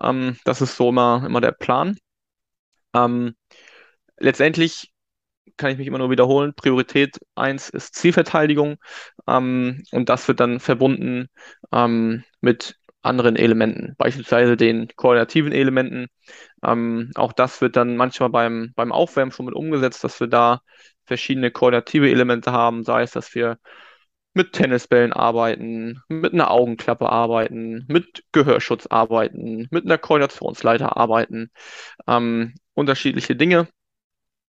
Ähm, 0.00 0.36
das 0.44 0.60
ist 0.60 0.76
so 0.76 0.90
immer, 0.90 1.24
immer 1.26 1.40
der 1.40 1.52
Plan. 1.52 1.96
Ähm, 2.94 3.34
letztendlich 4.18 4.92
kann 5.56 5.72
ich 5.72 5.78
mich 5.78 5.86
immer 5.86 5.98
nur 5.98 6.10
wiederholen. 6.10 6.54
Priorität 6.54 7.18
eins 7.34 7.68
ist 7.68 7.94
Zielverteidigung 7.94 8.76
ähm, 9.26 9.82
und 9.92 10.08
das 10.08 10.28
wird 10.28 10.40
dann 10.40 10.60
verbunden 10.60 11.28
ähm, 11.72 12.24
mit 12.40 12.76
anderen 13.08 13.36
Elementen, 13.36 13.94
beispielsweise 13.98 14.56
den 14.56 14.88
koordinativen 14.96 15.52
Elementen. 15.52 16.06
Ähm, 16.64 17.10
auch 17.14 17.32
das 17.32 17.60
wird 17.60 17.76
dann 17.76 17.96
manchmal 17.96 18.30
beim, 18.30 18.72
beim 18.76 18.92
Aufwärmen 18.92 19.32
schon 19.32 19.46
mit 19.46 19.54
umgesetzt, 19.54 20.04
dass 20.04 20.20
wir 20.20 20.28
da 20.28 20.60
verschiedene 21.04 21.50
koordinative 21.50 22.10
Elemente 22.10 22.52
haben, 22.52 22.84
sei 22.84 23.02
es, 23.02 23.12
dass 23.12 23.34
wir 23.34 23.58
mit 24.34 24.52
Tennisbällen 24.52 25.12
arbeiten, 25.12 26.00
mit 26.08 26.32
einer 26.32 26.50
Augenklappe 26.50 27.08
arbeiten, 27.08 27.84
mit 27.88 28.24
Gehörschutz 28.32 28.86
arbeiten, 28.86 29.66
mit 29.70 29.84
einer 29.84 29.98
Koordinationsleiter 29.98 30.96
arbeiten, 30.96 31.50
ähm, 32.06 32.54
unterschiedliche 32.74 33.36
Dinge 33.36 33.68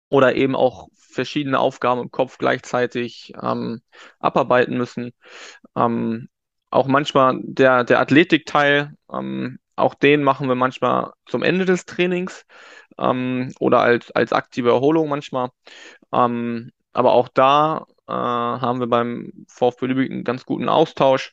oder 0.09 0.35
eben 0.35 0.55
auch 0.55 0.89
verschiedene 0.93 1.59
Aufgaben 1.59 2.01
im 2.01 2.11
Kopf 2.11 2.37
gleichzeitig 2.37 3.33
ähm, 3.41 3.81
abarbeiten 4.19 4.77
müssen. 4.77 5.13
Ähm, 5.75 6.29
auch 6.69 6.87
manchmal 6.87 7.39
der, 7.41 7.83
der 7.83 7.99
Athletikteil, 7.99 8.93
ähm, 9.11 9.59
auch 9.75 9.93
den 9.93 10.23
machen 10.23 10.47
wir 10.47 10.55
manchmal 10.55 11.11
zum 11.27 11.43
Ende 11.43 11.65
des 11.65 11.85
Trainings 11.85 12.45
ähm, 12.97 13.53
oder 13.59 13.79
als, 13.81 14.11
als 14.11 14.33
aktive 14.33 14.69
Erholung 14.69 15.09
manchmal. 15.09 15.49
Ähm, 16.13 16.71
aber 16.93 17.13
auch 17.13 17.27
da 17.27 17.85
äh, 18.07 18.11
haben 18.13 18.79
wir 18.79 18.87
beim 18.87 19.31
VfB 19.47 19.87
Lübeck 19.87 20.11
einen 20.11 20.23
ganz 20.23 20.45
guten 20.45 20.69
Austausch. 20.69 21.31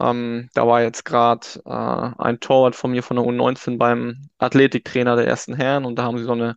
Ähm, 0.00 0.48
da 0.54 0.66
war 0.66 0.82
jetzt 0.82 1.04
gerade 1.04 1.46
äh, 1.66 2.22
ein 2.22 2.40
Torwart 2.40 2.76
von 2.76 2.92
mir 2.92 3.02
von 3.02 3.16
der 3.16 3.26
U19 3.26 3.78
beim 3.78 4.28
Athletiktrainer 4.38 5.16
der 5.16 5.26
ersten 5.26 5.54
Herren 5.54 5.84
und 5.84 5.96
da 5.96 6.04
haben 6.04 6.18
sie 6.18 6.24
so 6.24 6.32
eine 6.32 6.56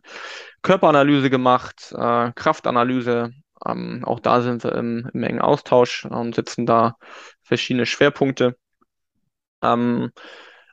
Körperanalyse 0.62 1.30
gemacht, 1.30 1.92
äh, 1.96 2.32
Kraftanalyse. 2.32 3.32
Ähm, 3.66 4.04
auch 4.04 4.20
da 4.20 4.40
sind 4.42 4.64
wir 4.64 4.72
im, 4.74 5.10
im 5.12 5.22
engen 5.22 5.40
Austausch 5.40 6.04
und 6.06 6.34
setzen 6.34 6.66
da 6.66 6.96
verschiedene 7.46 7.86
Schwerpunkte. 7.86 8.56
Ähm, 9.62 10.10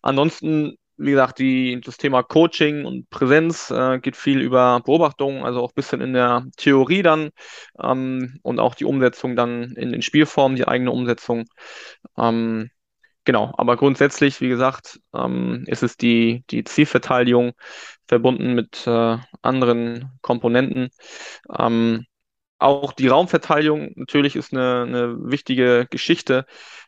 ansonsten, 0.01 0.77
wie 0.97 1.11
gesagt, 1.11 1.39
die, 1.39 1.79
das 1.81 1.97
Thema 1.97 2.23
Coaching 2.23 2.85
und 2.85 3.09
Präsenz 3.09 3.71
äh, 3.71 3.99
geht 3.99 4.15
viel 4.17 4.41
über 4.41 4.81
Beobachtung, 4.85 5.45
also 5.45 5.61
auch 5.61 5.69
ein 5.71 5.75
bisschen 5.75 6.01
in 6.01 6.13
der 6.13 6.45
Theorie 6.57 7.03
dann 7.03 7.29
ähm, 7.81 8.39
und 8.43 8.59
auch 8.59 8.75
die 8.75 8.85
Umsetzung 8.85 9.35
dann 9.35 9.71
in 9.75 9.91
den 9.91 10.01
Spielformen, 10.01 10.55
die 10.55 10.67
eigene 10.67 10.91
Umsetzung. 10.91 11.45
Ähm, 12.17 12.69
Genau, 13.25 13.53
aber 13.57 13.77
grundsätzlich, 13.77 14.41
wie 14.41 14.49
gesagt, 14.49 14.99
ähm, 15.13 15.63
ist 15.67 15.81
es 15.81 15.95
die, 15.95 16.43
die 16.49 16.65
Zielverteidigung 16.65 17.53
verbunden 18.05 18.53
mit 18.53 18.85
äh, 18.85 19.17
anderen 19.41 20.11
Komponenten. 20.21 20.89
Ähm, 21.57 22.05
auch 22.63 22.93
die 22.93 23.07
Raumverteidigung 23.07 23.91
natürlich 23.95 24.35
ist 24.35 24.53
eine, 24.53 24.83
eine 24.83 25.31
wichtige 25.31 25.87
Geschichte. 25.89 26.45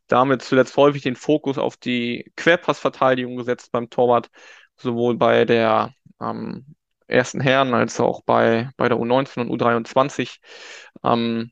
Damit 0.07 0.41
zuletzt 0.41 0.77
häufig 0.77 1.01
den 1.03 1.15
Fokus 1.15 1.57
auf 1.57 1.77
die 1.77 2.31
Querpassverteidigung 2.35 3.35
gesetzt 3.37 3.71
beim 3.71 3.89
Torwart, 3.89 4.29
sowohl 4.77 5.17
bei 5.17 5.45
der 5.45 5.93
ähm, 6.21 6.75
ersten 7.07 7.41
Herren 7.41 7.73
als 7.73 7.99
auch 7.99 8.21
bei, 8.23 8.69
bei 8.77 8.87
der 8.87 8.97
U19 8.97 9.41
und 9.41 9.49
U23. 9.49 10.39
Ähm, 11.03 11.51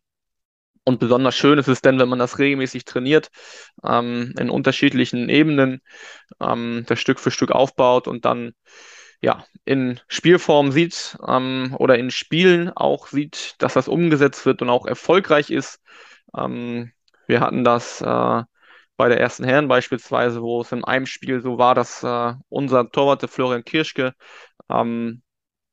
und 0.86 0.99
besonders 0.99 1.36
schön 1.36 1.57
ist 1.59 1.67
es 1.67 1.81
denn, 1.81 1.99
wenn 1.99 2.09
man 2.09 2.19
das 2.19 2.39
regelmäßig 2.39 2.86
trainiert, 2.86 3.29
ähm, 3.83 4.33
in 4.38 4.49
unterschiedlichen 4.49 5.29
Ebenen, 5.29 5.81
ähm, 6.41 6.83
das 6.88 6.99
Stück 6.99 7.19
für 7.19 7.31
Stück 7.31 7.51
aufbaut 7.51 8.07
und 8.07 8.25
dann 8.25 8.53
ja 9.23 9.45
in 9.65 9.99
Spielform 10.07 10.71
sieht 10.71 11.17
ähm, 11.25 11.75
oder 11.79 11.97
in 11.97 12.12
Spielen 12.12 12.69
auch 12.69 13.07
sieht, 13.07 13.55
dass 13.59 13.73
das 13.73 13.88
umgesetzt 13.88 14.45
wird 14.45 14.62
und 14.62 14.69
auch 14.69 14.86
erfolgreich 14.86 15.49
ist. 15.49 15.79
Ähm, 16.38 16.91
wir 17.27 17.39
hatten 17.39 17.63
das 17.63 18.01
äh, 18.01 18.43
bei 18.97 19.09
der 19.09 19.19
ersten 19.19 19.45
Herren 19.45 19.69
beispielsweise, 19.69 20.41
wo 20.41 20.62
es 20.62 20.71
in 20.73 20.83
einem 20.83 21.05
Spiel 21.05 21.41
so 21.41 21.57
war, 21.57 21.73
dass 21.73 22.03
äh, 22.03 22.33
unser 22.49 22.91
Torwart, 22.91 23.27
Florian 23.29 23.63
Kirschke, 23.63 24.13
ähm, 24.69 25.23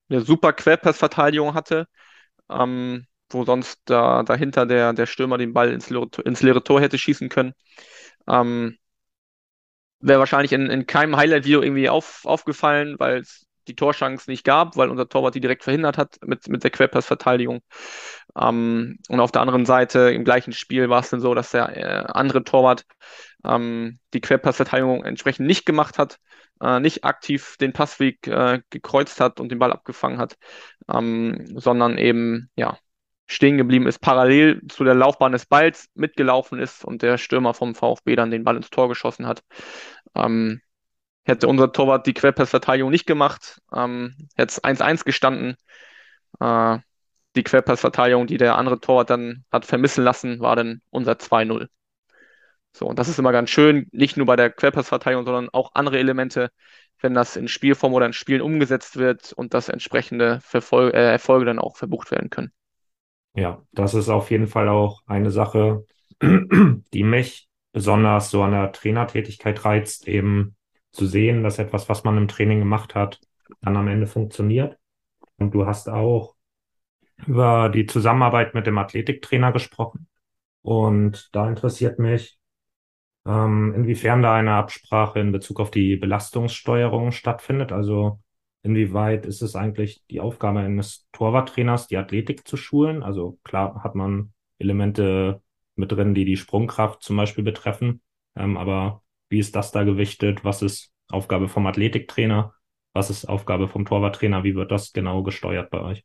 eine 0.08 0.20
super 0.22 0.52
Querpassverteidigung 0.52 1.54
hatte. 1.54 1.86
Ähm, 2.50 3.06
wo 3.30 3.44
sonst 3.44 3.82
da, 3.86 4.22
dahinter 4.24 4.66
der, 4.66 4.92
der 4.92 5.06
Stürmer 5.06 5.38
den 5.38 5.52
Ball 5.52 5.72
ins 5.72 5.90
leere, 5.90 6.08
ins 6.24 6.42
leere 6.42 6.64
Tor 6.64 6.80
hätte 6.80 6.98
schießen 6.98 7.28
können. 7.28 7.54
Ähm, 8.28 8.78
Wäre 10.00 10.18
wahrscheinlich 10.18 10.52
in, 10.52 10.66
in 10.70 10.86
keinem 10.86 11.16
Highlight-Video 11.16 11.62
irgendwie 11.62 11.88
auf, 11.88 12.24
aufgefallen, 12.24 12.96
weil 12.98 13.18
es 13.18 13.46
die 13.68 13.76
Torchance 13.76 14.30
nicht 14.30 14.44
gab, 14.44 14.76
weil 14.76 14.90
unser 14.90 15.08
Torwart 15.08 15.34
die 15.34 15.40
direkt 15.40 15.64
verhindert 15.64 15.98
hat 15.98 16.16
mit, 16.24 16.48
mit 16.48 16.64
der 16.64 16.70
Querpassverteidigung. 16.70 17.60
Ähm, 18.38 18.98
und 19.08 19.20
auf 19.20 19.32
der 19.32 19.42
anderen 19.42 19.66
Seite 19.66 20.10
im 20.10 20.24
gleichen 20.24 20.52
Spiel 20.52 20.88
war 20.88 21.00
es 21.00 21.10
dann 21.10 21.20
so, 21.20 21.34
dass 21.34 21.50
der 21.52 21.76
äh, 21.76 22.04
andere 22.12 22.44
Torwart 22.44 22.84
ähm, 23.44 23.98
die 24.14 24.20
Querpassverteidigung 24.20 25.04
entsprechend 25.04 25.46
nicht 25.46 25.66
gemacht 25.66 25.98
hat, 25.98 26.18
äh, 26.60 26.80
nicht 26.80 27.04
aktiv 27.04 27.56
den 27.58 27.72
Passweg 27.72 28.26
äh, 28.26 28.60
gekreuzt 28.70 29.20
hat 29.20 29.40
und 29.40 29.50
den 29.50 29.58
Ball 29.58 29.72
abgefangen 29.72 30.18
hat, 30.18 30.36
ähm, 30.92 31.44
sondern 31.58 31.98
eben 31.98 32.50
ja 32.56 32.78
stehen 33.30 33.58
geblieben 33.58 33.86
ist, 33.86 34.00
parallel 34.00 34.60
zu 34.68 34.84
der 34.84 34.94
Laufbahn 34.94 35.32
des 35.32 35.46
Balls 35.46 35.88
mitgelaufen 35.94 36.58
ist 36.58 36.84
und 36.84 37.02
der 37.02 37.16
Stürmer 37.16 37.54
vom 37.54 37.74
VfB 37.74 38.16
dann 38.16 38.30
den 38.30 38.44
Ball 38.44 38.56
ins 38.56 38.70
Tor 38.70 38.88
geschossen 38.88 39.26
hat. 39.26 39.42
Ähm, 40.16 40.60
hätte 41.24 41.48
unser 41.48 41.72
Torwart 41.72 42.06
die 42.06 42.14
Querpassverteidigung 42.14 42.90
nicht 42.90 43.06
gemacht, 43.06 43.60
ähm, 43.74 44.16
hätte 44.36 44.50
es 44.50 44.64
1-1 44.64 45.04
gestanden. 45.04 45.56
Äh, 46.40 46.78
die 47.36 47.44
Querpassverteidigung, 47.44 48.26
die 48.26 48.38
der 48.38 48.56
andere 48.56 48.80
Torwart 48.80 49.10
dann 49.10 49.44
hat 49.52 49.64
vermissen 49.64 50.02
lassen, 50.04 50.40
war 50.40 50.56
dann 50.56 50.82
unser 50.90 51.18
2-0. 51.18 51.68
So, 52.72 52.86
und 52.86 52.98
das 52.98 53.08
ist 53.08 53.18
immer 53.18 53.32
ganz 53.32 53.50
schön, 53.50 53.88
nicht 53.92 54.16
nur 54.16 54.26
bei 54.26 54.36
der 54.36 54.50
Querpassverteidigung, 54.50 55.24
sondern 55.24 55.48
auch 55.50 55.72
andere 55.74 55.98
Elemente, 55.98 56.50
wenn 57.00 57.14
das 57.14 57.36
in 57.36 57.48
Spielform 57.48 57.94
oder 57.94 58.06
in 58.06 58.12
Spielen 58.12 58.42
umgesetzt 58.42 58.96
wird 58.96 59.32
und 59.32 59.54
das 59.54 59.68
entsprechende 59.68 60.40
Verfol 60.42 60.90
äh, 60.94 61.12
Erfolge 61.12 61.46
dann 61.46 61.58
auch 61.58 61.76
verbucht 61.76 62.10
werden 62.10 62.30
können. 62.30 62.52
Ja, 63.34 63.62
das 63.72 63.94
ist 63.94 64.08
auf 64.08 64.30
jeden 64.30 64.48
Fall 64.48 64.68
auch 64.68 65.02
eine 65.06 65.30
Sache, 65.30 65.84
die 66.22 67.04
mich 67.04 67.48
besonders 67.72 68.30
so 68.30 68.42
an 68.42 68.52
der 68.52 68.72
Trainertätigkeit 68.72 69.64
reizt, 69.64 70.08
eben 70.08 70.56
zu 70.92 71.06
sehen, 71.06 71.44
dass 71.44 71.58
etwas, 71.58 71.88
was 71.88 72.02
man 72.04 72.16
im 72.16 72.28
Training 72.28 72.58
gemacht 72.58 72.94
hat, 72.94 73.20
dann 73.60 73.76
am 73.76 73.88
Ende 73.88 74.06
funktioniert. 74.06 74.76
Und 75.38 75.54
du 75.54 75.66
hast 75.66 75.88
auch 75.88 76.34
über 77.26 77.68
die 77.68 77.86
Zusammenarbeit 77.86 78.54
mit 78.54 78.66
dem 78.66 78.78
Athletiktrainer 78.78 79.52
gesprochen. 79.52 80.08
Und 80.62 81.28
da 81.32 81.48
interessiert 81.48 81.98
mich, 81.98 82.38
ähm, 83.26 83.74
inwiefern 83.74 84.22
da 84.22 84.34
eine 84.34 84.54
Absprache 84.54 85.20
in 85.20 85.32
Bezug 85.32 85.60
auf 85.60 85.70
die 85.70 85.96
Belastungssteuerung 85.96 87.12
stattfindet. 87.12 87.72
Also 87.72 88.20
inwieweit 88.62 89.26
ist 89.26 89.42
es 89.42 89.56
eigentlich 89.56 90.02
die 90.10 90.20
Aufgabe 90.20 90.60
eines 90.60 91.06
Torwarttrainers, 91.12 91.86
die 91.86 91.96
Athletik 91.96 92.46
zu 92.46 92.56
schulen? 92.56 93.02
Also 93.02 93.38
klar 93.44 93.82
hat 93.82 93.94
man 93.94 94.32
Elemente 94.58 95.42
mit 95.76 95.92
drin, 95.92 96.14
die 96.14 96.24
die 96.24 96.36
Sprungkraft 96.36 97.02
zum 97.02 97.16
Beispiel 97.16 97.44
betreffen. 97.44 98.02
Ähm, 98.36 98.56
aber 98.56 99.02
wie 99.28 99.38
ist 99.38 99.56
das 99.56 99.72
da 99.72 99.84
gewichtet? 99.84 100.44
Was 100.44 100.62
ist 100.62 100.92
Aufgabe 101.08 101.48
vom 101.48 101.66
Athletiktrainer? 101.66 102.54
Was 102.92 103.10
ist 103.10 103.24
Aufgabe 103.24 103.68
vom 103.68 103.84
Torwarttrainer? 103.84 104.44
Wie 104.44 104.54
wird 104.54 104.70
das 104.70 104.92
genau 104.92 105.22
gesteuert 105.22 105.70
bei 105.70 105.80
euch? 105.80 106.04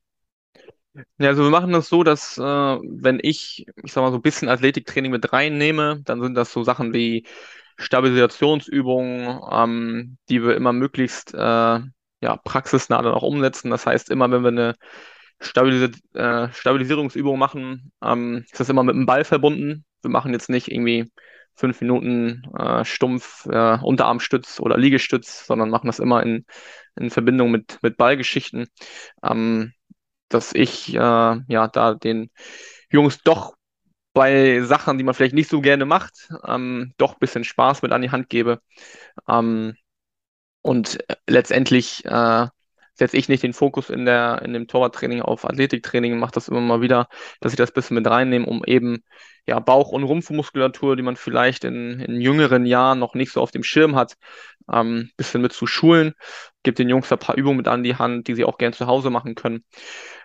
Ja, 1.17 1.27
also 1.29 1.43
wir 1.43 1.49
machen 1.49 1.73
das 1.73 1.89
so, 1.89 2.03
dass 2.03 2.37
äh, 2.37 2.41
wenn 2.41 3.19
ich, 3.21 3.65
ich 3.83 3.91
sag 3.91 4.01
mal, 4.01 4.11
so 4.11 4.17
ein 4.17 4.21
bisschen 4.21 4.47
Athletiktraining 4.47 5.11
mit 5.11 5.33
reinnehme, 5.33 6.01
dann 6.05 6.21
sind 6.21 6.35
das 6.35 6.53
so 6.53 6.63
Sachen 6.63 6.93
wie 6.93 7.25
Stabilisationsübungen, 7.77 9.41
ähm, 9.51 10.17
die 10.29 10.41
wir 10.41 10.55
immer 10.55 10.71
möglichst 10.71 11.33
äh, 11.33 11.79
ja, 12.25 12.37
praxisnah 12.37 13.01
dann 13.01 13.13
auch 13.13 13.23
umsetzen. 13.23 13.69
Das 13.69 13.85
heißt, 13.85 14.09
immer 14.09 14.29
wenn 14.31 14.43
wir 14.43 14.49
eine 14.49 14.75
Stabilis 15.39 16.01
äh, 16.13 16.49
Stabilisierungsübung 16.51 17.37
machen, 17.37 17.91
ähm, 18.03 18.45
ist 18.51 18.59
das 18.59 18.69
immer 18.69 18.83
mit 18.83 18.95
dem 18.95 19.05
Ball 19.05 19.23
verbunden. 19.23 19.85
Wir 20.01 20.11
machen 20.11 20.33
jetzt 20.33 20.49
nicht 20.49 20.71
irgendwie 20.71 21.11
fünf 21.55 21.79
Minuten 21.81 22.43
äh, 22.57 22.83
stumpf 22.83 23.45
äh, 23.45 23.77
Unterarmstütz 23.81 24.59
oder 24.59 24.77
Liegestütz, 24.77 25.45
sondern 25.45 25.69
machen 25.69 25.87
das 25.87 25.99
immer 25.99 26.23
in, 26.23 26.45
in 26.95 27.09
Verbindung 27.09 27.51
mit, 27.51 27.79
mit 27.81 27.97
Ballgeschichten. 27.97 28.67
Ähm, 29.23 29.73
dass 30.29 30.53
ich 30.53 30.93
äh, 30.93 30.97
ja 30.97 31.67
da 31.67 31.93
den 31.93 32.31
Jungs 32.89 33.19
doch 33.23 33.55
bei 34.13 34.61
Sachen, 34.61 34.97
die 34.97 35.03
man 35.03 35.13
vielleicht 35.13 35.35
nicht 35.35 35.49
so 35.49 35.61
gerne 35.61 35.85
macht, 35.85 36.29
ähm, 36.47 36.93
doch 36.97 37.13
ein 37.13 37.19
bisschen 37.19 37.43
Spaß 37.43 37.83
mit 37.83 37.91
an 37.91 38.01
die 38.01 38.11
Hand 38.11 38.29
gebe. 38.29 38.61
Ähm, 39.29 39.75
und 40.65 40.97
letztendlich 41.27 42.03
äh, 42.05 42.47
setze 42.95 43.17
ich 43.17 43.29
nicht 43.29 43.43
den 43.43 43.53
Fokus 43.53 43.91
in 43.91 44.05
der 44.05 44.41
in 44.43 44.51
dem 44.51 44.67
Torwarttraining 44.67 45.21
auf 45.21 45.45
Athletiktraining, 45.45 46.17
mache 46.17 46.31
das 46.31 46.47
immer 46.47 46.59
mal 46.59 46.81
wieder, 46.81 47.07
dass 47.39 47.53
ich 47.53 47.57
das 47.57 47.71
bisschen 47.71 47.93
mit 47.93 48.07
reinnehme, 48.07 48.47
um 48.47 48.63
eben 48.65 49.03
ja 49.45 49.59
Bauch- 49.59 49.91
und 49.91 50.03
Rumpfmuskulatur, 50.03 50.95
die 50.95 51.03
man 51.03 51.17
vielleicht 51.17 51.65
in, 51.65 51.99
in 51.99 52.19
jüngeren 52.19 52.65
Jahren 52.65 52.97
noch 52.97 53.13
nicht 53.13 53.31
so 53.31 53.41
auf 53.41 53.51
dem 53.51 53.61
Schirm 53.61 53.95
hat, 53.95 54.15
ähm, 54.71 55.11
bisschen 55.17 55.43
mit 55.43 55.53
zu 55.53 55.67
schulen. 55.67 56.13
Gibt 56.63 56.79
den 56.79 56.89
Jungs 56.89 57.11
ein 57.11 57.19
paar 57.19 57.35
Übungen 57.37 57.57
mit 57.57 57.67
an 57.67 57.83
die 57.83 57.97
Hand, 57.97 58.27
die 58.27 58.33
sie 58.33 58.45
auch 58.45 58.57
gern 58.57 58.73
zu 58.73 58.87
Hause 58.87 59.11
machen 59.11 59.35
können. 59.35 59.63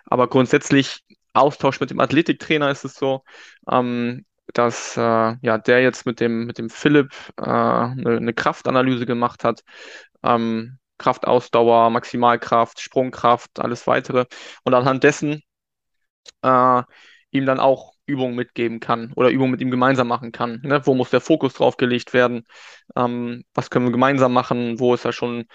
Aber 0.05 0.27
grundsätzlich 0.27 1.03
Austausch 1.33 1.79
mit 1.79 1.91
dem 1.91 1.99
Athletiktrainer 1.99 2.71
ist 2.71 2.83
es 2.83 2.95
so, 2.95 3.23
ähm, 3.69 4.25
dass 4.53 4.97
äh, 4.97 5.01
ja 5.41 5.57
der 5.57 5.81
jetzt 5.81 6.05
mit 6.05 6.19
dem 6.19 6.45
mit 6.45 6.57
dem 6.57 6.69
Philipp 6.69 7.13
äh, 7.37 7.43
eine, 7.43 8.17
eine 8.17 8.33
Kraftanalyse 8.33 9.05
gemacht 9.05 9.43
hat, 9.43 9.63
ähm, 10.23 10.77
Kraftausdauer, 10.97 11.89
Maximalkraft, 11.89 12.79
Sprungkraft, 12.79 13.59
alles 13.59 13.87
weitere 13.87 14.25
und 14.63 14.73
anhand 14.73 15.03
dessen 15.03 15.41
äh, 16.43 16.83
ihm 17.31 17.45
dann 17.45 17.59
auch 17.59 17.93
Übungen 18.05 18.35
mitgeben 18.35 18.79
kann 18.79 19.13
oder 19.15 19.29
Übungen 19.29 19.51
mit 19.51 19.61
ihm 19.61 19.71
gemeinsam 19.71 20.07
machen 20.07 20.31
kann. 20.31 20.59
Ne? 20.63 20.85
Wo 20.85 20.93
muss 20.93 21.09
der 21.11 21.21
Fokus 21.21 21.53
drauf 21.53 21.77
gelegt 21.77 22.13
werden? 22.13 22.43
Ähm, 22.95 23.43
was 23.53 23.69
können 23.69 23.85
wir 23.85 23.91
gemeinsam 23.91 24.33
machen? 24.33 24.79
Wo 24.79 24.93
ist 24.93 25.05
er 25.05 25.13
schon 25.13 25.45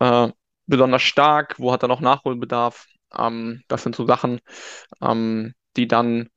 äh, 0.00 0.28
besonders 0.66 1.02
stark? 1.02 1.56
Wo 1.58 1.72
hat 1.72 1.82
er 1.82 1.88
noch 1.88 2.00
Nachholbedarf? 2.00 2.86
Ähm, 3.16 3.62
das 3.68 3.82
sind 3.82 3.96
so 3.96 4.06
Sachen, 4.06 4.40
ähm, 5.02 5.54
die 5.76 5.88
dann 5.88 6.28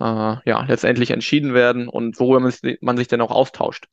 äh, 0.00 0.36
ja 0.44 0.62
letztendlich 0.66 1.10
entschieden 1.10 1.54
werden 1.54 1.88
und 1.88 2.18
worüber 2.18 2.40
man, 2.40 2.52
man 2.80 2.96
sich 2.96 3.08
dann 3.08 3.20
auch 3.20 3.30
austauscht. 3.30 3.86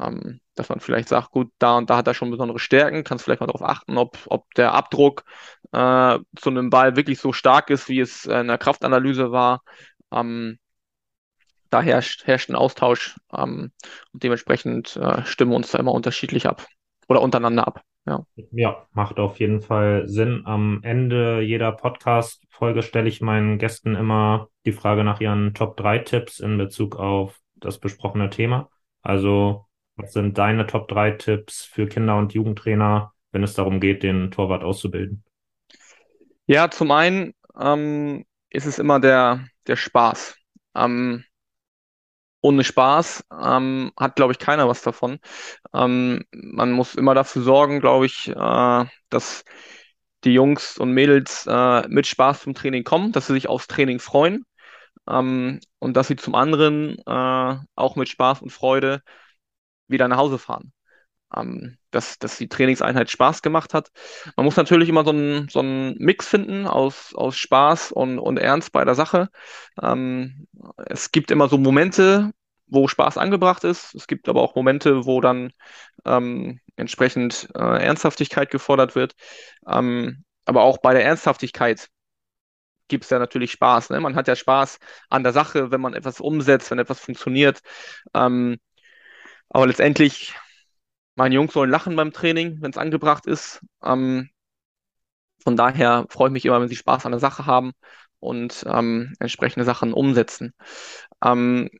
Ähm, 0.00 0.40
dass 0.54 0.68
man 0.68 0.80
vielleicht 0.80 1.08
sagt, 1.08 1.30
gut, 1.30 1.50
da 1.58 1.76
und 1.76 1.90
da 1.90 1.96
hat 1.96 2.06
er 2.06 2.14
schon 2.14 2.30
besondere 2.30 2.58
Stärken, 2.58 3.04
kannst 3.04 3.24
vielleicht 3.24 3.40
mal 3.40 3.46
darauf 3.46 3.62
achten, 3.62 3.96
ob, 3.96 4.18
ob 4.26 4.52
der 4.54 4.72
Abdruck 4.74 5.24
äh, 5.72 6.18
zu 6.36 6.50
einem 6.50 6.70
Ball 6.70 6.96
wirklich 6.96 7.20
so 7.20 7.32
stark 7.32 7.70
ist, 7.70 7.88
wie 7.88 8.00
es 8.00 8.24
in 8.26 8.48
der 8.48 8.58
Kraftanalyse 8.58 9.32
war. 9.32 9.62
Ähm, 10.12 10.58
da 11.70 11.82
herrscht, 11.82 12.26
herrscht 12.26 12.48
ein 12.48 12.56
Austausch 12.56 13.16
ähm, 13.36 13.72
und 14.12 14.22
dementsprechend 14.22 14.96
äh, 14.96 15.24
stimmen 15.26 15.52
wir 15.52 15.56
uns 15.56 15.70
da 15.70 15.78
immer 15.78 15.92
unterschiedlich 15.92 16.46
ab 16.46 16.66
oder 17.08 17.20
untereinander 17.20 17.66
ab. 17.66 17.82
Ja. 18.08 18.24
ja, 18.52 18.86
macht 18.92 19.18
auf 19.18 19.38
jeden 19.38 19.60
Fall 19.60 20.08
Sinn. 20.08 20.42
Am 20.46 20.80
Ende 20.82 21.42
jeder 21.42 21.72
Podcast-Folge 21.72 22.82
stelle 22.82 23.08
ich 23.08 23.20
meinen 23.20 23.58
Gästen 23.58 23.94
immer 23.94 24.48
die 24.64 24.72
Frage 24.72 25.04
nach 25.04 25.20
ihren 25.20 25.52
Top 25.52 25.76
3 25.76 25.98
Tipps 25.98 26.40
in 26.40 26.56
Bezug 26.56 26.96
auf 26.96 27.38
das 27.56 27.78
besprochene 27.78 28.30
Thema. 28.30 28.70
Also, 29.02 29.66
was 29.96 30.14
sind 30.14 30.38
deine 30.38 30.66
Top 30.66 30.88
3 30.88 31.10
Tipps 31.12 31.64
für 31.64 31.86
Kinder- 31.86 32.16
und 32.16 32.32
Jugendtrainer, 32.32 33.12
wenn 33.30 33.42
es 33.42 33.52
darum 33.52 33.78
geht, 33.78 34.02
den 34.02 34.30
Torwart 34.30 34.64
auszubilden? 34.64 35.22
Ja, 36.46 36.70
zum 36.70 36.90
einen 36.90 37.34
ähm, 37.60 38.24
ist 38.48 38.64
es 38.64 38.78
immer 38.78 39.00
der, 39.00 39.44
der 39.66 39.76
Spaß. 39.76 40.34
Ähm, 40.74 41.24
ohne 42.40 42.64
Spaß 42.64 43.24
ähm, 43.32 43.92
hat, 43.98 44.16
glaube 44.16 44.32
ich, 44.32 44.38
keiner 44.38 44.68
was 44.68 44.82
davon. 44.82 45.18
Ähm, 45.74 46.24
man 46.32 46.72
muss 46.72 46.94
immer 46.94 47.14
dafür 47.14 47.42
sorgen, 47.42 47.80
glaube 47.80 48.06
ich, 48.06 48.28
äh, 48.28 48.84
dass 49.10 49.44
die 50.24 50.32
Jungs 50.34 50.78
und 50.78 50.92
Mädels 50.92 51.46
äh, 51.48 51.88
mit 51.88 52.06
Spaß 52.06 52.42
zum 52.42 52.54
Training 52.54 52.84
kommen, 52.84 53.12
dass 53.12 53.26
sie 53.28 53.34
sich 53.34 53.48
aufs 53.48 53.66
Training 53.68 54.00
freuen 54.00 54.44
ähm, 55.08 55.60
und 55.78 55.96
dass 55.96 56.08
sie 56.08 56.16
zum 56.16 56.34
anderen 56.34 56.98
äh, 57.06 57.56
auch 57.76 57.96
mit 57.96 58.08
Spaß 58.08 58.42
und 58.42 58.50
Freude 58.52 59.02
wieder 59.88 60.08
nach 60.08 60.18
Hause 60.18 60.38
fahren. 60.38 60.72
Ähm, 61.34 61.76
dass, 61.90 62.18
dass 62.18 62.38
die 62.38 62.48
Trainingseinheit 62.48 63.10
Spaß 63.10 63.42
gemacht 63.42 63.74
hat. 63.74 63.90
Man 64.36 64.44
muss 64.44 64.56
natürlich 64.56 64.88
immer 64.88 65.04
so 65.04 65.10
einen, 65.10 65.48
so 65.48 65.60
einen 65.60 65.96
Mix 65.98 66.26
finden 66.26 66.66
aus, 66.66 67.14
aus 67.14 67.36
Spaß 67.36 67.92
und, 67.92 68.18
und 68.18 68.38
Ernst 68.38 68.72
bei 68.72 68.84
der 68.84 68.94
Sache. 68.94 69.28
Ähm, 69.82 70.46
es 70.86 71.12
gibt 71.12 71.30
immer 71.30 71.48
so 71.48 71.58
Momente, 71.58 72.32
wo 72.66 72.88
Spaß 72.88 73.18
angebracht 73.18 73.64
ist. 73.64 73.94
Es 73.94 74.06
gibt 74.06 74.28
aber 74.28 74.42
auch 74.42 74.54
Momente, 74.54 75.06
wo 75.06 75.20
dann 75.20 75.52
ähm, 76.04 76.60
entsprechend 76.76 77.48
äh, 77.54 77.84
Ernsthaftigkeit 77.84 78.50
gefordert 78.50 78.94
wird. 78.94 79.14
Ähm, 79.66 80.24
aber 80.44 80.62
auch 80.62 80.78
bei 80.78 80.94
der 80.94 81.04
Ernsthaftigkeit 81.04 81.88
gibt 82.88 83.04
es 83.04 83.10
ja 83.10 83.18
natürlich 83.18 83.52
Spaß. 83.52 83.90
Ne? 83.90 84.00
Man 84.00 84.16
hat 84.16 84.28
ja 84.28 84.36
Spaß 84.36 84.78
an 85.10 85.22
der 85.22 85.32
Sache, 85.32 85.70
wenn 85.70 85.80
man 85.80 85.94
etwas 85.94 86.20
umsetzt, 86.20 86.70
wenn 86.70 86.78
etwas 86.78 87.00
funktioniert. 87.00 87.60
Ähm, 88.14 88.58
aber 89.50 89.66
letztendlich 89.66 90.34
meine 91.18 91.34
Jungs 91.34 91.52
sollen 91.52 91.70
lachen 91.70 91.96
beim 91.96 92.12
Training, 92.12 92.58
wenn 92.62 92.70
es 92.70 92.78
angebracht 92.78 93.26
ist. 93.26 93.60
Ähm, 93.84 94.30
von 95.42 95.56
daher 95.56 96.06
freue 96.10 96.28
ich 96.28 96.32
mich 96.32 96.44
immer, 96.46 96.60
wenn 96.60 96.68
sie 96.68 96.76
Spaß 96.76 97.06
an 97.06 97.12
der 97.12 97.20
Sache 97.20 97.44
haben 97.44 97.72
und 98.20 98.64
ähm, 98.68 99.14
entsprechende 99.18 99.64
Sachen 99.64 99.92
umsetzen. 99.92 100.54
Ähm, 101.24 101.70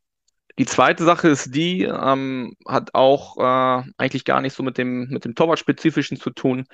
die 0.58 0.66
zweite 0.66 1.04
Sache 1.04 1.28
ist 1.28 1.54
die, 1.54 1.84
ähm, 1.84 2.56
hat 2.66 2.94
auch 2.94 3.36
äh, 3.38 3.84
eigentlich 3.96 4.24
gar 4.24 4.40
nicht 4.40 4.54
so 4.54 4.64
mit 4.64 4.76
dem, 4.76 5.08
mit 5.08 5.24
dem 5.24 5.36
Torwart-Spezifischen 5.36 6.18
zu 6.18 6.30
tun, 6.30 6.66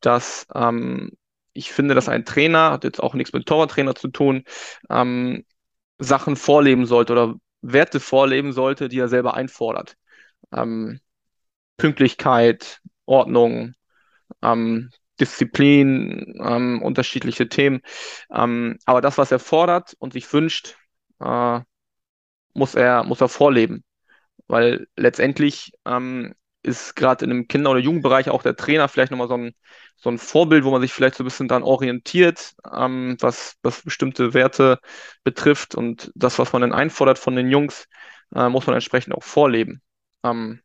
dass 0.00 0.46
ähm, 0.54 1.12
ich 1.52 1.72
finde, 1.72 1.94
dass 1.94 2.08
ein 2.08 2.24
Trainer, 2.24 2.70
hat 2.70 2.84
jetzt 2.84 3.02
auch 3.02 3.14
nichts 3.14 3.34
mit 3.34 3.46
Torwarttrainer 3.46 3.94
zu 3.94 4.08
tun, 4.08 4.44
ähm, 4.88 5.44
Sachen 5.98 6.36
vorleben 6.36 6.86
sollte 6.86 7.12
oder 7.12 7.34
Werte 7.60 8.00
vorleben 8.00 8.52
sollte, 8.52 8.88
die 8.88 8.98
er 8.98 9.08
selber 9.08 9.34
einfordert. 9.34 9.96
Ähm, 10.52 11.00
Pünktlichkeit, 11.78 12.80
Ordnung, 13.06 13.74
ähm, 14.42 14.90
Disziplin, 15.20 16.36
ähm, 16.42 16.82
unterschiedliche 16.82 17.48
Themen. 17.48 17.80
Ähm, 18.32 18.78
aber 18.86 19.00
das, 19.00 19.18
was 19.18 19.32
er 19.32 19.38
fordert 19.40 19.94
und 19.98 20.12
sich 20.12 20.32
wünscht, 20.32 20.76
äh, 21.20 21.60
muss 22.54 22.74
er, 22.74 23.04
muss 23.04 23.20
er 23.20 23.28
vorleben. 23.28 23.84
Weil 24.48 24.86
letztendlich 24.96 25.72
ähm, 25.86 26.34
ist 26.62 26.96
gerade 26.96 27.24
in 27.24 27.30
dem 27.30 27.48
Kinder- 27.48 27.70
oder 27.70 27.80
Jugendbereich 27.80 28.30
auch 28.30 28.42
der 28.42 28.56
Trainer 28.56 28.88
vielleicht 28.88 29.10
nochmal 29.12 29.28
so 29.28 29.36
ein, 29.36 29.54
so 29.96 30.10
ein 30.10 30.18
Vorbild, 30.18 30.64
wo 30.64 30.70
man 30.70 30.80
sich 30.82 30.92
vielleicht 30.92 31.16
so 31.16 31.24
ein 31.24 31.26
bisschen 31.26 31.48
dann 31.48 31.62
orientiert, 31.62 32.54
ähm, 32.72 33.16
was, 33.20 33.56
was 33.62 33.82
bestimmte 33.82 34.34
Werte 34.34 34.78
betrifft 35.24 35.74
und 35.74 36.10
das, 36.14 36.38
was 36.38 36.52
man 36.52 36.62
dann 36.62 36.72
einfordert 36.72 37.18
von 37.18 37.36
den 37.36 37.50
Jungs, 37.50 37.86
äh, 38.34 38.48
muss 38.48 38.66
man 38.66 38.74
entsprechend 38.74 39.14
auch 39.14 39.22
vorleben. 39.22 39.82
Ähm, 40.24 40.60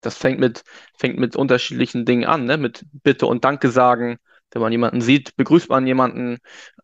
das 0.00 0.16
fängt 0.16 0.40
mit, 0.40 0.64
fängt 0.98 1.18
mit 1.18 1.36
unterschiedlichen 1.36 2.04
Dingen 2.04 2.24
an, 2.24 2.44
ne? 2.44 2.56
Mit 2.56 2.84
Bitte 2.92 3.26
und 3.26 3.44
Danke 3.44 3.70
sagen. 3.70 4.18
Wenn 4.52 4.62
man 4.62 4.72
jemanden 4.72 5.00
sieht, 5.00 5.36
begrüßt 5.36 5.68
man 5.68 5.86
jemanden. 5.86 6.38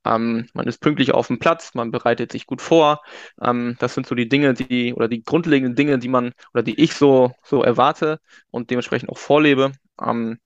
Ähm, 0.04 0.48
man 0.54 0.66
ist 0.68 0.80
pünktlich 0.80 1.12
auf 1.12 1.26
dem 1.26 1.38
Platz, 1.40 1.74
man 1.74 1.90
bereitet 1.90 2.30
sich 2.32 2.46
gut 2.46 2.62
vor. 2.62 3.02
Ähm, 3.42 3.76
das 3.80 3.94
sind 3.94 4.06
so 4.06 4.14
die 4.14 4.28
Dinge, 4.28 4.54
die 4.54 4.94
oder 4.94 5.08
die 5.08 5.24
grundlegenden 5.24 5.74
Dinge, 5.74 5.98
die 5.98 6.08
man 6.08 6.32
oder 6.54 6.62
die 6.62 6.80
ich 6.80 6.94
so, 6.94 7.32
so 7.42 7.62
erwarte 7.62 8.20
und 8.50 8.70
dementsprechend 8.70 9.10
auch 9.10 9.18
vorlebe. 9.18 9.72
Ähm, 10.00 10.38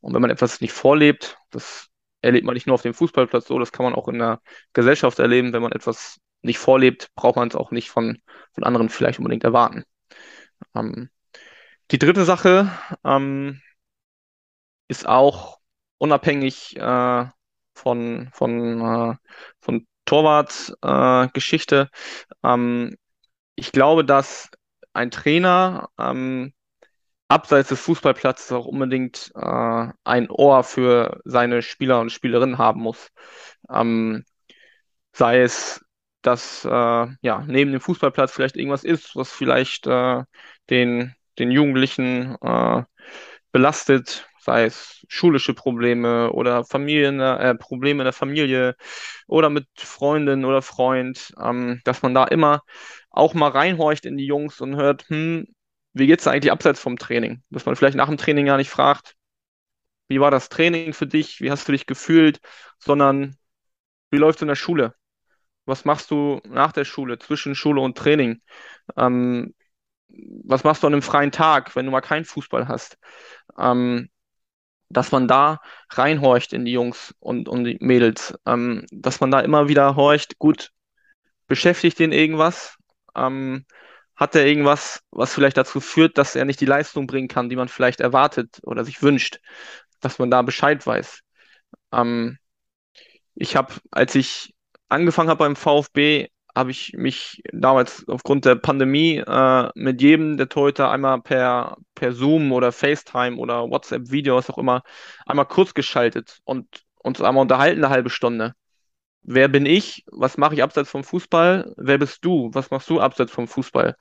und 0.00 0.14
wenn 0.14 0.22
man 0.22 0.30
etwas 0.30 0.60
nicht 0.60 0.72
vorlebt, 0.72 1.36
das 1.50 1.88
erlebt 2.22 2.46
man 2.46 2.54
nicht 2.54 2.66
nur 2.66 2.74
auf 2.74 2.82
dem 2.82 2.94
Fußballplatz 2.94 3.46
so, 3.46 3.58
das 3.58 3.72
kann 3.72 3.84
man 3.84 3.94
auch 3.94 4.08
in 4.08 4.18
der 4.18 4.40
Gesellschaft 4.72 5.18
erleben. 5.18 5.52
Wenn 5.52 5.62
man 5.62 5.72
etwas 5.72 6.18
nicht 6.42 6.58
vorlebt, 6.58 7.10
braucht 7.14 7.36
man 7.36 7.48
es 7.48 7.56
auch 7.56 7.70
nicht 7.70 7.90
von, 7.90 8.18
von 8.52 8.64
anderen 8.64 8.88
vielleicht 8.88 9.18
unbedingt 9.18 9.44
erwarten. 9.44 9.84
Ähm, 10.74 11.10
die 11.90 11.98
dritte 11.98 12.24
Sache 12.24 12.70
ähm, 13.04 13.60
ist 14.88 15.06
auch 15.06 15.58
unabhängig 15.98 16.76
äh, 16.76 17.26
von, 17.74 18.30
von, 18.32 18.80
äh, 18.80 19.16
von 19.60 19.86
Torwart-Geschichte. 20.04 21.90
Äh, 22.42 22.48
ähm, 22.48 22.96
ich 23.56 23.72
glaube, 23.72 24.04
dass 24.04 24.50
ein 24.92 25.10
Trainer 25.10 25.88
ähm, 25.98 26.52
abseits 27.28 27.70
des 27.70 27.80
Fußballplatzes 27.80 28.52
auch 28.52 28.66
unbedingt 28.66 29.32
äh, 29.34 29.88
ein 30.04 30.30
Ohr 30.30 30.62
für 30.64 31.20
seine 31.24 31.62
Spieler 31.62 32.00
und 32.00 32.10
Spielerinnen 32.10 32.58
haben 32.58 32.80
muss. 32.80 33.10
Ähm, 33.70 34.24
sei 35.12 35.42
es, 35.42 35.84
dass 36.22 36.64
äh, 36.64 36.68
ja 36.68 37.44
neben 37.46 37.72
dem 37.72 37.80
Fußballplatz 37.80 38.32
vielleicht 38.32 38.56
irgendwas 38.56 38.84
ist, 38.84 39.16
was 39.16 39.32
vielleicht 39.32 39.86
äh, 39.86 40.22
den 40.70 41.14
den 41.38 41.50
Jugendlichen 41.50 42.36
äh, 42.42 42.82
belastet, 43.52 44.28
sei 44.40 44.64
es 44.64 45.04
schulische 45.08 45.54
Probleme 45.54 46.32
oder 46.32 46.64
Familien, 46.64 47.20
äh, 47.20 47.54
Probleme 47.54 48.02
in 48.02 48.04
der 48.04 48.12
Familie 48.12 48.76
oder 49.26 49.50
mit 49.50 49.66
Freundin 49.76 50.44
oder 50.44 50.62
Freund, 50.62 51.32
ähm, 51.42 51.80
dass 51.84 52.02
man 52.02 52.14
da 52.14 52.24
immer 52.24 52.62
auch 53.10 53.34
mal 53.34 53.50
reinhorcht 53.50 54.06
in 54.06 54.16
die 54.16 54.26
Jungs 54.26 54.60
und 54.60 54.76
hört, 54.76 55.08
hm, 55.08 55.46
wie 55.94 56.06
geht's 56.06 56.24
da 56.24 56.32
eigentlich 56.32 56.52
abseits 56.52 56.80
vom 56.80 56.98
Training? 56.98 57.42
Dass 57.50 57.66
man 57.66 57.76
vielleicht 57.76 57.96
nach 57.96 58.08
dem 58.08 58.18
Training 58.18 58.46
gar 58.46 58.56
nicht 58.56 58.70
fragt, 58.70 59.14
wie 60.08 60.20
war 60.20 60.30
das 60.30 60.48
Training 60.48 60.92
für 60.92 61.06
dich? 61.06 61.40
Wie 61.40 61.50
hast 61.50 61.66
du 61.68 61.72
dich 61.72 61.86
gefühlt? 61.86 62.40
Sondern 62.78 63.36
wie 64.10 64.18
läuft's 64.18 64.42
in 64.42 64.48
der 64.48 64.54
Schule? 64.56 64.94
Was 65.66 65.84
machst 65.84 66.10
du 66.10 66.40
nach 66.46 66.72
der 66.72 66.84
Schule, 66.84 67.18
zwischen 67.18 67.54
Schule 67.54 67.80
und 67.80 67.96
Training? 67.96 68.42
Ähm, 68.96 69.54
was 70.44 70.64
machst 70.64 70.82
du 70.82 70.86
an 70.86 70.94
einem 70.94 71.02
freien 71.02 71.32
Tag, 71.32 71.74
wenn 71.76 71.86
du 71.86 71.92
mal 71.92 72.00
keinen 72.00 72.24
Fußball 72.24 72.68
hast? 72.68 72.98
Ähm, 73.58 74.08
dass 74.90 75.12
man 75.12 75.28
da 75.28 75.60
reinhorcht 75.90 76.52
in 76.52 76.64
die 76.64 76.72
Jungs 76.72 77.14
und, 77.18 77.48
und 77.48 77.64
die 77.64 77.78
Mädels, 77.80 78.34
ähm, 78.46 78.86
dass 78.92 79.20
man 79.20 79.30
da 79.30 79.40
immer 79.40 79.68
wieder 79.68 79.96
horcht, 79.96 80.38
gut, 80.38 80.70
beschäftigt 81.46 81.98
den 81.98 82.12
irgendwas? 82.12 82.76
Ähm, 83.16 83.64
hat 84.16 84.34
er 84.36 84.46
irgendwas, 84.46 85.02
was 85.10 85.34
vielleicht 85.34 85.56
dazu 85.56 85.80
führt, 85.80 86.18
dass 86.18 86.36
er 86.36 86.44
nicht 86.44 86.60
die 86.60 86.66
Leistung 86.66 87.06
bringen 87.06 87.28
kann, 87.28 87.48
die 87.48 87.56
man 87.56 87.68
vielleicht 87.68 88.00
erwartet 88.00 88.60
oder 88.62 88.84
sich 88.84 89.02
wünscht, 89.02 89.40
dass 90.00 90.18
man 90.18 90.30
da 90.30 90.42
Bescheid 90.42 90.86
weiß? 90.86 91.20
Ähm, 91.92 92.38
ich 93.34 93.56
habe, 93.56 93.74
als 93.90 94.14
ich 94.14 94.54
angefangen 94.88 95.30
habe 95.30 95.38
beim 95.38 95.56
VfB, 95.56 96.28
habe 96.54 96.70
ich 96.70 96.92
mich 96.94 97.42
damals 97.52 98.06
aufgrund 98.08 98.44
der 98.44 98.54
Pandemie 98.56 99.18
äh, 99.18 99.70
mit 99.74 100.00
jedem 100.00 100.36
der 100.36 100.48
Torhüter 100.48 100.90
einmal 100.90 101.20
per, 101.20 101.76
per 101.94 102.12
Zoom 102.12 102.52
oder 102.52 102.70
FaceTime 102.72 103.36
oder 103.36 103.68
WhatsApp-Video, 103.70 104.36
was 104.36 104.50
auch 104.50 104.58
immer, 104.58 104.82
einmal 105.26 105.46
kurz 105.46 105.74
geschaltet 105.74 106.40
und 106.44 106.84
uns 107.02 107.20
einmal 107.20 107.42
unterhalten 107.42 107.84
eine 107.84 107.92
halbe 107.92 108.10
Stunde. 108.10 108.54
Wer 109.22 109.48
bin 109.48 109.66
ich? 109.66 110.04
Was 110.12 110.36
mache 110.36 110.54
ich 110.54 110.62
abseits 110.62 110.90
vom 110.90 111.02
Fußball? 111.02 111.74
Wer 111.76 111.98
bist 111.98 112.24
du? 112.24 112.50
Was 112.52 112.70
machst 112.70 112.88
du 112.90 113.00
abseits 113.00 113.32
vom 113.32 113.48
Fußball? 113.48 113.96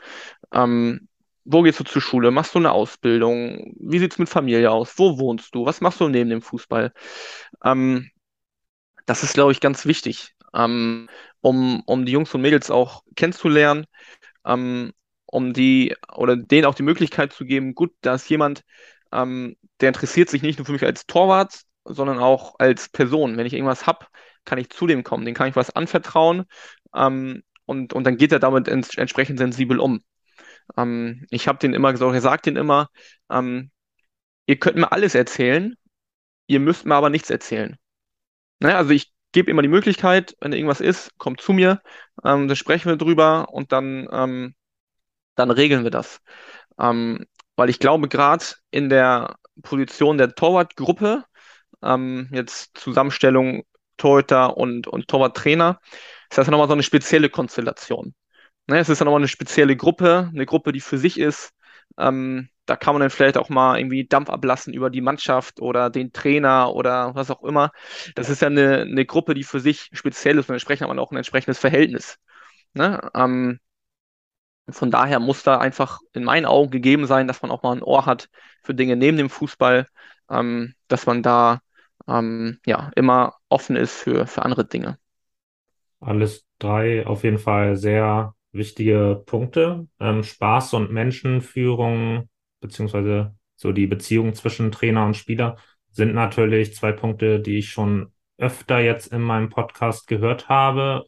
Ähm, 0.53 1.07
wo 1.45 1.61
gehst 1.61 1.79
du 1.79 1.83
zur 1.85 2.01
Schule? 2.01 2.31
Machst 2.31 2.55
du 2.55 2.59
eine 2.59 2.71
Ausbildung? 2.71 3.73
Wie 3.79 3.99
sieht's 3.99 4.19
mit 4.19 4.29
Familie 4.29 4.71
aus? 4.71 4.93
Wo 4.97 5.17
wohnst 5.19 5.55
du? 5.55 5.65
Was 5.65 5.81
machst 5.81 5.99
du 6.01 6.09
neben 6.09 6.29
dem 6.29 6.41
Fußball? 6.41 6.93
Ähm, 7.63 8.09
das 9.05 9.23
ist, 9.23 9.33
glaube 9.33 9.51
ich, 9.51 9.59
ganz 9.59 9.85
wichtig 9.85 10.33
ähm, 10.53 11.09
um, 11.43 11.83
um 11.85 12.05
die 12.05 12.13
Jungs 12.13 12.33
und 12.33 12.41
Mädels 12.41 12.71
auch 12.71 13.03
kennenzulernen, 13.15 13.85
ähm, 14.45 14.93
um 15.25 15.53
die 15.53 15.95
oder 16.15 16.37
denen 16.37 16.65
auch 16.65 16.75
die 16.75 16.83
Möglichkeit 16.83 17.33
zu 17.33 17.45
geben, 17.45 17.75
gut, 17.75 17.93
da 18.01 18.15
ist 18.15 18.29
jemand, 18.29 18.63
ähm, 19.11 19.57
der 19.81 19.89
interessiert 19.89 20.29
sich 20.29 20.41
nicht 20.41 20.57
nur 20.57 20.65
für 20.65 20.71
mich 20.71 20.85
als 20.85 21.05
Torwart, 21.05 21.63
sondern 21.85 22.19
auch 22.19 22.55
als 22.59 22.89
Person. 22.89 23.37
Wenn 23.37 23.45
ich 23.45 23.53
irgendwas 23.53 23.85
habe, 23.87 24.07
kann 24.45 24.57
ich 24.57 24.69
zu 24.69 24.87
dem 24.87 25.03
kommen, 25.03 25.25
den 25.25 25.35
kann 25.35 25.49
ich 25.49 25.55
was 25.55 25.75
anvertrauen 25.75 26.45
ähm, 26.95 27.43
und, 27.65 27.93
und 27.93 28.05
dann 28.05 28.17
geht 28.17 28.31
er 28.31 28.39
damit 28.39 28.67
ents 28.69 28.95
entsprechend 28.97 29.37
sensibel 29.39 29.79
um. 29.79 30.01
Ähm, 30.77 31.25
ich 31.29 31.47
habe 31.47 31.59
den 31.59 31.73
immer 31.73 31.91
gesagt, 31.91 32.13
er 32.13 32.21
sagt 32.21 32.45
den 32.45 32.55
immer, 32.55 32.89
ähm, 33.29 33.71
ihr 34.47 34.59
könnt 34.59 34.77
mir 34.77 34.91
alles 34.93 35.15
erzählen, 35.15 35.75
ihr 36.47 36.59
müsst 36.61 36.85
mir 36.85 36.95
aber 36.95 37.09
nichts 37.09 37.29
erzählen. 37.29 37.77
Ne? 38.59 38.75
Also 38.75 38.91
ich 38.91 39.12
gebe 39.33 39.51
immer 39.51 39.61
die 39.61 39.67
Möglichkeit, 39.67 40.35
wenn 40.39 40.53
irgendwas 40.53 40.81
ist, 40.81 41.17
kommt 41.17 41.41
zu 41.41 41.53
mir, 41.53 41.81
ähm, 42.23 42.47
dann 42.47 42.55
sprechen 42.55 42.89
wir 42.89 42.97
drüber 42.97 43.49
und 43.51 43.71
dann, 43.71 44.07
ähm, 44.11 44.55
dann 45.35 45.51
regeln 45.51 45.83
wir 45.83 45.91
das. 45.91 46.21
Ähm, 46.79 47.25
weil 47.55 47.69
ich 47.69 47.79
glaube, 47.79 48.07
gerade 48.07 48.45
in 48.71 48.89
der 48.89 49.35
Position 49.61 50.17
der 50.17 50.35
Torwartgruppe, 50.35 51.25
ähm, 51.83 52.29
jetzt 52.31 52.77
Zusammenstellung 52.77 53.63
Torhüter 53.97 54.57
und, 54.57 54.87
und 54.87 55.07
Torwarttrainer, 55.07 55.79
ist 56.29 56.37
das 56.37 56.47
nochmal 56.47 56.67
so 56.67 56.73
eine 56.73 56.83
spezielle 56.83 57.29
Konstellation. 57.29 58.15
Ne, 58.67 58.79
es 58.79 58.89
ist 58.89 58.99
ja 58.99 59.05
nochmal 59.05 59.21
eine 59.21 59.27
spezielle 59.27 59.75
Gruppe, 59.75 60.29
eine 60.33 60.45
Gruppe, 60.45 60.71
die 60.71 60.79
für 60.81 60.97
sich 60.97 61.19
ist. 61.19 61.51
Ähm, 61.97 62.49
da 62.65 62.75
kann 62.75 62.93
man 62.93 63.01
dann 63.01 63.09
vielleicht 63.09 63.37
auch 63.37 63.49
mal 63.49 63.77
irgendwie 63.77 64.05
Dampf 64.05 64.29
ablassen 64.29 64.73
über 64.73 64.89
die 64.89 65.01
Mannschaft 65.01 65.61
oder 65.61 65.89
den 65.89 66.13
Trainer 66.13 66.73
oder 66.73 67.13
was 67.15 67.29
auch 67.29 67.43
immer. 67.43 67.71
Das 68.15 68.29
ist 68.29 68.41
ja 68.41 68.47
eine, 68.47 68.81
eine 68.81 69.05
Gruppe, 69.05 69.33
die 69.33 69.43
für 69.43 69.59
sich 69.59 69.89
speziell 69.93 70.37
ist 70.37 70.49
und 70.49 70.55
entsprechend 70.55 70.83
hat 70.83 70.89
man 70.89 70.99
auch 70.99 71.11
ein 71.11 71.17
entsprechendes 71.17 71.59
Verhältnis. 71.59 72.17
Ne? 72.73 73.01
Ähm, 73.13 73.59
von 74.69 74.91
daher 74.91 75.19
muss 75.19 75.43
da 75.43 75.57
einfach 75.57 75.99
in 76.13 76.23
meinen 76.23 76.45
Augen 76.45 76.71
gegeben 76.71 77.05
sein, 77.05 77.27
dass 77.27 77.41
man 77.41 77.51
auch 77.51 77.63
mal 77.63 77.75
ein 77.75 77.83
Ohr 77.83 78.05
hat 78.05 78.29
für 78.63 78.73
Dinge 78.73 78.95
neben 78.95 79.17
dem 79.17 79.29
Fußball, 79.29 79.87
ähm, 80.29 80.73
dass 80.87 81.05
man 81.05 81.21
da 81.21 81.59
ähm, 82.07 82.59
ja 82.65 82.91
immer 82.95 83.35
offen 83.49 83.75
ist 83.75 83.97
für, 83.97 84.25
für 84.25 84.43
andere 84.43 84.65
Dinge. 84.65 84.97
Alles 85.99 86.45
drei 86.59 87.05
auf 87.05 87.23
jeden 87.23 87.39
Fall 87.39 87.75
sehr 87.75 88.35
wichtige 88.53 89.21
Punkte. 89.25 89.87
Ähm, 89.99 90.23
Spaß 90.23 90.73
und 90.75 90.91
Menschenführung 90.91 92.29
beziehungsweise 92.59 93.35
so 93.55 93.71
die 93.71 93.87
Beziehung 93.87 94.33
zwischen 94.33 94.71
Trainer 94.71 95.05
und 95.05 95.15
Spieler 95.15 95.57
sind 95.91 96.13
natürlich 96.15 96.73
zwei 96.73 96.91
Punkte, 96.91 97.39
die 97.39 97.59
ich 97.59 97.69
schon 97.69 98.11
öfter 98.37 98.79
jetzt 98.79 99.07
in 99.13 99.21
meinem 99.21 99.49
Podcast 99.49 100.07
gehört 100.07 100.49
habe. 100.49 101.05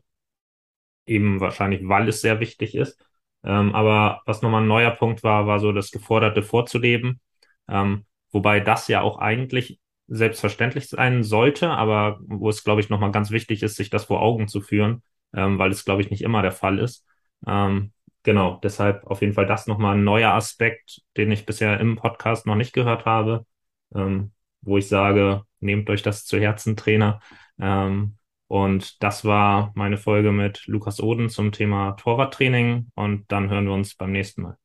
Eben 1.08 1.40
wahrscheinlich, 1.40 1.82
weil 1.88 2.08
es 2.08 2.22
sehr 2.22 2.40
wichtig 2.40 2.76
ist. 2.76 3.04
Ähm, 3.44 3.74
aber 3.74 4.22
was 4.26 4.42
nochmal 4.42 4.62
ein 4.62 4.68
neuer 4.68 4.92
Punkt 4.92 5.24
war, 5.24 5.48
war 5.48 5.60
so 5.60 5.72
das 5.72 5.92
Geforderte 5.92 6.44
vorzuleben. 6.44 7.20
Ähm, 7.68 8.06
wobei 8.32 8.60
das 8.60 8.88
ja 8.88 9.02
auch 9.02 9.18
eigentlich 9.20 9.80
selbstverständlich 10.08 10.90
sein 10.90 11.24
sollte, 11.24 11.70
aber 11.72 12.20
wo 12.22 12.50
es, 12.50 12.64
glaube 12.64 12.82
ich, 12.82 12.90
nochmal 12.90 13.12
ganz 13.12 13.32
wichtig 13.32 13.64
ist, 13.64 13.76
sich 13.76 13.90
das 13.90 14.06
vor 14.06 14.22
Augen 14.22 14.48
zu 14.48 14.62
führen, 14.62 15.02
ähm, 15.34 15.58
weil 15.58 15.72
es, 15.72 15.86
glaube 15.86 16.02
ich, 16.02 16.12
nicht 16.12 16.22
immer 16.22 16.42
der 16.42 16.52
Fall 16.52 16.80
ist. 16.80 17.06
Ähm, 17.48 17.92
genau, 18.24 18.60
deshalb 18.64 19.06
auf 19.06 19.22
jeden 19.22 19.34
Fall 19.34 19.46
das 19.46 19.68
nochmal 19.68 19.96
ein 19.96 20.04
neuer 20.04 20.34
Aspekt, 20.34 21.02
den 21.18 21.32
ich 21.32 21.46
bisher 21.46 21.80
im 21.80 21.96
Podcast 21.96 22.46
noch 22.46 22.56
nicht 22.56 22.74
gehört 22.74 23.06
habe, 23.06 23.46
ähm, 23.94 24.32
wo 24.62 24.78
ich 24.78 24.88
sage, 24.88 25.44
nehmt 25.60 25.90
euch 25.90 26.02
das 26.02 26.26
zu 26.26 26.40
Herzen, 26.40 26.76
Trainer. 26.76 27.20
Ähm, 27.60 28.18
und 28.48 29.02
das 29.04 29.26
war 29.26 29.72
meine 29.76 29.98
Folge 29.98 30.32
mit 30.32 30.66
Lukas 30.68 31.02
Oden 31.02 31.30
zum 31.30 31.52
Thema 31.52 31.94
Torwarttraining 31.94 32.92
und 32.96 33.32
dann 33.32 33.50
hören 33.50 33.66
wir 33.66 33.74
uns 33.74 33.96
beim 33.96 34.12
nächsten 34.12 34.44
Mal. 34.44 34.58